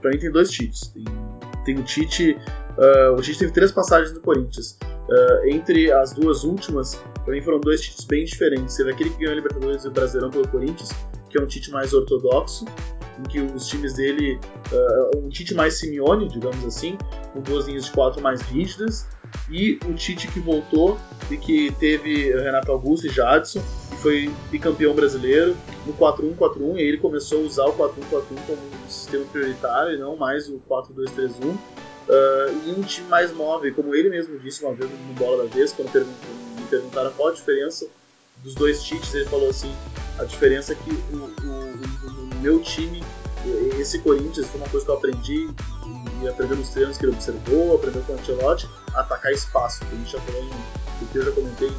Para 0.00 0.10
mim 0.10 0.18
tem 0.18 0.32
dois 0.32 0.50
Tites. 0.50 0.88
Tem, 0.88 1.04
tem 1.64 1.78
o 1.78 1.84
Tite 1.84 2.36
Uh, 2.76 3.14
o 3.14 3.22
Tite 3.22 3.38
teve 3.38 3.52
três 3.52 3.72
passagens 3.72 4.12
no 4.12 4.20
Corinthians. 4.20 4.78
Uh, 5.08 5.48
entre 5.48 5.90
as 5.90 6.12
duas 6.12 6.44
últimas, 6.44 7.00
mim 7.26 7.40
foram 7.40 7.60
dois 7.60 7.80
Tites 7.80 8.04
bem 8.04 8.24
diferentes. 8.24 8.76
Teve 8.76 8.92
aquele 8.92 9.10
que 9.10 9.18
ganhou 9.18 9.32
a 9.32 9.36
Libertadores 9.36 9.84
e 9.84 9.88
o 9.88 9.90
Brasileirão 9.90 10.30
pelo 10.30 10.46
Corinthians, 10.48 10.90
que 11.30 11.38
é 11.38 11.42
um 11.42 11.46
Tite 11.46 11.70
mais 11.70 11.92
ortodoxo, 11.94 12.66
em 13.18 13.22
que 13.22 13.40
os 13.40 13.66
times 13.66 13.94
dele, 13.94 14.38
uh, 14.72 15.18
um 15.18 15.28
Tite 15.30 15.54
mais 15.54 15.74
Simeone, 15.78 16.28
digamos 16.28 16.64
assim, 16.64 16.98
com 17.32 17.40
duas 17.40 17.66
linhas 17.66 17.86
de 17.86 17.92
quatro 17.92 18.22
mais 18.22 18.42
rígidas, 18.42 19.06
e 19.50 19.78
o 19.86 19.94
Tite 19.94 20.28
que 20.28 20.40
voltou 20.40 20.98
e 21.30 21.36
que 21.36 21.72
teve 21.78 22.32
Renato 22.32 22.70
Augusto 22.70 23.06
e 23.06 23.10
Jadson, 23.10 23.62
e 23.92 23.96
foi 23.96 24.30
bicampeão 24.50 24.94
brasileiro 24.94 25.56
no 25.86 25.94
4-1-4-1, 25.94 26.76
e 26.76 26.82
ele 26.82 26.98
começou 26.98 27.42
a 27.42 27.46
usar 27.46 27.64
o 27.66 27.72
4-1-4-1 27.72 28.22
como 28.46 28.58
um 28.58 28.88
sistema 28.90 29.24
prioritário 29.32 29.94
e 29.94 29.98
não 29.98 30.16
mais 30.16 30.48
o 30.48 30.60
4-2-3-1. 30.68 31.56
Uh, 32.08 32.68
e 32.68 32.72
um 32.72 32.82
time 32.82 33.08
mais 33.08 33.32
móvel, 33.32 33.74
como 33.74 33.94
ele 33.94 34.08
mesmo 34.08 34.38
disse 34.38 34.62
uma 34.62 34.72
vez 34.74 34.88
no 34.90 35.14
Bola 35.14 35.44
da 35.44 35.54
Vez, 35.54 35.72
quando 35.72 35.90
me 35.92 36.66
perguntaram 36.70 37.12
qual 37.12 37.28
a 37.28 37.32
diferença 37.32 37.86
dos 38.44 38.54
dois 38.54 38.82
Tites, 38.82 39.12
ele 39.14 39.24
falou 39.24 39.50
assim: 39.50 39.74
a 40.18 40.24
diferença 40.24 40.72
é 40.72 40.76
que 40.76 40.90
o, 40.90 41.16
o, 41.16 42.34
o 42.34 42.40
meu 42.40 42.60
time, 42.60 43.02
esse 43.78 43.98
Corinthians, 43.98 44.46
foi 44.46 44.60
uma 44.60 44.68
coisa 44.68 44.86
que 44.86 44.92
eu 44.92 44.96
aprendi 44.96 45.48
e 46.22 46.28
aprendeu 46.28 46.56
nos 46.56 46.68
treinos 46.68 46.96
que 46.96 47.04
ele 47.04 47.12
observou, 47.12 47.74
aprendeu 47.74 48.02
com 48.02 48.12
o 48.12 48.16
Ancelotti, 48.16 48.68
atacar 48.94 49.32
espaço, 49.32 49.80
que 49.80 49.94
a 49.94 49.98
gente 49.98 50.12
já 50.12 50.20
falou 50.20 50.48
que 51.12 51.18
eu 51.18 51.24
já 51.24 51.32
comentei 51.32 51.70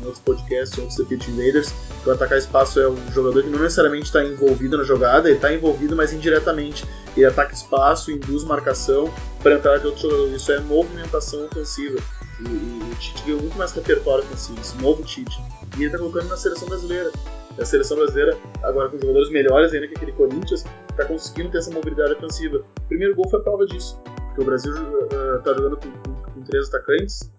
em, 0.00 0.02
em 0.02 0.06
outros 0.06 0.22
podcasts, 0.24 0.78
outros 0.78 0.96
The 0.96 1.04
Pitch 1.04 1.28
Invaders, 1.28 1.72
que 2.02 2.08
o 2.08 2.12
atacar 2.12 2.38
espaço 2.38 2.80
é 2.80 2.88
um 2.88 3.12
jogador 3.12 3.42
que 3.42 3.50
não 3.50 3.58
necessariamente 3.60 4.06
está 4.06 4.24
envolvido 4.24 4.78
na 4.78 4.84
jogada, 4.84 5.28
ele 5.28 5.36
está 5.36 5.52
envolvido, 5.52 5.96
mas 5.96 6.12
indiretamente. 6.12 6.84
Ele 7.16 7.26
ataca 7.26 7.52
espaço, 7.52 8.10
induz 8.10 8.44
marcação 8.44 9.12
para 9.42 9.54
entrar 9.54 9.78
de 9.78 9.86
outro 9.86 10.02
jogador. 10.02 10.34
Isso 10.34 10.52
é 10.52 10.60
movimentação 10.60 11.44
ofensiva. 11.46 11.98
E, 12.40 12.44
e 12.44 12.92
o 12.92 12.94
Tite 12.96 13.22
ganhou 13.24 13.40
muito 13.40 13.58
mais 13.58 13.72
repertório 13.72 14.24
ofensivo, 14.24 14.60
esse 14.60 14.76
novo 14.78 15.02
Tite. 15.02 15.38
E 15.76 15.80
ele 15.80 15.86
está 15.86 15.98
colocando 15.98 16.28
na 16.28 16.36
seleção 16.36 16.68
brasileira. 16.68 17.10
A 17.58 17.64
seleção 17.64 17.96
brasileira, 17.96 18.38
agora 18.62 18.88
com 18.88 18.98
jogadores 18.98 19.28
melhores 19.30 19.72
ainda 19.72 19.88
que 19.88 19.94
aquele 19.94 20.12
Corinthians, 20.12 20.64
está 20.88 21.04
conseguindo 21.04 21.50
ter 21.50 21.58
essa 21.58 21.70
mobilidade 21.70 22.14
ofensiva. 22.14 22.58
O 22.58 22.88
primeiro 22.88 23.14
gol 23.14 23.28
foi 23.28 23.40
prova 23.42 23.66
disso, 23.66 24.00
porque 24.04 24.40
o 24.40 24.44
Brasil 24.44 24.72
está 24.72 25.50
uh, 25.50 25.54
jogando 25.54 25.76
com, 25.76 25.90
com, 25.90 26.32
com 26.32 26.42
três 26.42 26.68
atacantes, 26.68 27.30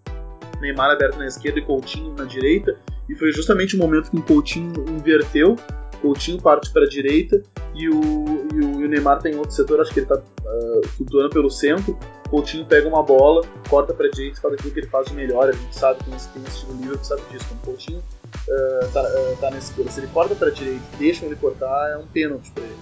Neymar 0.62 0.92
aberto 0.92 1.18
na 1.18 1.28
esquerda 1.28 1.60
e 1.60 1.62
Coutinho 1.64 2.14
na 2.14 2.24
direita, 2.24 2.78
e 3.10 3.16
foi 3.16 3.32
justamente 3.32 3.76
o 3.76 3.80
momento 3.80 4.10
que 4.10 4.18
o 4.18 4.24
Coutinho 4.24 4.86
inverteu, 4.90 5.58
Coutinho 6.02 6.42
parte 6.42 6.72
para 6.72 6.84
a 6.84 6.90
direita 6.90 7.42
e 7.76 7.88
o, 7.88 8.02
e 8.54 8.60
o, 8.60 8.82
e 8.82 8.86
o, 8.86 8.88
Neymar 8.88 9.22
tem 9.22 9.36
outro 9.36 9.52
setor, 9.52 9.80
acho 9.80 9.94
que 9.94 10.00
ele 10.00 10.06
está 10.06 10.18
uh, 10.18 10.88
flutuando 10.98 11.30
pelo 11.30 11.50
centro. 11.50 11.98
Coutinho 12.30 12.66
pega 12.66 12.88
uma 12.88 13.04
bola, 13.04 13.46
corta 13.70 13.94
para 13.94 14.08
a 14.08 14.10
direita 14.10 14.40
e 14.40 14.42
faz 14.42 14.54
aquilo 14.56 14.74
que 14.74 14.80
ele 14.80 14.88
faz 14.88 15.08
de 15.08 15.14
melhor. 15.14 15.50
A 15.50 15.52
gente 15.52 15.78
sabe, 15.78 16.04
tem, 16.04 16.14
tem 16.14 16.44
esse 16.44 16.58
estilo 16.58 16.78
livre 16.80 16.98
que 16.98 17.06
sabe 17.06 17.22
disso. 17.30 17.46
Quando 17.50 17.60
o 17.60 17.66
Coutinho 17.66 18.00
uh, 18.00 18.92
tá, 18.92 19.02
uh, 19.04 19.38
tá 19.40 19.62
se 19.62 20.00
ele 20.00 20.08
corta 20.08 20.34
para 20.34 20.48
a 20.48 20.52
direita 20.52 20.82
e 20.94 20.98
deixa 20.98 21.26
ele 21.26 21.36
cortar, 21.36 21.92
é 21.92 21.98
um 21.98 22.08
pênalti 22.08 22.52
para 22.52 22.64
ele. 22.64 22.74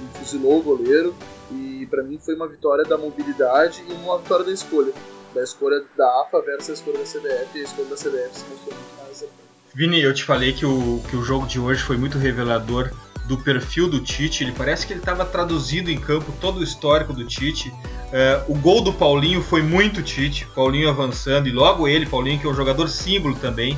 Ele 0.00 0.08
fuzilou 0.14 0.60
o 0.60 0.62
goleiro 0.62 1.14
e 1.50 1.86
para 1.90 2.02
mim 2.02 2.18
foi 2.18 2.34
uma 2.34 2.46
vitória 2.46 2.84
da 2.84 2.96
mobilidade 2.96 3.82
e 3.88 3.92
uma 3.92 4.18
vitória 4.18 4.44
da 4.44 4.52
escolha 4.52 4.92
da 5.34 5.42
escolha 5.42 5.84
da 5.96 6.06
AFA 6.22 6.40
versus 6.42 6.70
a 6.70 6.72
escolha 6.74 6.98
da 6.98 7.04
CBF, 7.04 7.58
e 7.58 7.60
a 7.60 7.64
escolha 7.64 7.88
da 7.88 7.96
CBF 7.96 8.38
se 8.38 8.44
mostrou 8.48 8.74
muito 8.74 8.98
mais. 8.98 9.24
Vini, 9.74 10.00
eu 10.00 10.14
te 10.14 10.22
falei 10.22 10.52
que 10.52 10.64
o, 10.64 11.02
que 11.10 11.16
o 11.16 11.24
jogo 11.24 11.46
de 11.46 11.58
hoje 11.58 11.82
foi 11.82 11.96
muito 11.96 12.16
revelador 12.16 12.90
do 13.26 13.36
perfil 13.38 13.88
do 13.88 14.00
Tite. 14.00 14.44
Ele 14.44 14.52
parece 14.52 14.86
que 14.86 14.92
ele 14.92 15.00
estava 15.00 15.24
traduzido 15.24 15.90
em 15.90 15.98
campo 15.98 16.32
todo 16.40 16.60
o 16.60 16.62
histórico 16.62 17.12
do 17.12 17.24
Tite. 17.24 17.70
Uh, 17.70 18.52
o 18.52 18.54
gol 18.54 18.82
do 18.82 18.92
Paulinho 18.92 19.42
foi 19.42 19.62
muito 19.62 20.02
Tite, 20.02 20.46
Paulinho 20.54 20.88
avançando, 20.88 21.48
e 21.48 21.52
logo 21.52 21.88
ele, 21.88 22.06
Paulinho, 22.06 22.38
que 22.38 22.46
é 22.46 22.50
um 22.50 22.54
jogador 22.54 22.88
símbolo 22.88 23.34
também 23.34 23.76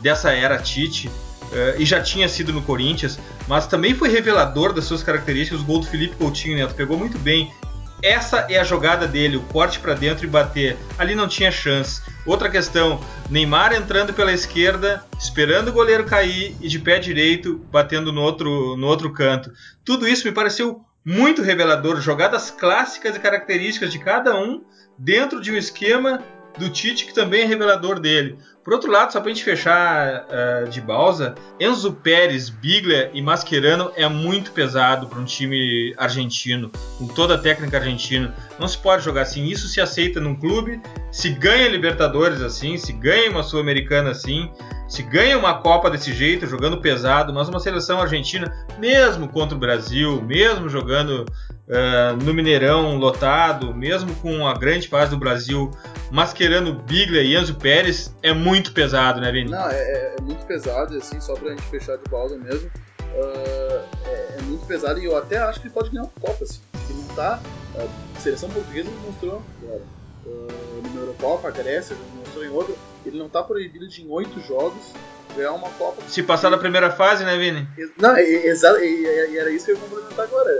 dessa 0.00 0.32
era 0.32 0.58
Tite. 0.58 1.08
Uh, 1.08 1.78
e 1.80 1.84
já 1.84 2.02
tinha 2.02 2.28
sido 2.28 2.52
no 2.52 2.60
Corinthians, 2.62 3.20
mas 3.46 3.68
também 3.68 3.94
foi 3.94 4.08
revelador 4.08 4.72
das 4.72 4.84
suas 4.84 5.02
características. 5.02 5.60
O 5.60 5.64
gol 5.64 5.80
do 5.80 5.86
Felipe 5.86 6.16
Coutinho, 6.16 6.56
Neto, 6.56 6.74
pegou 6.74 6.98
muito 6.98 7.18
bem 7.18 7.52
essa 8.02 8.46
é 8.50 8.58
a 8.58 8.64
jogada 8.64 9.06
dele, 9.06 9.36
o 9.36 9.42
corte 9.42 9.78
para 9.78 9.94
dentro 9.94 10.24
e 10.24 10.28
bater. 10.28 10.76
Ali 10.98 11.14
não 11.14 11.28
tinha 11.28 11.50
chance. 11.50 12.02
Outra 12.24 12.50
questão, 12.50 13.00
Neymar 13.30 13.72
entrando 13.72 14.12
pela 14.12 14.32
esquerda, 14.32 15.04
esperando 15.18 15.68
o 15.68 15.72
goleiro 15.72 16.04
cair 16.04 16.56
e 16.60 16.68
de 16.68 16.78
pé 16.78 16.98
direito 16.98 17.64
batendo 17.70 18.12
no 18.12 18.20
outro, 18.20 18.76
no 18.76 18.86
outro 18.86 19.12
canto. 19.12 19.52
Tudo 19.84 20.06
isso 20.06 20.26
me 20.26 20.32
pareceu 20.32 20.84
muito 21.04 21.40
revelador, 21.40 22.00
jogadas 22.00 22.50
clássicas 22.50 23.14
e 23.14 23.20
características 23.20 23.92
de 23.92 23.98
cada 23.98 24.36
um 24.36 24.64
dentro 24.98 25.40
de 25.40 25.52
um 25.52 25.56
esquema 25.56 26.20
do 26.58 26.68
Tite 26.70 27.06
que 27.06 27.14
também 27.14 27.42
é 27.42 27.44
revelador 27.44 28.00
dele. 28.00 28.38
Por 28.66 28.72
outro 28.72 28.90
lado, 28.90 29.12
só 29.12 29.20
para 29.20 29.30
a 29.30 29.32
gente 29.32 29.44
fechar 29.44 30.26
uh, 30.26 30.68
de 30.68 30.80
balsa, 30.80 31.36
Enzo 31.60 31.92
Pérez, 31.92 32.50
Biglia 32.50 33.12
e 33.14 33.22
Mascherano 33.22 33.92
é 33.94 34.08
muito 34.08 34.50
pesado 34.50 35.06
para 35.06 35.20
um 35.20 35.24
time 35.24 35.94
argentino, 35.96 36.72
com 36.98 37.06
toda 37.06 37.36
a 37.36 37.38
técnica 37.38 37.76
argentina. 37.76 38.34
Não 38.58 38.66
se 38.66 38.76
pode 38.76 39.04
jogar 39.04 39.22
assim. 39.22 39.44
Isso 39.44 39.68
se 39.68 39.80
aceita 39.80 40.20
num 40.20 40.34
clube, 40.34 40.80
se 41.12 41.30
ganha 41.30 41.68
Libertadores 41.68 42.42
assim, 42.42 42.76
se 42.76 42.92
ganha 42.92 43.30
uma 43.30 43.44
Sul-Americana 43.44 44.10
assim, 44.10 44.50
se 44.88 45.04
ganha 45.04 45.38
uma 45.38 45.62
Copa 45.62 45.88
desse 45.88 46.12
jeito, 46.12 46.44
jogando 46.44 46.80
pesado, 46.80 47.32
mas 47.32 47.48
uma 47.48 47.60
seleção 47.60 48.00
argentina, 48.00 48.52
mesmo 48.80 49.28
contra 49.28 49.56
o 49.56 49.60
Brasil, 49.60 50.20
mesmo 50.22 50.68
jogando 50.68 51.24
uh, 51.68 52.16
no 52.22 52.32
Mineirão 52.32 52.96
lotado, 52.96 53.74
mesmo 53.74 54.14
com 54.16 54.46
a 54.46 54.54
grande 54.54 54.88
fase 54.88 55.10
do 55.10 55.16
Brasil, 55.16 55.70
Mascherano, 56.10 56.74
Biglia 56.74 57.22
e 57.22 57.36
Enzo 57.36 57.56
Pérez, 57.56 58.14
é 58.22 58.32
muito 58.32 58.72
pesado, 58.72 59.20
né, 59.20 59.30
Vini? 59.32 59.50
Não, 59.50 59.68
é, 59.68 59.76
é, 59.76 60.14
é 60.18 60.22
muito 60.22 60.44
pesado, 60.46 60.96
assim, 60.96 61.20
só 61.20 61.34
pra 61.34 61.50
gente 61.50 61.62
fechar 61.62 61.96
de 61.96 62.04
pausa 62.08 62.36
mesmo. 62.36 62.70
Uh, 63.16 63.82
é, 64.04 64.36
é, 64.38 64.42
muito 64.42 64.66
pesado 64.66 65.00
e 65.00 65.04
eu 65.06 65.16
até 65.16 65.38
acho 65.38 65.60
que 65.60 65.66
ele 65.66 65.74
pode 65.74 65.90
ganhar 65.90 66.02
uma 66.02 66.12
Copa, 66.20 66.44
assim. 66.44 66.60
Que 66.86 66.92
não 66.92 67.04
tá. 67.14 67.40
A 67.74 68.20
seleção 68.20 68.48
portuguesa 68.50 68.90
mostrou 69.04 69.42
agora. 69.62 69.82
Uh, 70.26 70.82
numa 70.82 71.00
Eurocopa, 71.00 71.48
a 71.48 71.50
Grécia 71.50 71.96
mostrou 72.18 72.44
em 72.44 72.48
outra. 72.48 72.74
Ele 73.04 73.18
não 73.18 73.28
tá 73.28 73.42
proibido 73.42 73.88
de 73.88 74.02
em 74.02 74.10
oito 74.10 74.40
jogos 74.40 74.92
ganhar 75.36 75.52
uma 75.52 75.70
Copa. 75.70 76.02
Se 76.08 76.22
passar 76.22 76.50
da 76.50 76.58
primeira 76.58 76.90
fase, 76.90 77.24
né, 77.24 77.36
Vini? 77.36 77.66
Não, 77.96 78.16
exato, 78.16 78.78
e, 78.80 79.02
e, 79.32 79.38
era 79.38 79.50
isso 79.50 79.66
que 79.66 79.72
eu 79.72 79.76
ia 79.76 79.82
complementar 79.82 80.24
agora. 80.24 80.50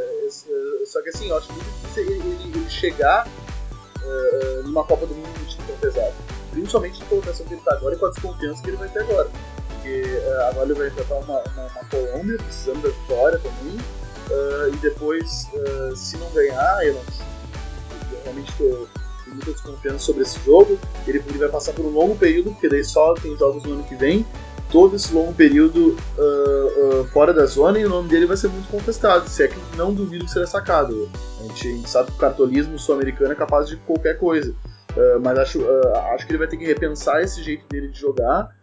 Só 0.84 1.02
que 1.02 1.08
assim, 1.08 1.28
eu 1.28 1.36
acho 1.36 1.52
muito 1.52 1.64
difícil 1.64 2.02
ele, 2.04 2.12
ele, 2.14 2.58
ele 2.58 2.70
chegar 2.70 3.26
uh, 3.26 4.62
numa 4.64 4.84
Copa 4.84 5.06
do 5.06 5.14
Mundo 5.14 5.46
de 5.46 5.56
tão 5.56 5.76
pesado. 5.76 6.14
Principalmente 6.50 7.00
na 7.00 7.06
colocação 7.06 7.46
que 7.46 7.52
ele 7.52 7.60
está 7.60 7.74
agora 7.74 7.94
e 7.94 7.98
com 7.98 8.06
a 8.06 8.10
desconfiança 8.10 8.62
que 8.62 8.70
ele 8.70 8.76
vai 8.76 8.88
ter 8.88 9.00
agora. 9.00 9.30
porque 9.66 10.02
uh, 10.02 10.40
agora 10.50 10.64
ele 10.66 10.74
vai 10.74 10.88
enfrentar 10.88 11.14
uma, 11.16 11.40
uma, 11.40 11.66
uma 11.66 11.84
Colômbia, 11.90 12.36
precisando 12.38 12.82
da 12.82 12.88
vitória 12.88 13.38
também, 13.38 13.78
e 14.72 14.76
depois, 14.78 15.46
se 15.94 16.16
não 16.16 16.28
ganhar, 16.30 16.84
eu, 16.84 16.94
não, 16.94 17.00
eu 17.00 18.20
realmente 18.24 18.52
tenho 18.56 18.88
muita 19.28 19.52
desconfiança 19.52 19.98
sobre 19.98 20.22
esse 20.22 20.38
jogo, 20.44 20.78
ele, 21.06 21.22
ele 21.28 21.38
vai 21.38 21.48
passar 21.48 21.72
por 21.72 21.84
um 21.84 21.90
longo 21.90 22.16
período, 22.16 22.50
porque 22.50 22.68
daí 22.68 22.84
só 22.84 23.14
tem 23.14 23.36
jogos 23.36 23.62
no 23.62 23.74
ano 23.74 23.84
que 23.84 23.94
vem, 23.94 24.26
todo 24.70 24.96
esse 24.96 25.12
longo 25.12 25.32
período 25.32 25.96
uh, 26.18 27.00
uh, 27.00 27.04
fora 27.08 27.32
da 27.32 27.46
zona 27.46 27.78
e 27.78 27.84
o 27.84 27.88
nome 27.88 28.08
dele 28.08 28.26
vai 28.26 28.36
ser 28.36 28.48
muito 28.48 28.68
contestado. 28.68 29.28
Se 29.28 29.44
é 29.44 29.48
que 29.48 29.56
não 29.76 29.92
duvido 29.92 30.24
que 30.24 30.30
será 30.30 30.46
sacado. 30.46 31.08
A 31.40 31.42
gente, 31.44 31.68
a 31.68 31.70
gente 31.70 31.90
sabe 31.90 32.10
que 32.10 32.16
o 32.16 32.20
cartolismo 32.20 32.78
sul-americano 32.78 33.32
é 33.32 33.34
capaz 33.34 33.68
de 33.68 33.76
qualquer 33.76 34.18
coisa. 34.18 34.52
Uh, 34.96 35.20
mas 35.22 35.38
acho, 35.38 35.64
acho 36.14 36.26
que 36.26 36.32
ele 36.32 36.38
vai 36.38 36.48
ter 36.48 36.56
que 36.56 36.64
repensar 36.64 37.20
esse 37.22 37.42
jeito 37.42 37.66
dele 37.68 37.88
de 37.88 38.00
jogar 38.00 38.54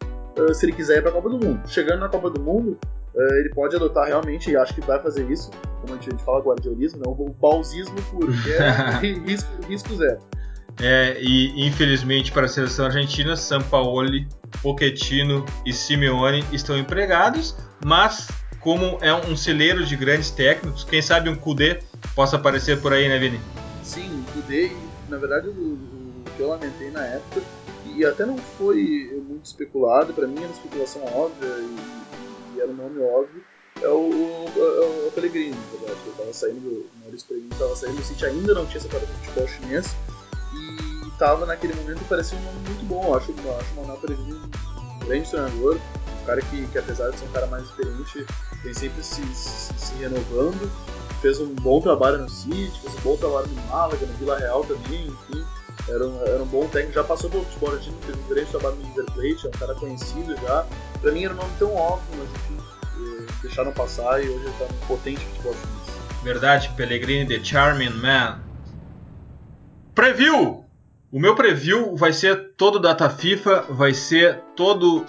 se 0.56 0.66
ele 0.66 0.74
quiser 0.74 0.98
ir 0.98 1.02
para 1.02 1.12
a 1.12 1.14
Copa 1.14 1.30
do 1.30 1.38
Mundo. 1.38 1.62
Chegando 1.68 2.00
na 2.00 2.10
Copa 2.10 2.28
do 2.28 2.42
Mundo, 2.42 2.76
ele 3.16 3.50
pode 3.54 3.76
adotar 3.76 4.08
realmente, 4.08 4.50
e 4.50 4.58
acho 4.58 4.74
que 4.74 4.82
vai 4.82 5.00
fazer 5.00 5.30
isso, 5.30 5.52
como 5.80 5.94
a 5.94 5.96
gente, 5.98 6.08
a 6.08 6.12
gente 6.12 6.24
fala 6.24 6.42
guardiolismo, 6.42 7.04
não, 7.06 7.12
o 7.12 7.32
pausismo 7.36 7.96
puro, 8.10 8.34
que 8.42 8.52
é 8.52 8.72
risco, 9.28 9.52
risco 9.68 9.96
zero. 9.96 10.18
É, 10.82 11.18
e 11.22 11.68
infelizmente 11.68 12.32
para 12.32 12.46
a 12.46 12.50
seleção 12.50 12.86
argentina, 12.86 13.36
Sampaoli, 13.36 14.28
Pochettino 14.62 15.46
e 15.66 15.74
Simeone 15.74 16.44
estão 16.52 16.78
empregados, 16.78 17.56
mas 17.86 18.28
como 18.60 18.98
é 19.02 19.14
um 19.14 19.36
celeiro 19.36 19.86
de 19.86 19.96
grandes 19.96 20.32
técnicos, 20.32 20.84
quem 20.84 21.02
sabe 21.02 21.30
um 21.30 21.36
Kudê 21.36 21.80
possa 22.16 22.38
aparecer 22.38 22.80
por 22.82 22.94
aí, 22.94 23.08
né, 23.10 23.20
Vini? 23.20 23.40
Sim, 23.84 24.24
o 24.28 24.32
Kudê, 24.34 24.72
na 25.10 25.18
verdade, 25.18 25.50
o, 25.50 25.52
o, 25.52 26.24
que 26.36 26.42
eu 26.42 26.48
lamentei 26.48 26.90
na 26.90 27.06
época, 27.06 27.42
e 27.94 28.06
até 28.06 28.26
não 28.26 28.38
foi 28.38 29.22
muito 29.28 29.46
especulado, 29.46 30.14
para 30.14 30.26
mim 30.26 30.38
era 30.38 30.48
uma 30.48 30.54
especulação 30.54 31.04
óbvia 31.06 31.50
e, 31.50 32.56
e 32.56 32.62
era 32.62 32.70
um 32.70 32.76
nome 32.76 33.00
óbvio, 33.02 33.44
é 33.82 33.88
o, 33.88 34.00
o, 34.00 34.46
o, 34.56 35.08
o 35.08 35.12
Pellegrini, 35.12 35.52
na 35.52 35.80
verdade. 35.80 36.00
Estava 36.10 36.34
saindo 36.34 36.60
do. 36.62 36.70
O 36.70 36.90
Maurício 37.02 37.28
Pellegrini 37.28 37.54
estava 37.54 37.76
saindo 37.76 37.98
do 37.98 38.04
City, 38.04 38.26
ainda 38.26 38.54
não 38.54 38.66
tinha 38.66 38.80
separado 38.80 39.08
do 39.08 39.14
futebol 39.14 39.48
chinês 39.48 39.96
tava 41.18 41.46
naquele 41.46 41.74
momento 41.76 42.04
parecia 42.08 42.38
um 42.38 42.42
nome 42.42 42.60
muito 42.68 42.86
bom. 42.86 43.04
Eu 43.06 43.16
acho, 43.16 43.32
eu 43.32 43.60
acho 43.60 43.72
o 43.74 43.76
Manuel 43.76 43.98
Pellegrini 43.98 44.42
um 44.78 45.06
grande 45.06 45.30
treinador, 45.30 45.80
um 46.22 46.26
cara 46.26 46.42
que, 46.42 46.68
que 46.68 46.78
apesar 46.78 47.10
de 47.12 47.20
ser 47.20 47.26
um 47.26 47.32
cara 47.32 47.48
mais 47.48 47.64
experiente, 47.64 48.26
vem 48.64 48.74
sempre 48.74 49.04
se, 49.04 49.24
se, 49.34 49.74
se 49.78 49.94
renovando. 49.96 50.72
Fez 51.22 51.40
um 51.40 51.54
bom 51.56 51.80
trabalho 51.80 52.18
no 52.18 52.30
City, 52.30 52.80
fez 52.82 52.94
um 52.96 53.02
bom 53.02 53.16
trabalho 53.16 53.48
no 53.48 53.62
Málaga, 53.68 54.06
no 54.06 54.14
Vila 54.14 54.38
Real 54.38 54.64
também, 54.66 55.08
enfim. 55.08 55.46
Era 55.88 56.06
um, 56.06 56.22
era 56.22 56.44
um 56.44 56.46
bom 56.46 56.68
técnico, 56.68 56.94
já 56.94 57.04
passou 57.04 57.30
pelo 57.30 57.44
futebol 57.46 57.72
argentino, 57.72 57.98
fez 58.04 58.18
um 58.18 58.28
grande 58.28 58.52
trabalho 58.52 58.76
no 58.76 58.86
River 58.88 59.06
Plate, 59.06 59.46
é 59.46 59.50
um 59.50 59.52
cara 59.52 59.76
conhecido 59.76 60.36
já. 60.38 60.66
Pra 61.02 61.12
mim 61.12 61.26
era 61.26 61.34
um 61.34 61.38
nome 61.38 61.52
tão 61.60 61.74
óbvio, 61.76 62.08
mas 62.18 62.30
enfim, 62.30 62.58
eh, 62.98 63.26
deixaram 63.42 63.72
passar 63.72 64.24
e 64.24 64.30
hoje 64.30 64.46
ele 64.46 64.56
tá 64.58 64.66
num 64.66 64.88
potente 64.88 65.20
futebol 65.26 65.54
chinês. 65.54 66.24
Verdade, 66.24 66.70
Pellegrini, 66.76 67.28
The 67.28 67.44
Charming 67.44 67.90
Man. 67.90 68.40
Preview! 69.94 70.64
O 71.14 71.20
meu 71.20 71.36
preview 71.36 71.96
vai 71.96 72.12
ser 72.12 72.54
todo 72.58 72.80
data 72.80 73.08
FIFA, 73.08 73.68
vai 73.70 73.94
ser 73.94 74.40
todo 74.56 75.02
uh, 75.02 75.06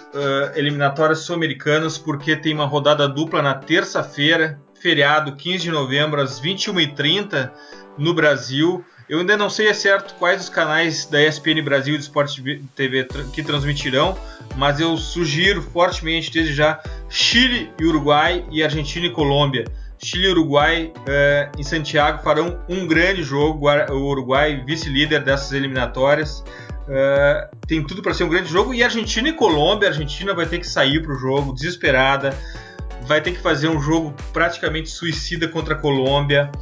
eliminatórias 0.54 1.20
sul-americanas, 1.20 1.96
porque 1.96 2.36
tem 2.36 2.52
uma 2.52 2.66
rodada 2.66 3.08
dupla 3.08 3.40
na 3.40 3.54
terça-feira, 3.54 4.60
feriado 4.78 5.34
15 5.34 5.64
de 5.64 5.70
novembro, 5.70 6.20
às 6.20 6.38
21h30 6.38 7.50
no 7.96 8.12
Brasil. 8.12 8.84
Eu 9.08 9.20
ainda 9.20 9.34
não 9.34 9.48
sei 9.48 9.68
é 9.68 9.72
certo 9.72 10.14
quais 10.16 10.42
os 10.42 10.50
canais 10.50 11.06
da 11.06 11.26
ESPN 11.26 11.62
Brasil 11.64 11.94
e 11.94 11.98
do 11.98 12.02
Sport 12.02 12.38
TV 12.76 13.08
que 13.32 13.42
transmitirão, 13.42 14.14
mas 14.58 14.80
eu 14.80 14.98
sugiro 14.98 15.62
fortemente 15.62 16.30
desde 16.30 16.52
já 16.52 16.82
Chile 17.08 17.72
e 17.80 17.84
Uruguai 17.86 18.44
e 18.50 18.62
Argentina 18.62 19.06
e 19.06 19.10
Colômbia. 19.10 19.64
Chile 20.04 20.26
e 20.26 20.30
Uruguai 20.30 20.92
eh, 21.06 21.50
em 21.58 21.62
Santiago 21.62 22.22
farão 22.22 22.60
um 22.68 22.86
grande 22.86 23.22
jogo. 23.22 23.68
O 23.68 24.10
Uruguai, 24.10 24.62
vice-líder 24.64 25.24
dessas 25.24 25.52
eliminatórias, 25.52 26.44
eh, 26.86 27.48
tem 27.66 27.82
tudo 27.82 28.02
para 28.02 28.12
ser 28.12 28.24
um 28.24 28.28
grande 28.28 28.50
jogo. 28.50 28.74
E 28.74 28.82
Argentina 28.82 29.28
e 29.30 29.32
Colômbia, 29.32 29.88
a 29.88 29.92
Argentina 29.92 30.34
vai 30.34 30.44
ter 30.44 30.58
que 30.58 30.68
sair 30.68 31.02
para 31.02 31.12
o 31.12 31.16
jogo 31.16 31.54
desesperada, 31.54 32.36
vai 33.06 33.22
ter 33.22 33.32
que 33.32 33.40
fazer 33.40 33.68
um 33.68 33.80
jogo 33.80 34.14
praticamente 34.32 34.90
suicida 34.90 35.48
contra 35.48 35.74
a 35.74 35.78
Colômbia. 35.78 36.52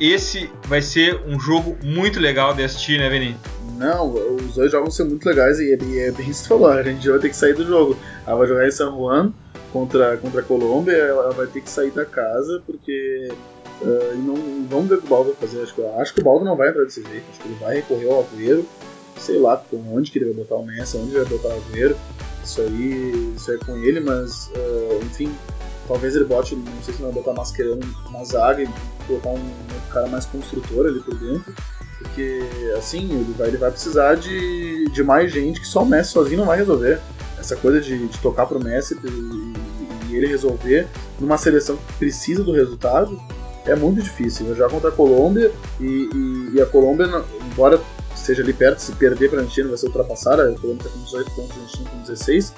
Esse 0.00 0.50
vai 0.66 0.82
ser 0.82 1.20
um 1.26 1.38
jogo 1.38 1.76
muito 1.82 2.20
legal 2.20 2.54
de 2.54 2.62
assistir, 2.62 2.98
né, 2.98 3.08
Vini? 3.08 3.36
Não, 3.76 4.12
os 4.12 4.54
dois 4.54 4.70
jogos 4.70 4.96
são 4.96 5.06
muito 5.06 5.26
legais 5.28 5.58
e, 5.58 5.72
é 5.72 5.76
bem 5.76 6.28
isso 6.28 6.42
que 6.42 6.48
falou, 6.48 6.68
a 6.68 6.82
gente 6.82 7.08
vai 7.08 7.18
ter 7.18 7.28
que 7.28 7.36
sair 7.36 7.54
do 7.54 7.66
jogo. 7.66 7.96
Ela 8.26 8.36
vai 8.36 8.46
jogar 8.46 8.66
em 8.66 8.70
San 8.70 8.90
Juan 8.90 9.32
contra, 9.72 10.16
contra 10.16 10.40
a 10.40 10.44
Colômbia, 10.44 10.92
ela 10.92 11.32
vai 11.32 11.46
ter 11.46 11.60
que 11.60 11.70
sair 11.70 11.90
da 11.90 12.04
casa, 12.04 12.62
porque. 12.66 13.32
Uh, 13.82 14.16
não, 14.18 14.66
vamos 14.68 14.88
ver 14.88 14.94
o 14.94 15.00
que 15.00 15.06
o 15.06 15.10
Baldo 15.10 15.30
vai 15.38 15.48
fazer. 15.48 15.62
Acho 15.62 15.74
que, 15.74 15.82
acho 15.82 16.14
que 16.14 16.20
o 16.20 16.24
Baldo 16.24 16.44
não 16.44 16.56
vai 16.56 16.68
entrar 16.68 16.84
desse 16.84 17.02
jeito. 17.02 17.24
Acho 17.28 17.40
que 17.40 17.48
ele 17.48 17.58
vai 17.60 17.74
recorrer 17.76 18.08
ao 18.08 18.20
Agüero. 18.20 18.64
Sei 19.18 19.38
lá 19.38 19.62
onde 19.92 20.10
que 20.10 20.18
ele 20.18 20.26
vai 20.26 20.34
botar 20.34 20.56
o 20.56 20.64
Messi, 20.64 20.96
onde 20.96 21.14
ele 21.14 21.24
vai 21.24 21.38
botar 21.38 21.48
o 21.48 21.58
Agüero. 21.58 21.96
Isso 22.44 22.60
aí, 22.60 23.34
isso 23.36 23.52
é 23.52 23.56
com 23.58 23.76
ele, 23.78 23.98
mas 23.98 24.50
uh, 24.54 25.04
enfim, 25.04 25.34
talvez 25.86 26.14
ele 26.14 26.24
bote, 26.24 26.56
não 26.56 26.82
sei 26.82 26.94
se 26.94 27.02
vai 27.02 27.12
botar 27.12 27.32
Mascherano 27.32 27.80
na 28.10 28.24
zaga 28.24 28.62
e 28.62 28.68
botar 29.08 29.30
um, 29.30 29.38
um 29.38 29.92
cara 29.92 30.08
mais 30.08 30.24
construtor 30.26 30.86
ali 30.86 31.00
por 31.00 31.14
dentro. 31.14 31.54
Porque 31.98 32.40
assim, 32.76 33.04
ele 33.12 33.34
vai, 33.36 33.48
ele 33.48 33.56
vai 33.56 33.70
precisar 33.70 34.16
de, 34.16 34.88
de 34.90 35.02
mais 35.02 35.32
gente 35.32 35.60
que 35.60 35.66
só 35.66 35.82
o 35.82 35.86
Messi 35.86 36.12
sozinho 36.12 36.38
não 36.38 36.46
vai 36.46 36.58
resolver. 36.58 37.00
Essa 37.38 37.56
coisa 37.56 37.80
de, 37.80 38.08
de 38.08 38.18
tocar 38.18 38.46
pro 38.46 38.62
Messi 38.62 38.98
e 40.08 40.16
ele 40.16 40.26
resolver 40.26 40.86
numa 41.18 41.36
seleção 41.36 41.76
que 41.76 41.92
precisa 41.94 42.42
do 42.42 42.52
resultado 42.52 43.20
é 43.66 43.74
muito 43.74 44.02
difícil. 44.02 44.54
Já 44.54 44.68
contra 44.68 44.90
a 44.90 44.92
Colômbia 44.92 45.50
e, 45.80 46.08
e, 46.14 46.50
e 46.54 46.60
a 46.60 46.66
Colômbia, 46.66 47.06
embora 47.52 47.80
esteja 48.14 48.42
ali 48.42 48.52
perto, 48.52 48.78
se 48.78 48.92
perder 48.92 49.28
para 49.28 49.40
a 49.40 49.42
Argentina 49.42 49.68
vai 49.68 49.76
ser 49.76 49.86
ultrapassada, 49.86 50.50
a 50.50 50.58
Colômbia 50.58 50.86
está 50.86 50.90
com 50.90 51.04
18 51.04 51.30
pontos, 51.32 51.56
a 51.56 51.60
Argentina 51.60 51.90
com 51.90 51.98
16, 52.02 52.54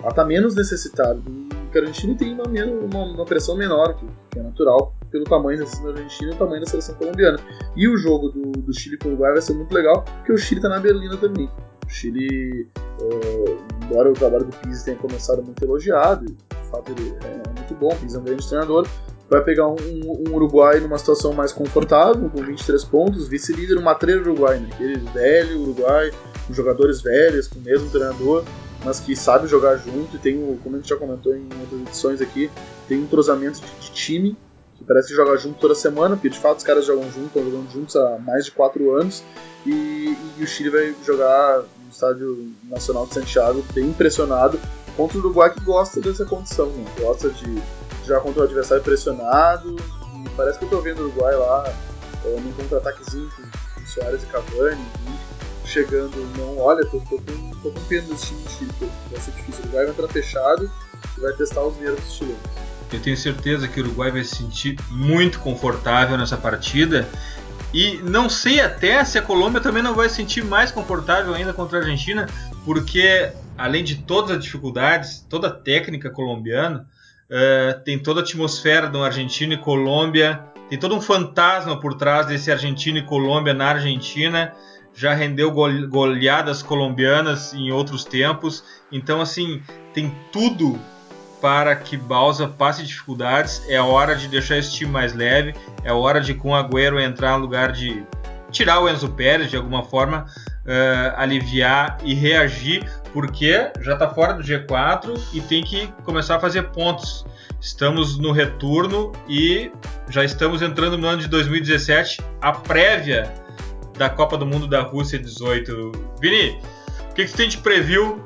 ela 0.00 0.10
está 0.10 0.24
menos 0.24 0.54
necessitada. 0.54 1.20
Porque 1.64 1.78
a 1.78 1.82
Argentina 1.82 2.16
tem 2.16 2.34
uma, 2.34 2.44
uma, 2.44 3.04
uma 3.14 3.24
pressão 3.24 3.56
menor, 3.56 3.94
que, 3.94 4.06
que, 4.30 4.38
é 4.38 4.42
natural, 4.42 4.94
pelo 5.10 5.24
tamanho 5.24 5.58
da 5.58 5.66
seleção 5.66 5.90
argentina 5.90 6.32
e 6.32 6.34
o 6.34 6.38
tamanho 6.38 6.60
da 6.60 6.66
seleção 6.66 6.94
colombiana. 6.96 7.38
E 7.76 7.88
o 7.88 7.96
jogo 7.96 8.30
do, 8.30 8.50
do 8.50 8.72
Chile 8.72 8.98
com 8.98 9.08
o 9.08 9.12
Uruguai 9.12 9.32
vai 9.32 9.42
ser 9.42 9.54
muito 9.54 9.72
legal, 9.72 10.02
porque 10.02 10.32
o 10.32 10.38
Chile 10.38 10.58
está 10.58 10.68
na 10.68 10.80
Berlina 10.80 11.16
também. 11.16 11.48
O 11.86 11.88
Chile, 11.88 12.68
uh, 13.00 13.84
embora 13.84 14.10
o 14.10 14.14
trabalho 14.14 14.44
do 14.46 14.56
Pizzi 14.56 14.84
tenha 14.84 14.96
começado 14.96 15.42
muito 15.42 15.62
elogiado, 15.64 16.26
fato 16.70 16.92
ele 16.92 17.14
é 17.24 17.60
muito 17.60 17.74
bom, 17.74 17.90
Pizzi 17.96 18.16
é 18.16 18.18
um 18.18 18.24
grande 18.24 18.48
treinador, 18.48 18.86
vai 19.28 19.44
pegar 19.44 19.68
um, 19.68 19.76
um, 19.76 20.34
Uruguai 20.34 20.80
numa 20.80 20.98
situação 20.98 21.32
mais 21.32 21.52
confortável, 21.52 22.28
com 22.30 22.42
23 22.42 22.84
pontos, 22.84 23.28
vice-líder, 23.28 23.78
uma 23.78 23.94
treira 23.94 24.20
Uruguai, 24.22 24.58
né? 24.58 24.68
aquele 24.72 24.98
velho 25.10 25.60
Uruguai, 25.60 26.10
com 26.46 26.52
jogadores 26.52 27.00
velhos, 27.00 27.46
com 27.46 27.60
o 27.60 27.62
mesmo 27.62 27.88
treinador, 27.90 28.44
mas 28.84 29.00
que 29.00 29.14
sabe 29.14 29.46
jogar 29.46 29.76
junto 29.76 30.16
e 30.16 30.18
tem, 30.18 30.58
como 30.62 30.76
a 30.76 30.78
gente 30.78 30.88
já 30.88 30.96
comentou 30.96 31.34
em 31.34 31.48
outras 31.60 31.80
edições 31.82 32.20
aqui, 32.20 32.50
tem 32.88 32.98
um 32.98 33.02
entrosamento 33.02 33.60
de, 33.60 33.66
de 33.80 33.90
time, 33.92 34.36
que 34.76 34.84
parece 34.84 35.08
que 35.08 35.14
joga 35.14 35.36
junto 35.36 35.58
toda 35.58 35.74
semana, 35.74 36.16
porque 36.16 36.30
de 36.30 36.38
fato 36.38 36.58
os 36.58 36.64
caras 36.64 36.86
jogam 36.86 37.04
juntos, 37.04 37.26
estão 37.26 37.44
jogando 37.44 37.70
juntos 37.70 37.96
há 37.96 38.18
mais 38.18 38.46
de 38.46 38.52
4 38.52 38.96
anos, 38.96 39.22
e, 39.66 40.16
e 40.38 40.42
o 40.42 40.46
Chile 40.46 40.70
vai 40.70 40.94
jogar 41.04 41.58
no 41.58 41.90
Estádio 41.90 42.52
Nacional 42.64 43.06
de 43.06 43.14
Santiago, 43.14 43.64
bem 43.74 43.88
impressionado, 43.88 44.58
contra 44.96 45.18
o 45.18 45.20
Uruguai 45.20 45.52
que 45.52 45.60
gosta 45.60 46.00
dessa 46.00 46.24
condição, 46.24 46.66
né? 46.66 46.84
gosta 46.98 47.28
de 47.28 47.62
jogar 48.06 48.20
contra 48.20 48.40
o 48.40 48.44
adversário 48.44 48.82
pressionado, 48.82 49.76
e 50.24 50.28
parece 50.30 50.58
que 50.58 50.64
eu 50.64 50.70
tô 50.70 50.80
vendo 50.80 51.00
o 51.00 51.04
Uruguai 51.06 51.36
lá 51.36 51.72
é, 52.24 52.40
num 52.40 52.52
contra-ataquezinho 52.52 53.30
com, 53.36 53.70
Soares 53.86 54.22
e 54.22 54.26
Cavani, 54.26 54.86
chegando, 55.70 56.16
não, 56.36 56.58
olha, 56.58 56.84
tô, 56.86 56.98
tô, 57.00 57.16
com, 57.18 57.50
tô 57.62 57.70
com 57.70 57.80
pena 57.88 58.02
desse 58.08 58.34
time 58.58 58.70
vai 59.10 59.20
ser 59.20 59.30
difícil, 59.32 59.60
o 59.60 59.66
Uruguai 59.66 59.84
vai 59.84 59.94
entrar 59.94 60.08
fechado 60.08 60.70
e 61.16 61.20
vai 61.20 61.32
testar 61.34 61.62
os 61.62 61.76
nervos 61.78 62.12
chilenos. 62.12 62.40
Eu 62.92 63.00
tenho 63.00 63.16
certeza 63.16 63.68
que 63.68 63.80
o 63.80 63.84
Uruguai 63.84 64.10
vai 64.10 64.24
se 64.24 64.36
sentir 64.36 64.76
muito 64.90 65.38
confortável 65.38 66.18
nessa 66.18 66.36
partida 66.36 67.08
e 67.72 67.98
não 67.98 68.28
sei 68.28 68.60
até 68.60 69.04
se 69.04 69.16
a 69.16 69.22
Colômbia 69.22 69.60
também 69.60 69.82
não 69.82 69.94
vai 69.94 70.08
se 70.08 70.16
sentir 70.16 70.44
mais 70.44 70.72
confortável 70.72 71.32
ainda 71.32 71.52
contra 71.52 71.78
a 71.78 71.82
Argentina, 71.82 72.26
porque 72.64 73.30
além 73.56 73.84
de 73.84 73.96
todas 74.02 74.36
as 74.36 74.42
dificuldades, 74.42 75.24
toda 75.28 75.46
a 75.46 75.50
técnica 75.50 76.10
colombiana, 76.10 76.86
uh, 77.30 77.80
tem 77.84 77.98
toda 77.98 78.20
a 78.20 78.22
atmosfera 78.24 78.88
do 78.88 79.02
Argentina 79.04 79.54
e 79.54 79.58
Colômbia, 79.58 80.42
tem 80.68 80.78
todo 80.78 80.96
um 80.96 81.00
fantasma 81.00 81.78
por 81.78 81.94
trás 81.94 82.26
desse 82.26 82.50
Argentina 82.50 82.98
e 82.98 83.02
Colômbia 83.02 83.52
na 83.52 83.66
Argentina. 83.66 84.52
Já 85.00 85.14
rendeu 85.14 85.50
goleadas 85.50 86.62
colombianas 86.62 87.54
em 87.54 87.72
outros 87.72 88.04
tempos, 88.04 88.62
então 88.92 89.18
assim 89.18 89.62
tem 89.94 90.14
tudo 90.30 90.78
para 91.40 91.74
que 91.74 91.96
Balsa 91.96 92.46
passe 92.46 92.82
dificuldades. 92.82 93.62
É 93.66 93.80
hora 93.80 94.14
de 94.14 94.28
deixar 94.28 94.58
esse 94.58 94.74
time 94.74 94.92
mais 94.92 95.14
leve. 95.14 95.54
É 95.82 95.90
hora 95.90 96.20
de 96.20 96.34
com 96.34 96.54
Agüero 96.54 97.00
entrar 97.00 97.38
no 97.38 97.38
lugar 97.38 97.72
de 97.72 98.04
tirar 98.50 98.80
o 98.80 98.90
Enzo 98.90 99.08
Pérez 99.08 99.48
de 99.48 99.56
alguma 99.56 99.82
forma. 99.82 100.26
uh, 100.66 101.16
aliviar 101.16 101.96
e 102.04 102.12
reagir, 102.12 102.86
porque 103.14 103.72
já 103.80 103.94
está 103.94 104.06
fora 104.06 104.34
do 104.34 104.42
G4 104.42 105.18
e 105.32 105.40
tem 105.40 105.64
que 105.64 105.86
começar 106.04 106.36
a 106.36 106.40
fazer 106.40 106.64
pontos. 106.64 107.24
Estamos 107.58 108.18
no 108.18 108.32
retorno 108.32 109.12
e 109.26 109.72
já 110.10 110.22
estamos 110.22 110.60
entrando 110.60 110.98
no 110.98 111.06
ano 111.06 111.22
de 111.22 111.28
2017, 111.28 112.20
a 112.42 112.52
prévia 112.52 113.32
da 114.00 114.08
Copa 114.08 114.38
do 114.38 114.46
Mundo 114.46 114.66
da 114.66 114.80
Rússia 114.80 115.18
18. 115.18 115.92
Vini, 116.22 116.58
o 117.10 117.14
que, 117.14 117.22
que 117.22 117.28
você 117.28 117.36
tem 117.36 117.48
de 117.50 117.58
preview 117.58 118.18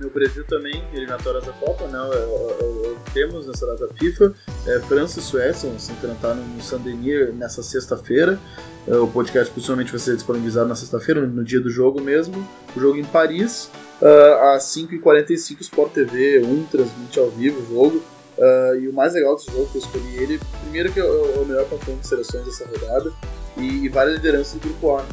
meu 0.00 0.10
preview 0.10 0.44
também, 0.46 0.82
eliminatórias 0.92 1.44
da 1.44 1.52
Copa, 1.52 1.86
né? 1.86 1.98
temos 3.12 3.46
nessa 3.46 3.64
data 3.64 3.88
FIFA. 3.94 4.34
É, 4.66 4.80
França 4.80 5.20
e 5.20 5.22
Suécia 5.22 5.68
vão 5.68 5.78
se 5.78 5.92
enfrentar 5.92 6.34
no 6.34 6.60
Saint-Denis 6.60 7.32
nessa 7.34 7.62
sexta-feira. 7.62 8.38
É, 8.88 8.96
o 8.96 9.06
podcast 9.06 9.52
possivelmente 9.54 9.92
vai 9.92 10.00
ser 10.00 10.16
disponibilizado 10.16 10.68
na 10.68 10.74
sexta-feira, 10.74 11.24
no 11.24 11.44
dia 11.44 11.60
do 11.60 11.70
jogo 11.70 12.00
mesmo. 12.00 12.34
O 12.74 12.80
jogo 12.80 12.98
em 12.98 13.04
Paris, 13.04 13.70
uh, 14.02 14.54
às 14.54 14.64
5h45, 14.64 15.60
Sport 15.60 15.92
TV 15.92 16.40
1 16.40 16.64
transmite 16.64 17.20
ao 17.20 17.30
vivo 17.30 17.60
o 17.60 17.66
jogo. 17.66 18.02
Uh, 18.36 18.74
e 18.80 18.88
o 18.88 18.92
mais 18.92 19.14
legal 19.14 19.36
desse 19.36 19.50
jogo, 19.52 19.68
que 19.70 19.78
eu 19.78 19.82
escolhi 19.82 20.16
ele, 20.16 20.40
primeiro 20.62 20.92
que 20.92 20.98
é 20.98 21.04
o 21.04 21.46
melhor 21.46 21.68
confronto 21.68 22.00
de 22.00 22.08
seleções 22.08 22.44
dessa 22.44 22.66
rodada, 22.66 23.12
e, 23.56 23.84
e 23.84 23.88
várias 23.88 24.16
lideranças 24.16 24.54
do 24.54 24.60
grupo 24.60 24.96
A 24.96 25.04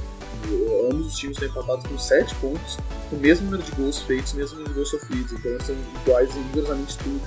ambos 0.92 1.08
os 1.08 1.16
times 1.16 1.38
estão 1.38 1.50
empatados 1.50 1.90
com 1.90 1.98
7 1.98 2.36
pontos, 2.36 2.78
com 3.10 3.16
o 3.16 3.20
mesmo 3.20 3.46
número 3.46 3.64
de 3.64 3.72
gols 3.74 4.00
feitos, 4.00 4.34
mesmo 4.34 4.56
número 4.56 4.70
de 4.70 4.76
gols 4.76 4.90
sofridos, 4.90 5.32
então 5.34 5.66
são 5.66 5.76
iguais 6.02 6.36
em 6.36 6.42
rigorosamente 6.44 6.98
tudo. 6.98 7.22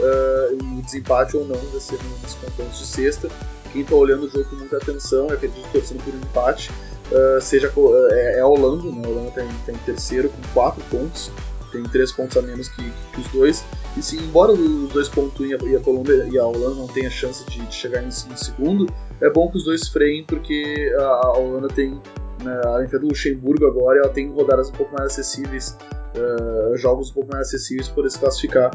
Uh, 0.00 0.78
e 0.78 0.82
desempate 0.82 1.36
ou 1.36 1.44
não 1.44 1.56
vai 1.56 1.80
ser 1.80 1.98
nesse 2.22 2.36
confronto 2.36 2.70
de 2.70 2.86
sexta. 2.86 3.28
Quem 3.70 3.82
está 3.82 3.94
olhando 3.94 4.24
o 4.24 4.30
jogo 4.30 4.48
com 4.48 4.56
muita 4.56 4.78
atenção, 4.78 5.28
eu 5.28 5.34
acredito 5.34 5.68
torcendo 5.72 6.02
por 6.02 6.14
um 6.14 6.18
empate, 6.18 6.70
uh, 7.12 7.40
seja, 7.40 7.70
é, 8.10 8.38
é, 8.38 8.40
a 8.40 8.46
Holanda, 8.46 8.84
né? 8.84 9.02
a 9.04 9.08
Holanda 9.08 9.28
está 9.28 9.44
em, 9.44 9.52
tá 9.66 9.72
em, 9.72 9.78
terceiro 9.84 10.30
com 10.30 10.42
4 10.54 10.82
pontos, 10.84 11.30
tem 11.70 11.82
3 11.82 12.12
pontos 12.12 12.36
a 12.36 12.42
menos 12.42 12.68
que, 12.68 12.82
que, 13.12 13.20
os 13.20 13.28
dois. 13.28 13.64
E 13.96 14.02
se, 14.02 14.16
embora 14.16 14.52
os 14.52 14.92
dois 14.92 15.08
pontuem 15.08 15.50
e 15.50 15.76
a 15.76 15.80
Colômbia 15.80 16.28
e 16.30 16.38
a 16.38 16.44
Holanda 16.44 16.76
não 16.76 16.86
tenham 16.86 17.10
chance 17.10 17.44
de, 17.46 17.60
de 17.60 17.74
chegar 17.74 18.02
em, 18.02 18.08
em, 18.08 18.36
segundo, 18.36 18.86
é 19.20 19.30
bom 19.30 19.50
que 19.50 19.56
os 19.56 19.64
dois 19.64 19.88
freiem, 19.88 20.24
porque 20.24 20.92
a, 20.98 21.26
a 21.26 21.38
Holanda 21.38 21.68
tem 21.68 22.00
né, 22.42 22.60
a 22.64 22.98
do 22.98 23.08
Luxemburgo 23.08 23.66
agora 23.66 23.98
ela 23.98 24.08
tem 24.08 24.30
rodadas 24.30 24.70
um 24.70 24.72
pouco 24.72 24.92
mais 24.92 25.12
acessíveis, 25.12 25.76
uh, 26.16 26.76
jogos 26.76 27.10
um 27.10 27.14
pouco 27.14 27.32
mais 27.32 27.48
acessíveis 27.48 27.88
para 27.88 28.08
se 28.08 28.18
classificar. 28.18 28.70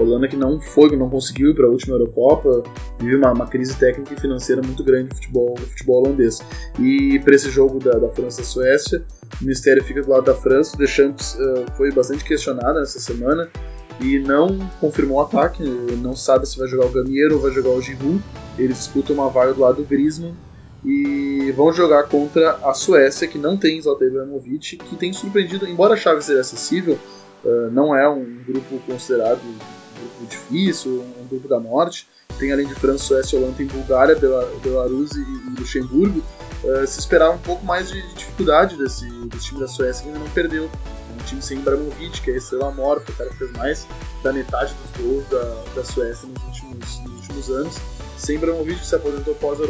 Holanda 0.00 0.28
que 0.28 0.36
não 0.36 0.60
foi, 0.60 0.96
não 0.96 1.08
conseguiu 1.08 1.50
ir 1.50 1.54
para 1.54 1.66
a 1.66 1.70
última 1.70 1.94
Eurocopa, 1.94 2.62
vive 2.98 3.16
uma, 3.16 3.32
uma, 3.32 3.46
crise 3.46 3.76
técnica 3.76 4.14
e 4.14 4.20
financeira 4.20 4.62
muito 4.62 4.82
grande 4.84 5.08
no 5.10 5.14
futebol, 5.14 5.54
no 5.58 5.66
futebol 5.66 6.04
holandês. 6.04 6.40
E 6.78 7.18
para 7.20 7.34
esse 7.34 7.50
jogo 7.50 7.78
da, 7.78 7.98
da 7.98 8.08
França-Suécia, 8.08 9.02
o 9.40 9.44
Ministério 9.44 9.82
fica 9.84 10.02
do 10.02 10.10
lado 10.10 10.24
da 10.24 10.34
França. 10.34 10.74
O 10.74 10.78
Deschamps 10.78 11.34
uh, 11.34 11.64
foi 11.76 11.92
bastante 11.92 12.24
questionado 12.24 12.78
nessa 12.78 12.98
semana 12.98 13.48
e 14.00 14.18
não 14.18 14.58
confirmou 14.80 15.18
o 15.18 15.22
ataque, 15.22 15.62
não 15.62 16.14
sabe 16.14 16.46
se 16.46 16.58
vai 16.58 16.68
jogar 16.68 16.86
o 16.86 16.90
Gamier 16.90 17.32
ou 17.32 17.38
vai 17.38 17.50
jogar 17.50 17.70
o 17.70 17.80
Giroud. 17.80 18.22
Ele 18.58 18.72
disputa 18.72 19.12
uma 19.12 19.28
vaga 19.28 19.54
do 19.54 19.60
lado 19.60 19.76
do 19.76 19.84
Griezmann 19.84 20.34
e 20.84 21.52
vão 21.56 21.72
jogar 21.72 22.04
contra 22.04 22.52
a 22.62 22.72
Suécia, 22.72 23.26
que 23.26 23.38
não 23.38 23.56
tem 23.56 23.80
Zlatan 23.80 24.06
Ibrahimovic, 24.06 24.76
que 24.76 24.96
tem 24.96 25.12
surpreendido, 25.12 25.66
embora 25.66 25.94
a 25.94 25.96
chave 25.96 26.22
seja 26.22 26.40
acessível, 26.40 26.98
uh, 27.44 27.70
não 27.72 27.96
é 27.96 28.08
um 28.08 28.24
grupo 28.46 28.78
considerado 28.86 29.40
difícil, 30.24 31.04
um 31.20 31.26
grupo 31.26 31.48
da 31.48 31.60
morte. 31.60 32.08
Tem 32.38 32.52
além 32.52 32.66
de 32.66 32.74
França, 32.74 33.04
Suécia, 33.04 33.38
Holanda, 33.38 33.54
tem 33.56 33.66
Bulgária, 33.66 34.16
Belarus 34.62 35.12
e, 35.12 35.20
e 35.20 35.60
Luxemburgo. 35.60 36.22
Uh, 36.64 36.86
se 36.86 36.98
esperava 36.98 37.34
um 37.34 37.38
pouco 37.38 37.64
mais 37.64 37.88
de, 37.88 38.02
de 38.02 38.14
dificuldade 38.14 38.76
desse, 38.76 39.08
desse, 39.26 39.46
time 39.46 39.60
da 39.60 39.68
Suécia, 39.68 40.02
que 40.02 40.08
ainda 40.08 40.20
não 40.20 40.30
perdeu. 40.30 40.64
É 40.64 41.22
um 41.22 41.24
time 41.24 41.40
sem 41.40 41.58
Ibrahimovic, 41.58 42.20
que 42.20 42.30
é 42.30 42.34
a 42.34 42.36
estrela 42.36 42.72
foi 42.72 43.14
o 43.14 43.18
cara 43.18 43.30
que 43.30 43.36
fez 43.36 43.52
mais 43.52 43.86
da 44.22 44.32
metade 44.32 44.74
dos 44.74 45.04
gols 45.04 45.28
da, 45.28 45.64
da 45.74 45.84
Suécia 45.84 46.28
nos 46.28 46.42
últimos, 46.44 46.98
nos 47.00 47.20
últimos 47.20 47.50
anos. 47.50 47.76
Sem 48.18 48.36
Ibrahimovic, 48.36 48.80
que 48.80 48.86
se 48.86 48.94
aposentou 48.94 49.34
pós 49.34 49.60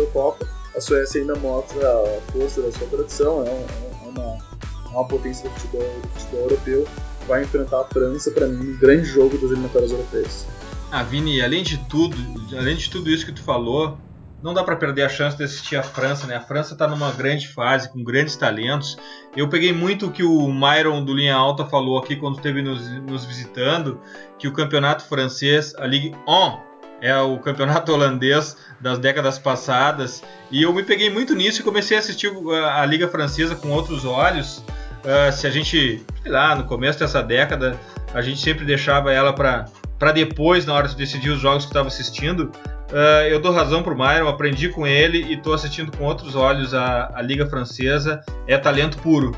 a 0.76 0.80
Suécia 0.80 1.20
ainda 1.20 1.34
mostra 1.36 1.80
a 1.88 2.32
força 2.32 2.60
da 2.60 2.70
sua 2.70 2.86
tradição, 2.88 3.42
é, 3.42 3.48
é 3.48 4.08
uma, 4.08 4.22
é 4.22 4.75
uma 4.90 5.04
potência 5.04 5.48
do 5.48 5.54
futebol, 5.54 5.82
do 6.02 6.08
futebol 6.20 6.40
europeu, 6.42 6.88
vai 7.26 7.42
enfrentar 7.42 7.80
a 7.80 7.84
França, 7.84 8.30
para 8.30 8.46
mim, 8.46 8.72
um 8.72 8.78
grande 8.78 9.04
jogo 9.04 9.36
das 9.38 9.50
eliminatórias 9.50 9.90
europeias. 9.90 10.46
Ah, 10.90 11.02
Vini, 11.02 11.42
além 11.42 11.62
de 11.62 11.78
tudo, 11.88 12.16
além 12.56 12.76
de 12.76 12.88
tudo 12.88 13.10
isso 13.10 13.26
que 13.26 13.32
tu 13.32 13.42
falou, 13.42 13.98
não 14.42 14.54
dá 14.54 14.62
para 14.62 14.76
perder 14.76 15.02
a 15.02 15.08
chance 15.08 15.36
de 15.36 15.42
assistir 15.42 15.76
a 15.76 15.82
França, 15.82 16.26
né? 16.26 16.36
A 16.36 16.40
França 16.40 16.74
está 16.74 16.86
numa 16.86 17.10
grande 17.10 17.48
fase, 17.48 17.90
com 17.90 18.04
grandes 18.04 18.36
talentos. 18.36 18.96
Eu 19.36 19.48
peguei 19.48 19.72
muito 19.72 20.06
o 20.06 20.12
que 20.12 20.22
o 20.22 20.52
Myron 20.52 21.04
do 21.04 21.14
Linha 21.14 21.34
Alta 21.34 21.64
falou 21.64 21.98
aqui 21.98 22.16
quando 22.16 22.36
esteve 22.36 22.62
nos, 22.62 22.88
nos 23.02 23.24
visitando, 23.24 24.00
que 24.38 24.46
o 24.46 24.52
campeonato 24.52 25.04
francês, 25.04 25.74
a 25.76 25.86
Ligue 25.86 26.14
1, 26.28 26.65
é 27.00 27.16
o 27.18 27.38
campeonato 27.38 27.92
holandês 27.92 28.56
das 28.80 28.98
décadas 28.98 29.38
passadas 29.38 30.22
e 30.50 30.62
eu 30.62 30.72
me 30.72 30.82
peguei 30.82 31.10
muito 31.10 31.34
nisso 31.34 31.60
e 31.60 31.64
comecei 31.64 31.96
a 31.96 32.00
assistir 32.00 32.30
a, 32.62 32.82
a 32.82 32.86
Liga 32.86 33.08
Francesa 33.08 33.54
com 33.54 33.68
outros 33.70 34.04
olhos. 34.04 34.64
Uh, 35.04 35.32
se 35.32 35.46
a 35.46 35.50
gente, 35.50 36.04
sei 36.22 36.32
lá, 36.32 36.54
no 36.54 36.64
começo 36.64 36.98
dessa 36.98 37.22
década, 37.22 37.78
a 38.12 38.20
gente 38.20 38.40
sempre 38.40 38.64
deixava 38.64 39.12
ela 39.12 39.32
para 39.32 40.12
depois, 40.12 40.66
na 40.66 40.74
hora 40.74 40.88
de 40.88 40.96
decidir 40.96 41.30
os 41.30 41.40
jogos 41.40 41.64
que 41.64 41.70
estava 41.70 41.88
assistindo. 41.88 42.50
Uh, 42.90 43.26
eu 43.28 43.40
dou 43.40 43.52
razão 43.52 43.82
pro 43.82 43.96
Myron, 43.96 44.28
aprendi 44.28 44.68
com 44.68 44.86
ele 44.86 45.22
e 45.22 45.34
estou 45.34 45.54
assistindo 45.54 45.96
com 45.96 46.04
outros 46.04 46.34
olhos 46.34 46.74
a, 46.74 47.12
a 47.14 47.22
Liga 47.22 47.46
Francesa. 47.46 48.20
É 48.46 48.56
talento 48.58 48.98
puro. 48.98 49.36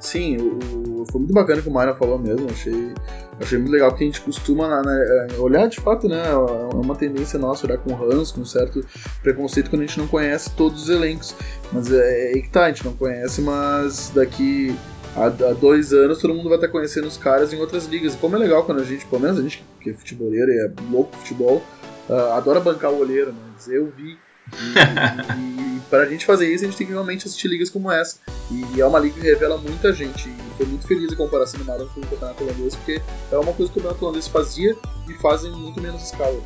Sim, 0.00 0.36
o, 0.36 1.04
foi 1.10 1.20
muito 1.20 1.32
bacana 1.32 1.60
o 1.60 1.62
que 1.62 1.68
o 1.68 1.72
Myron 1.72 1.94
falou 1.96 2.18
mesmo. 2.18 2.46
Achei 2.50 2.92
achei 3.40 3.58
muito 3.58 3.72
legal 3.72 3.94
que 3.94 4.02
a 4.02 4.06
gente 4.06 4.20
costuma 4.20 4.82
né, 4.82 5.28
é, 5.30 5.38
olhar 5.38 5.66
de 5.68 5.80
fato, 5.80 6.08
né? 6.08 6.22
É 6.30 6.76
uma 6.76 6.94
tendência 6.94 7.38
nossa 7.38 7.66
olhar 7.66 7.78
com 7.78 7.94
ranço, 7.94 8.34
com 8.34 8.40
um 8.40 8.46
certo 8.46 8.84
preconceito 9.22 9.70
quando 9.70 9.82
a 9.82 9.86
gente 9.86 9.98
não 9.98 10.06
conhece 10.06 10.50
todos 10.50 10.84
os 10.84 10.88
elencos. 10.88 11.34
Mas 11.72 11.92
é, 11.92 12.32
é 12.32 12.40
que 12.40 12.48
tá, 12.48 12.64
a 12.64 12.68
gente 12.68 12.84
não 12.84 12.94
conhece, 12.94 13.40
mas 13.40 14.10
daqui 14.14 14.74
há, 15.16 15.28
dois 15.52 15.92
anos 15.92 16.18
todo 16.18 16.34
mundo 16.34 16.48
vai 16.48 16.58
estar 16.58 16.68
conhecendo 16.68 17.06
os 17.06 17.16
caras 17.16 17.52
em 17.52 17.58
outras 17.58 17.86
ligas. 17.86 18.14
E 18.14 18.16
como 18.18 18.36
é 18.36 18.38
legal 18.38 18.64
quando 18.64 18.80
a 18.80 18.84
gente, 18.84 19.04
pelo 19.06 19.22
menos 19.22 19.38
a 19.38 19.42
gente 19.42 19.64
que 19.80 19.90
é 19.90 19.94
futeboleiro 19.94 20.50
e 20.50 20.58
é 20.58 20.72
louco 20.90 21.16
futebol, 21.16 21.62
uh, 22.08 22.32
adora 22.32 22.60
bancar 22.60 22.90
o 22.90 22.98
olheiro, 22.98 23.32
né? 23.32 23.38
Dizer 23.56 23.76
eu 23.76 23.92
vi. 23.96 24.18
E, 24.52 25.76
e, 25.76 25.80
para 25.90 26.04
a 26.04 26.06
gente 26.06 26.24
fazer 26.24 26.52
isso, 26.52 26.64
a 26.64 26.66
gente 26.66 26.76
tem 26.76 26.86
que 26.86 26.92
realmente 26.92 27.26
assistir 27.26 27.48
ligas 27.48 27.70
como 27.70 27.90
essa. 27.90 28.18
E, 28.50 28.80
é 28.80 28.86
uma 28.86 28.98
liga 28.98 29.20
que 29.20 29.26
revela 29.26 29.58
muita 29.58 29.92
gente. 29.92 30.28
E 30.28 30.56
foi 30.56 30.66
muito 30.66 30.86
feliz 30.86 31.12
a 31.12 31.16
comparação 31.16 31.60
do 31.60 31.86
com 31.86 32.00
o 32.00 32.06
campeonato 32.06 32.44
holandês, 32.44 32.76
porque 32.76 33.02
é 33.30 33.36
uma 33.36 33.52
coisa 33.52 33.72
que 33.72 33.78
o 33.78 33.82
campeonato 33.82 34.04
holandês 34.04 34.28
fazia 34.28 34.76
e 35.08 35.14
fazem 35.14 35.50
muito 35.52 35.80
menos 35.80 36.02
escala. 36.02 36.40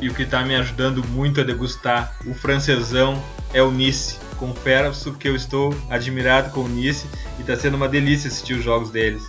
E 0.00 0.08
o 0.08 0.14
que 0.14 0.22
está 0.22 0.44
me 0.44 0.54
ajudando 0.54 1.04
muito 1.08 1.40
a 1.40 1.44
degustar 1.44 2.16
o 2.24 2.32
francesão 2.32 3.20
é 3.52 3.62
o 3.62 3.70
Nice. 3.70 4.16
Confesso 4.38 5.12
que 5.14 5.28
eu 5.28 5.34
estou 5.34 5.74
admirado 5.90 6.50
com 6.50 6.60
o 6.60 6.68
Nice 6.68 7.06
e 7.36 7.40
está 7.40 7.56
sendo 7.56 7.76
uma 7.76 7.88
delícia 7.88 8.28
assistir 8.28 8.54
os 8.54 8.62
jogos 8.62 8.90
deles. 8.90 9.28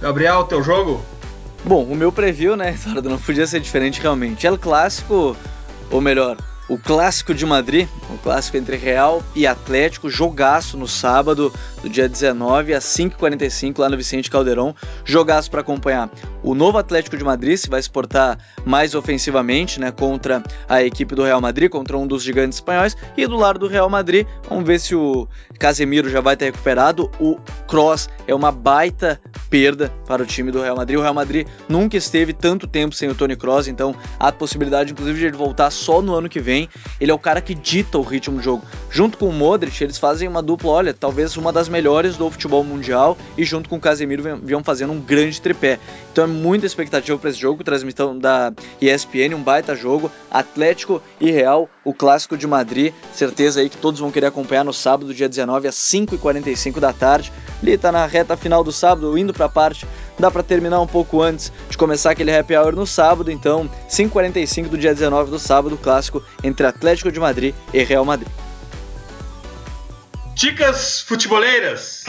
Gabriel, 0.00 0.44
teu 0.44 0.62
jogo? 0.62 1.04
Bom, 1.64 1.84
o 1.84 1.94
meu 1.94 2.10
preview, 2.10 2.56
né, 2.56 2.74
Eduardo, 2.86 3.08
não 3.08 3.18
podia 3.18 3.46
ser 3.46 3.60
diferente 3.60 4.00
realmente. 4.00 4.46
É 4.46 4.50
o 4.50 4.58
clássico, 4.58 5.36
ou 5.90 6.00
melhor, 6.00 6.36
o 6.68 6.76
clássico 6.76 7.32
de 7.32 7.46
Madrid, 7.46 7.88
o 8.10 8.18
clássico 8.18 8.56
entre 8.56 8.76
Real 8.76 9.22
e 9.34 9.46
Atlético, 9.46 10.10
jogaço 10.10 10.76
no 10.76 10.88
sábado, 10.88 11.52
do 11.82 11.88
dia 11.88 12.08
19 12.08 12.74
às 12.74 12.84
5h45 12.84 13.78
lá 13.78 13.88
no 13.88 13.96
Vicente 13.96 14.30
Caldeirão. 14.30 14.74
Jogaço 15.04 15.50
para 15.50 15.60
acompanhar 15.60 16.10
o 16.42 16.54
novo 16.54 16.78
Atlético 16.78 17.16
de 17.16 17.24
Madrid, 17.24 17.56
se 17.56 17.68
vai 17.68 17.80
se 17.80 17.88
portar 17.90 18.38
mais 18.64 18.94
ofensivamente 18.94 19.80
né, 19.80 19.92
contra 19.92 20.42
a 20.68 20.82
equipe 20.82 21.14
do 21.14 21.22
Real 21.22 21.40
Madrid, 21.40 21.70
contra 21.70 21.96
um 21.96 22.06
dos 22.06 22.22
gigantes 22.22 22.58
espanhóis. 22.58 22.96
E 23.16 23.26
do 23.26 23.36
lado 23.36 23.60
do 23.60 23.68
Real 23.68 23.88
Madrid, 23.88 24.26
vamos 24.48 24.64
ver 24.64 24.80
se 24.80 24.94
o 24.94 25.28
Casemiro 25.58 26.10
já 26.10 26.20
vai 26.20 26.34
estar 26.34 26.46
recuperado. 26.46 27.10
O 27.20 27.38
Cross 27.68 28.08
é 28.26 28.34
uma 28.34 28.50
baita 28.50 29.20
perda 29.48 29.92
para 30.06 30.22
o 30.22 30.26
time 30.26 30.50
do 30.50 30.62
Real 30.62 30.76
Madrid. 30.76 30.98
O 30.98 31.02
Real 31.02 31.14
Madrid 31.14 31.46
nunca 31.68 31.96
esteve 31.96 32.32
tanto 32.32 32.66
tempo 32.66 32.94
sem 32.94 33.08
o 33.08 33.14
Tony 33.14 33.36
Cross, 33.36 33.68
então 33.68 33.94
há 34.18 34.32
possibilidade, 34.32 34.92
inclusive, 34.92 35.18
de 35.18 35.26
ele 35.26 35.36
voltar 35.36 35.70
só 35.70 36.02
no 36.02 36.14
ano 36.14 36.28
que 36.28 36.40
vem. 36.40 36.55
Ele 37.00 37.10
é 37.10 37.14
o 37.14 37.18
cara 37.18 37.40
que 37.40 37.54
dita 37.54 37.98
o 37.98 38.02
ritmo 38.02 38.36
do 38.36 38.42
jogo. 38.42 38.64
Junto 38.90 39.18
com 39.18 39.28
o 39.28 39.32
Modric, 39.32 39.82
eles 39.82 39.98
fazem 39.98 40.28
uma 40.28 40.42
dupla, 40.42 40.70
olha, 40.70 40.94
talvez 40.94 41.36
uma 41.36 41.52
das 41.52 41.68
melhores 41.68 42.16
do 42.16 42.30
futebol 42.30 42.64
mundial 42.64 43.16
e 43.36 43.44
junto 43.44 43.68
com 43.68 43.76
o 43.76 43.80
Casemiro 43.80 44.22
vinham 44.42 44.64
fazendo 44.64 44.92
um 44.92 45.00
grande 45.00 45.40
tripé. 45.40 45.78
Então 46.12 46.24
é 46.24 46.26
muita 46.26 46.64
expectativa 46.64 47.18
para 47.18 47.30
esse 47.30 47.38
jogo, 47.38 47.62
transmissão 47.62 48.18
da 48.18 48.52
ESPN, 48.80 49.34
um 49.34 49.42
baita 49.42 49.76
jogo, 49.76 50.10
Atlético 50.30 51.02
e 51.20 51.30
Real, 51.30 51.68
o 51.84 51.92
clássico 51.92 52.36
de 52.36 52.46
Madrid, 52.46 52.92
certeza 53.12 53.60
aí 53.60 53.68
que 53.68 53.76
todos 53.76 54.00
vão 54.00 54.10
querer 54.10 54.26
acompanhar 54.26 54.64
no 54.64 54.72
sábado, 54.72 55.12
dia 55.12 55.28
19 55.28 55.68
às 55.68 55.74
5h45 55.74 56.80
da 56.80 56.92
tarde. 56.92 57.32
Ali 57.62 57.76
tá 57.76 57.92
na 57.92 58.06
reta 58.06 58.36
final 58.36 58.64
do 58.64 58.72
sábado, 58.72 59.16
indo 59.18 59.32
para 59.32 59.46
a 59.46 59.48
parte, 59.48 59.86
dá 60.18 60.30
para 60.30 60.42
terminar 60.42 60.80
um 60.80 60.86
pouco 60.86 61.22
antes 61.22 61.52
de 61.68 61.76
começar 61.76 62.10
aquele 62.10 62.34
happy 62.34 62.56
hour 62.56 62.74
no 62.74 62.86
sábado, 62.86 63.30
então 63.30 63.68
5h45 63.88 64.68
do 64.68 64.78
dia 64.78 64.94
19 64.94 65.30
do 65.30 65.38
sábado, 65.38 65.76
clássico 65.76 66.22
entre 66.42 66.66
Atlético 66.66 67.10
de 67.12 67.20
Madrid 67.20 67.54
e 67.72 67.82
Real 67.82 68.04
Madrid. 68.04 68.28
Dicas 70.34 71.00
futeboleiras. 71.00 72.04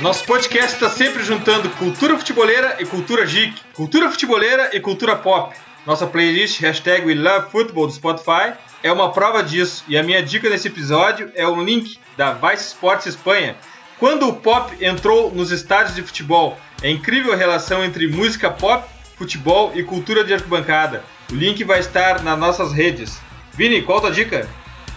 Nosso 0.00 0.24
podcast 0.26 0.74
está 0.74 0.88
sempre 0.88 1.24
juntando 1.24 1.68
cultura 1.70 2.16
futeboleira 2.16 2.76
e 2.78 2.86
cultura 2.86 3.24
geek, 3.24 3.60
cultura 3.74 4.08
futeboleira 4.08 4.70
e 4.72 4.78
cultura 4.78 5.16
pop. 5.16 5.56
Nossa 5.84 6.06
playlist 6.06 6.60
hashtag 6.60 7.04
We 7.04 7.16
Love 7.16 7.50
Football 7.50 7.88
do 7.88 7.92
Spotify 7.92 8.52
é 8.80 8.92
uma 8.92 9.10
prova 9.10 9.42
disso 9.42 9.82
e 9.88 9.98
a 9.98 10.02
minha 10.04 10.22
dica 10.22 10.48
nesse 10.48 10.68
episódio 10.68 11.32
é 11.34 11.44
o 11.48 11.60
link 11.60 11.98
da 12.16 12.32
Vice 12.32 12.68
Sports 12.68 13.06
Espanha. 13.06 13.56
Quando 13.98 14.28
o 14.28 14.34
pop 14.34 14.72
entrou 14.80 15.32
nos 15.32 15.50
estádios 15.50 15.96
de 15.96 16.02
futebol, 16.02 16.56
é 16.80 16.88
incrível 16.88 17.32
a 17.32 17.36
relação 17.36 17.84
entre 17.84 18.06
música 18.06 18.48
pop, 18.48 18.88
futebol 19.16 19.72
e 19.74 19.82
cultura 19.82 20.22
de 20.22 20.32
arquibancada. 20.32 21.02
O 21.28 21.34
link 21.34 21.64
vai 21.64 21.80
estar 21.80 22.22
nas 22.22 22.38
nossas 22.38 22.72
redes. 22.72 23.20
Vini, 23.52 23.82
qual 23.82 23.98
a 23.98 24.02
tua 24.02 24.10
dica? 24.12 24.48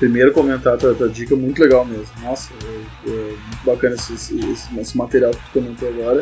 Primeiro 0.02 0.34
comentar 0.34 0.74
a 0.74 0.78
tua, 0.78 1.08
dica, 1.08 1.36
muito 1.36 1.62
legal 1.62 1.86
mesmo. 1.86 2.08
Nossa, 2.24 2.52
é, 2.66 3.10
é 3.10 3.12
muito 3.12 3.64
bacana 3.64 3.94
esse, 3.94 4.14
esse, 4.16 4.60
esse, 4.80 4.98
material 4.98 5.30
que 5.30 5.38
tu 5.38 5.52
comentou 5.54 5.88
agora 5.90 6.22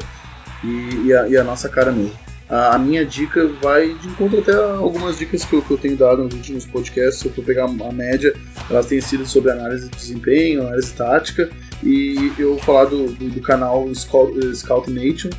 e, 0.66 1.08
e, 1.08 1.14
a, 1.14 1.30
e 1.30 1.38
a, 1.38 1.46
nossa 1.46 1.70
cara 1.70 1.90
mesmo. 1.90 2.12
A, 2.50 2.76
a, 2.76 2.78
minha 2.78 3.06
dica 3.06 3.48
vai 3.62 3.94
de 3.94 4.10
encontro 4.10 4.40
até 4.40 4.54
algumas 4.54 5.18
dicas 5.18 5.46
que 5.46 5.54
eu, 5.54 5.62
que 5.62 5.72
eu 5.72 5.78
tenho 5.78 5.96
dado 5.96 6.26
nos 6.26 6.34
últimos 6.34 6.66
podcasts. 6.66 7.22
Se 7.22 7.28
eu 7.28 7.32
for 7.32 7.46
pegar 7.46 7.66
a 7.66 7.92
média, 7.94 8.36
elas 8.70 8.86
têm 8.88 9.00
sido 9.00 9.26
sobre 9.26 9.52
análise 9.52 9.88
de 9.88 9.96
desempenho, 9.96 10.62
análise 10.62 10.94
tática 10.94 11.50
e 11.82 12.34
eu 12.38 12.56
vou 12.56 12.60
falar 12.60 12.84
do, 12.84 13.08
do, 13.14 13.30
do 13.30 13.42
canal 13.42 13.88
Scout, 13.96 14.58
Scout 14.58 14.92
Nation, 14.92 15.30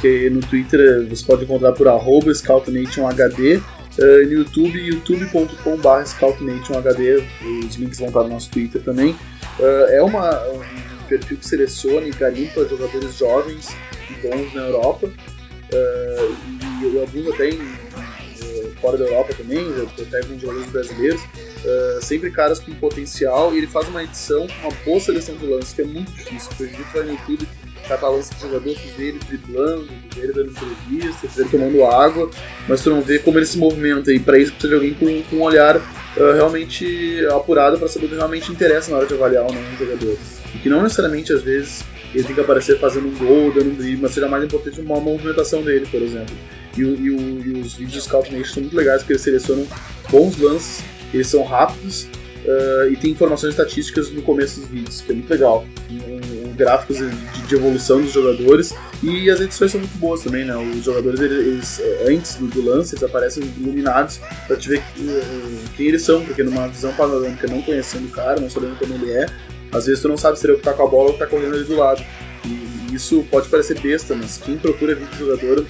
que 0.00 0.30
no 0.30 0.40
Twitter 0.40 1.06
você 1.06 1.22
pode 1.26 1.44
encontrar 1.44 1.72
por 1.72 1.86
arroba 1.86 2.32
ScoutNationHD 2.32 3.60
uh, 3.98 4.26
no 4.26 4.32
YouTube, 4.32 4.78
youtube.com.br 4.78 6.04
ScoutNationHD, 6.04 7.24
os 7.66 7.76
links 7.76 7.98
vão 7.98 8.08
estar 8.08 8.22
no 8.22 8.28
nosso 8.28 8.50
Twitter 8.50 8.82
também. 8.82 9.12
Uh, 9.58 9.90
é 9.90 10.02
uma, 10.02 10.30
um 10.48 10.60
perfil 11.08 11.36
que 11.36 11.46
seleciona 11.46 12.06
e 12.06 12.10
garimpa 12.10 12.66
jogadores 12.66 13.16
jovens 13.16 13.68
e 14.10 14.14
bons 14.26 14.54
na 14.54 14.62
Europa, 14.62 15.06
uh, 15.06 16.36
e, 16.82 16.86
e 16.86 17.00
alguns 17.00 17.28
até 17.34 17.50
fora 18.80 18.96
da 18.96 19.04
Europa 19.04 19.34
também, 19.34 19.58
eu 19.58 19.86
pego 20.10 20.32
uns 20.32 20.40
jogadores 20.40 20.70
brasileiros, 20.70 21.22
uh, 21.22 22.02
sempre 22.02 22.30
caras 22.30 22.58
com 22.58 22.72
potencial, 22.74 23.54
e 23.54 23.58
ele 23.58 23.66
faz 23.66 23.88
uma 23.88 24.02
edição, 24.02 24.46
uma 24.62 24.72
boa 24.84 25.00
seleção 25.00 25.36
de 25.36 25.46
lances, 25.46 25.72
que 25.72 25.82
é 25.82 25.84
muito 25.84 26.10
difícil, 26.12 26.48
porque 26.48 26.64
a 26.64 26.66
gente 26.66 26.92
vai 26.92 27.02
no 27.02 27.12
YouTube 27.12 27.48
catar 27.88 28.08
lance 28.08 28.34
de 28.34 28.40
jogador, 28.40 28.74
tu 28.74 28.96
vê 28.96 29.08
ele 29.08 29.18
driblando, 29.26 29.88
ele 30.16 30.32
dando 30.32 30.50
entrevista, 30.50 31.28
ele 31.36 31.48
tomando 31.48 31.84
água, 31.84 32.30
mas 32.68 32.82
tu 32.82 32.90
não 32.90 33.00
vê 33.00 33.18
como 33.18 33.38
ele 33.38 33.46
se 33.46 33.58
movimenta, 33.58 34.12
e 34.12 34.20
para 34.20 34.38
isso 34.38 34.52
precisa 34.52 34.68
de 34.68 34.74
alguém 34.74 34.94
com, 34.94 35.22
com 35.28 35.36
um 35.36 35.42
olhar 35.42 35.76
uh, 35.76 36.32
realmente 36.34 37.26
apurado 37.32 37.78
para 37.78 37.88
saber 37.88 38.06
o 38.06 38.08
que 38.10 38.14
realmente 38.14 38.52
interessa 38.52 38.90
na 38.90 38.98
hora 38.98 39.06
de 39.06 39.14
avaliar 39.14 39.44
ou 39.44 39.52
não 39.52 39.60
um 39.60 39.76
jogador. 39.76 40.16
E 40.54 40.58
que 40.58 40.68
não 40.68 40.82
necessariamente, 40.82 41.32
às 41.32 41.42
vezes, 41.42 41.84
ele 42.14 42.24
tem 42.24 42.34
que 42.34 42.40
aparecer 42.40 42.78
fazendo 42.78 43.08
um 43.08 43.16
gol, 43.16 43.52
dando 43.52 43.70
um 43.70 43.74
drible, 43.74 44.02
mas 44.02 44.12
seja 44.12 44.28
mais 44.28 44.44
importante 44.44 44.80
uma 44.80 45.00
movimentação 45.00 45.62
dele, 45.62 45.86
por 45.90 46.02
exemplo. 46.02 46.34
E, 46.76 46.82
e, 46.82 47.06
e 47.06 47.60
os 47.60 47.74
vídeos 47.74 48.04
Scout 48.04 48.32
Nation 48.32 48.54
são 48.54 48.62
muito 48.62 48.76
legais 48.76 49.02
porque 49.02 49.12
eles 49.12 49.22
selecionam 49.22 49.66
bons 50.10 50.38
lances, 50.38 50.82
eles 51.12 51.26
são 51.26 51.44
rápidos 51.44 52.08
uh, 52.44 52.90
e 52.90 52.96
tem 52.96 53.12
informações 53.12 53.50
estatísticas 53.50 54.10
no 54.10 54.22
começo 54.22 54.60
dos 54.60 54.68
vídeos, 54.68 55.00
que 55.00 55.12
é 55.12 55.14
muito 55.14 55.30
legal. 55.30 55.64
Um, 55.90 56.49
gráficos 56.60 56.98
de, 56.98 57.08
de, 57.08 57.54
evolução 57.54 58.02
dos 58.02 58.12
jogadores 58.12 58.74
e 59.02 59.30
as 59.30 59.40
edições 59.40 59.72
são 59.72 59.80
muito 59.80 59.96
boas 59.96 60.22
também, 60.22 60.44
né? 60.44 60.54
Os 60.56 60.84
jogadores, 60.84 61.18
eles, 61.18 61.78
eles 61.78 61.82
antes 62.06 62.34
do, 62.34 62.46
do, 62.48 62.62
lance, 62.62 62.94
eles 62.94 63.02
aparecem 63.02 63.42
iluminados 63.58 64.20
para 64.46 64.56
te 64.56 64.68
ver 64.68 64.78
uh, 64.78 65.70
quem 65.76 65.86
eles 65.86 66.02
são, 66.02 66.22
porque 66.22 66.42
numa 66.42 66.68
visão 66.68 66.92
panorâmica, 66.92 67.48
não 67.48 67.62
conhecendo 67.62 68.06
o 68.08 68.10
cara, 68.10 68.38
não 68.38 68.50
sabendo 68.50 68.78
como 68.78 68.94
ele 68.94 69.10
é, 69.10 69.26
às 69.72 69.86
vezes 69.86 70.02
tu 70.02 70.08
não 70.08 70.18
sabe 70.18 70.38
se 70.38 70.44
ele 70.44 70.52
é 70.52 70.56
o 70.56 70.58
que 70.58 70.64
tá 70.64 70.74
com 70.74 70.82
a 70.82 70.86
bola 70.86 71.10
ou 71.10 71.18
tá 71.18 71.26
correndo 71.26 71.54
ali 71.54 71.64
do 71.64 71.76
lado. 71.76 72.04
E 72.44 72.94
isso 72.94 73.24
pode 73.30 73.48
parecer 73.48 73.80
besta, 73.80 74.14
mas 74.14 74.36
quem 74.38 74.58
procura 74.58 74.94
vídeo 74.94 75.10
de 75.12 75.18
jogador, 75.18 75.66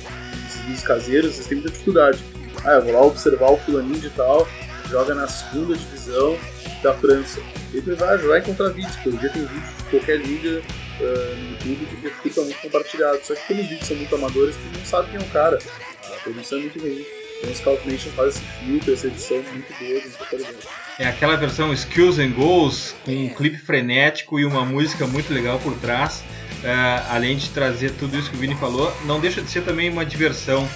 vídeos 0.64 0.82
caseiros, 0.82 1.34
eles 1.34 1.46
têm 1.46 1.58
muita 1.58 1.70
dificuldade. 1.70 2.18
Ah, 2.64 2.74
eu 2.74 2.82
vou 2.82 2.92
lá 2.92 3.02
observar 3.02 3.52
o 3.52 3.56
fulaninho 3.58 4.00
de 4.00 4.10
tal, 4.10 4.46
joga 4.90 5.14
na 5.14 5.28
segunda 5.28 5.76
divisão 5.76 6.36
da 6.82 6.92
França. 6.94 7.40
Ele 7.72 7.94
vai, 7.94 8.18
vai 8.18 8.40
encontrar 8.40 8.70
vídeos, 8.70 8.96
porque 8.96 9.18
dia 9.18 9.30
tem 9.30 9.46
vídeo 9.46 9.62
de 9.62 9.84
qualquer 9.84 10.18
liga 10.18 10.62
uh, 11.00 11.64
no 11.64 11.70
YouTube 11.70 12.10
que 12.10 12.28
fica 12.28 12.42
muito 12.42 12.60
compartilhado. 12.60 13.20
Só 13.22 13.34
que 13.34 13.46
como 13.46 13.62
os 13.62 13.68
vídeos 13.68 13.86
são 13.86 13.96
muito 13.96 14.14
amadores, 14.14 14.56
tu 14.56 14.78
não 14.78 14.84
sabe 14.84 15.10
quem 15.10 15.20
é 15.20 15.22
o 15.22 15.28
cara. 15.28 15.58
A 16.04 16.22
produção 16.22 16.58
é 16.58 16.62
muito 16.62 16.80
ruim. 16.80 17.04
Então 17.38 17.54
Scout 17.54 17.88
Nation 17.88 18.10
faz 18.10 18.36
esse 18.36 18.44
filtro, 18.44 18.92
essa 18.92 19.06
edição 19.06 19.36
muito 19.36 19.72
boa, 19.78 20.00
muito 20.00 20.28
qualidade. 20.28 20.56
É 20.98 21.06
aquela 21.06 21.36
versão 21.36 21.72
Skills 21.72 22.18
and 22.18 22.32
Goals, 22.32 22.94
com 23.04 23.12
um 23.12 23.28
clipe 23.30 23.56
frenético 23.56 24.38
e 24.38 24.44
uma 24.44 24.64
música 24.64 25.06
muito 25.06 25.32
legal 25.32 25.58
por 25.60 25.74
trás. 25.78 26.22
Uh, 26.62 27.06
além 27.08 27.38
de 27.38 27.48
trazer 27.50 27.92
tudo 27.92 28.18
isso 28.18 28.28
que 28.30 28.36
o 28.36 28.38
Vini 28.38 28.54
falou, 28.56 28.94
não 29.06 29.18
deixa 29.18 29.40
de 29.40 29.48
ser 29.48 29.62
também 29.62 29.88
uma 29.88 30.04
diversão, 30.04 30.68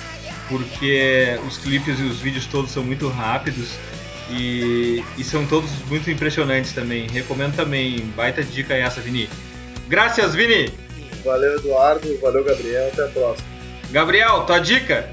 porque 0.49 1.39
os 1.47 1.59
clipes 1.59 2.01
e 2.01 2.05
os 2.05 2.21
vídeos 2.21 2.47
todos 2.47 2.71
são 2.71 2.83
muito 2.83 3.07
rápidos 3.09 3.73
e, 4.31 5.05
e, 5.19 5.25
são 5.25 5.47
todos 5.47 5.71
muito 5.89 6.11
impressionantes 6.11 6.73
também. 6.73 7.07
Recomendo 7.09 7.55
também. 7.55 8.01
Baita 8.17 8.43
dica 8.43 8.75
essa, 8.75 9.01
Vini. 9.01 9.29
Graças, 9.89 10.35
Vini! 10.35 10.73
Valeu, 11.25 11.57
Eduardo. 11.57 12.19
Valeu, 12.21 12.45
Gabriel. 12.45 12.89
Até 12.89 13.05
a 13.05 13.09
próxima. 13.09 13.49
Gabriel, 13.91 14.45
tua 14.45 14.59
dica? 14.59 15.11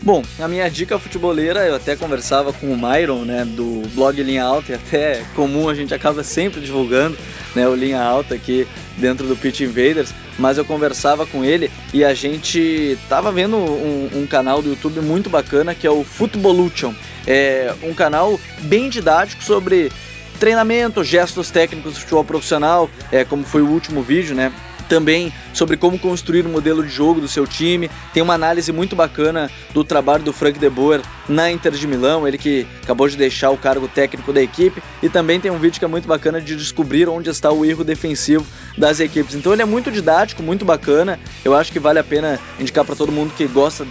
Bom, 0.00 0.22
a 0.38 0.46
minha 0.46 0.68
dica 0.70 0.98
futebolera, 0.98 1.66
eu 1.66 1.74
até 1.74 1.96
conversava 1.96 2.52
com 2.52 2.72
o 2.72 2.76
Myron, 2.76 3.24
né, 3.24 3.44
do 3.44 3.82
blog 3.94 4.22
Linha 4.22 4.44
Alta, 4.44 4.72
e 4.72 4.74
até 4.76 5.22
comum 5.34 5.68
a 5.68 5.74
gente 5.74 5.92
acaba 5.92 6.22
sempre 6.22 6.60
divulgando, 6.60 7.18
né, 7.54 7.68
o 7.68 7.74
Linha 7.74 8.00
Alta 8.00 8.36
aqui 8.36 8.66
dentro 8.96 9.26
do 9.26 9.36
Pitch 9.36 9.60
Invaders, 9.60 10.14
mas 10.38 10.56
eu 10.56 10.64
conversava 10.64 11.26
com 11.26 11.44
ele 11.44 11.70
e 11.92 12.04
a 12.04 12.14
gente 12.14 12.96
tava 13.08 13.32
vendo 13.32 13.56
um, 13.56 14.08
um 14.14 14.26
canal 14.26 14.62
do 14.62 14.70
YouTube 14.70 15.00
muito 15.00 15.28
bacana 15.28 15.74
que 15.74 15.86
é 15.86 15.90
o 15.90 16.04
Futebolution. 16.04 16.94
É 17.26 17.74
um 17.82 17.92
canal 17.92 18.40
bem 18.60 18.88
didático 18.88 19.42
sobre 19.42 19.90
treinamento, 20.38 21.02
gestos 21.02 21.50
técnicos 21.50 21.94
do 21.94 22.00
futebol 22.00 22.24
profissional, 22.24 22.88
é, 23.10 23.24
como 23.24 23.44
foi 23.44 23.62
o 23.62 23.68
último 23.68 24.02
vídeo, 24.02 24.34
né? 24.34 24.52
Também 24.88 25.32
sobre 25.52 25.76
como 25.76 25.98
construir 25.98 26.46
o 26.46 26.48
um 26.48 26.52
modelo 26.52 26.82
de 26.82 26.88
jogo 26.88 27.20
do 27.20 27.28
seu 27.28 27.46
time. 27.46 27.90
Tem 28.12 28.22
uma 28.22 28.34
análise 28.34 28.72
muito 28.72 28.96
bacana 28.96 29.50
do 29.74 29.84
trabalho 29.84 30.22
do 30.22 30.32
Frank 30.32 30.58
de 30.58 30.70
Boer 30.70 31.02
na 31.28 31.50
Inter 31.50 31.72
de 31.72 31.86
Milão, 31.86 32.26
ele 32.26 32.38
que 32.38 32.66
acabou 32.82 33.08
de 33.08 33.16
deixar 33.16 33.50
o 33.50 33.58
cargo 33.58 33.86
técnico 33.86 34.32
da 34.32 34.42
equipe. 34.42 34.82
E 35.02 35.08
também 35.08 35.40
tem 35.40 35.50
um 35.50 35.58
vídeo 35.58 35.78
que 35.78 35.84
é 35.84 35.88
muito 35.88 36.08
bacana 36.08 36.40
de 36.40 36.56
descobrir 36.56 37.08
onde 37.08 37.28
está 37.28 37.52
o 37.52 37.64
erro 37.64 37.84
defensivo 37.84 38.46
das 38.76 39.00
equipes. 39.00 39.34
Então 39.34 39.52
ele 39.52 39.62
é 39.62 39.66
muito 39.66 39.90
didático, 39.90 40.42
muito 40.42 40.64
bacana. 40.64 41.18
Eu 41.44 41.54
acho 41.54 41.70
que 41.70 41.78
vale 41.78 41.98
a 41.98 42.04
pena 42.04 42.40
indicar 42.58 42.84
para 42.84 42.96
todo 42.96 43.12
mundo 43.12 43.32
que 43.36 43.46
gosta 43.46 43.86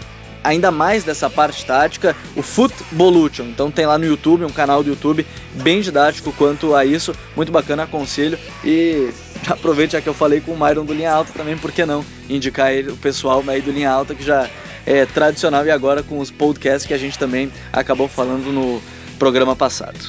ainda 0.47 0.71
mais 0.71 1.03
dessa 1.03 1.29
parte 1.29 1.65
tática, 1.65 2.15
o 2.35 2.41
Footballution. 2.41 3.43
Então 3.43 3.69
tem 3.69 3.85
lá 3.85 3.97
no 3.97 4.05
YouTube, 4.05 4.45
um 4.45 4.49
canal 4.49 4.81
do 4.81 4.89
YouTube 4.89 5.27
bem 5.55 5.81
didático 5.81 6.31
quanto 6.31 6.73
a 6.73 6.85
isso, 6.85 7.13
muito 7.35 7.51
bacana, 7.51 7.83
aconselho. 7.83 8.39
E 8.63 9.09
aproveite 9.47 9.93
já 9.93 10.01
que 10.01 10.07
eu 10.07 10.13
falei 10.13 10.39
com 10.39 10.53
o 10.53 10.57
Myron 10.57 10.85
do 10.85 10.93
Linha 10.93 11.11
Alta 11.11 11.33
também, 11.33 11.57
por 11.57 11.71
que 11.71 11.85
não 11.85 12.03
indicar 12.29 12.71
ele, 12.71 12.91
o 12.91 12.97
pessoal 12.97 13.43
aí 13.47 13.61
do 13.61 13.71
Linha 13.71 13.91
Alta 13.91 14.15
que 14.15 14.23
já 14.23 14.49
é 14.85 15.05
tradicional 15.05 15.65
e 15.65 15.71
agora 15.71 16.01
com 16.01 16.17
os 16.19 16.31
podcasts 16.31 16.87
que 16.87 16.93
a 16.93 16.97
gente 16.97 17.19
também 17.19 17.51
acabou 17.73 18.07
falando 18.07 18.51
no 18.53 18.81
programa 19.19 19.53
passado. 19.53 19.99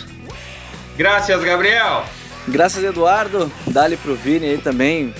Graças, 0.97 1.43
Gabriel! 1.43 2.05
Graças, 2.47 2.83
Eduardo. 2.83 3.51
Dali 3.67 3.97
pro 3.97 4.15
Vini 4.15 4.47
aí 4.47 4.59
também. 4.59 5.13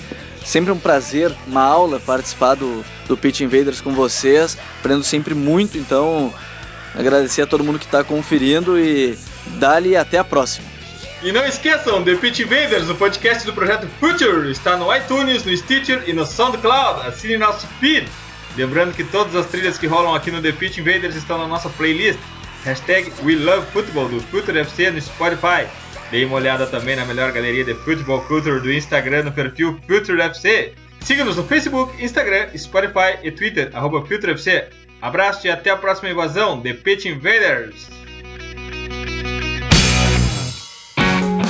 Sempre 0.43 0.71
um 0.71 0.79
prazer, 0.79 1.31
uma 1.45 1.61
aula 1.61 1.99
participar 1.99 2.55
do, 2.55 2.83
do 3.07 3.17
Pitch 3.17 3.41
Invaders 3.41 3.81
com 3.81 3.93
vocês. 3.93 4.57
Aprendo 4.79 5.03
sempre 5.03 5.33
muito, 5.33 5.77
então 5.77 6.33
agradecer 6.95 7.41
a 7.41 7.47
todo 7.47 7.63
mundo 7.63 7.79
que 7.79 7.85
está 7.85 8.03
conferindo 8.03 8.79
e 8.79 9.17
dali 9.57 9.95
até 9.95 10.17
a 10.17 10.23
próxima. 10.23 10.67
E 11.21 11.33
não 11.33 11.45
esqueçam, 11.45 12.01
The 12.01 12.15
Pitch 12.15 12.39
Invaders, 12.39 12.89
o 12.89 12.95
podcast 12.95 13.45
do 13.45 13.51
projeto 13.51 13.87
Future, 13.99 14.49
está 14.49 14.77
no 14.77 14.95
iTunes, 14.95 15.43
no 15.43 15.55
Stitcher 15.55 16.03
e 16.07 16.13
no 16.13 16.25
SoundCloud. 16.25 17.07
Assine 17.07 17.37
nosso 17.37 17.67
feed. 17.79 18.07
Lembrando 18.55 18.93
que 18.93 19.03
todas 19.03 19.35
as 19.35 19.45
trilhas 19.47 19.77
que 19.77 19.85
rolam 19.85 20.15
aqui 20.15 20.31
no 20.31 20.41
The 20.41 20.53
Pitch 20.53 20.77
Invaders 20.77 21.15
estão 21.15 21.37
na 21.37 21.47
nossa 21.47 21.69
playlist. 21.69 22.19
Hashtag 22.63 23.11
We 23.23 23.35
Love 23.35 23.67
Football 23.71 24.09
do 24.09 24.21
Future 24.21 24.59
FC 24.59 24.91
no 24.91 25.01
Spotify. 25.01 25.67
Dê 26.11 26.25
uma 26.25 26.37
olhada 26.37 26.65
também 26.65 26.95
na 26.95 27.05
melhor 27.05 27.31
galeria 27.31 27.63
de 27.63 27.75
Football 27.75 28.21
Culture 28.23 28.59
do 28.59 28.71
Instagram 28.71 29.23
no 29.23 29.31
perfil 29.31 29.79
Future 29.87 30.21
FC. 30.21 30.73
Siga-nos 31.01 31.37
no 31.37 31.43
Facebook, 31.43 32.03
Instagram, 32.03 32.47
Spotify 32.57 33.17
e 33.23 33.31
Twitter, 33.31 33.69
arroba 33.73 34.05
FutureFC. 34.05 34.67
Abraço 35.01 35.47
e 35.47 35.49
até 35.49 35.69
a 35.69 35.77
próxima 35.77 36.09
invasão, 36.09 36.61
The 36.61 36.73
Pitch 36.73 37.05
Invaders! 37.05 37.99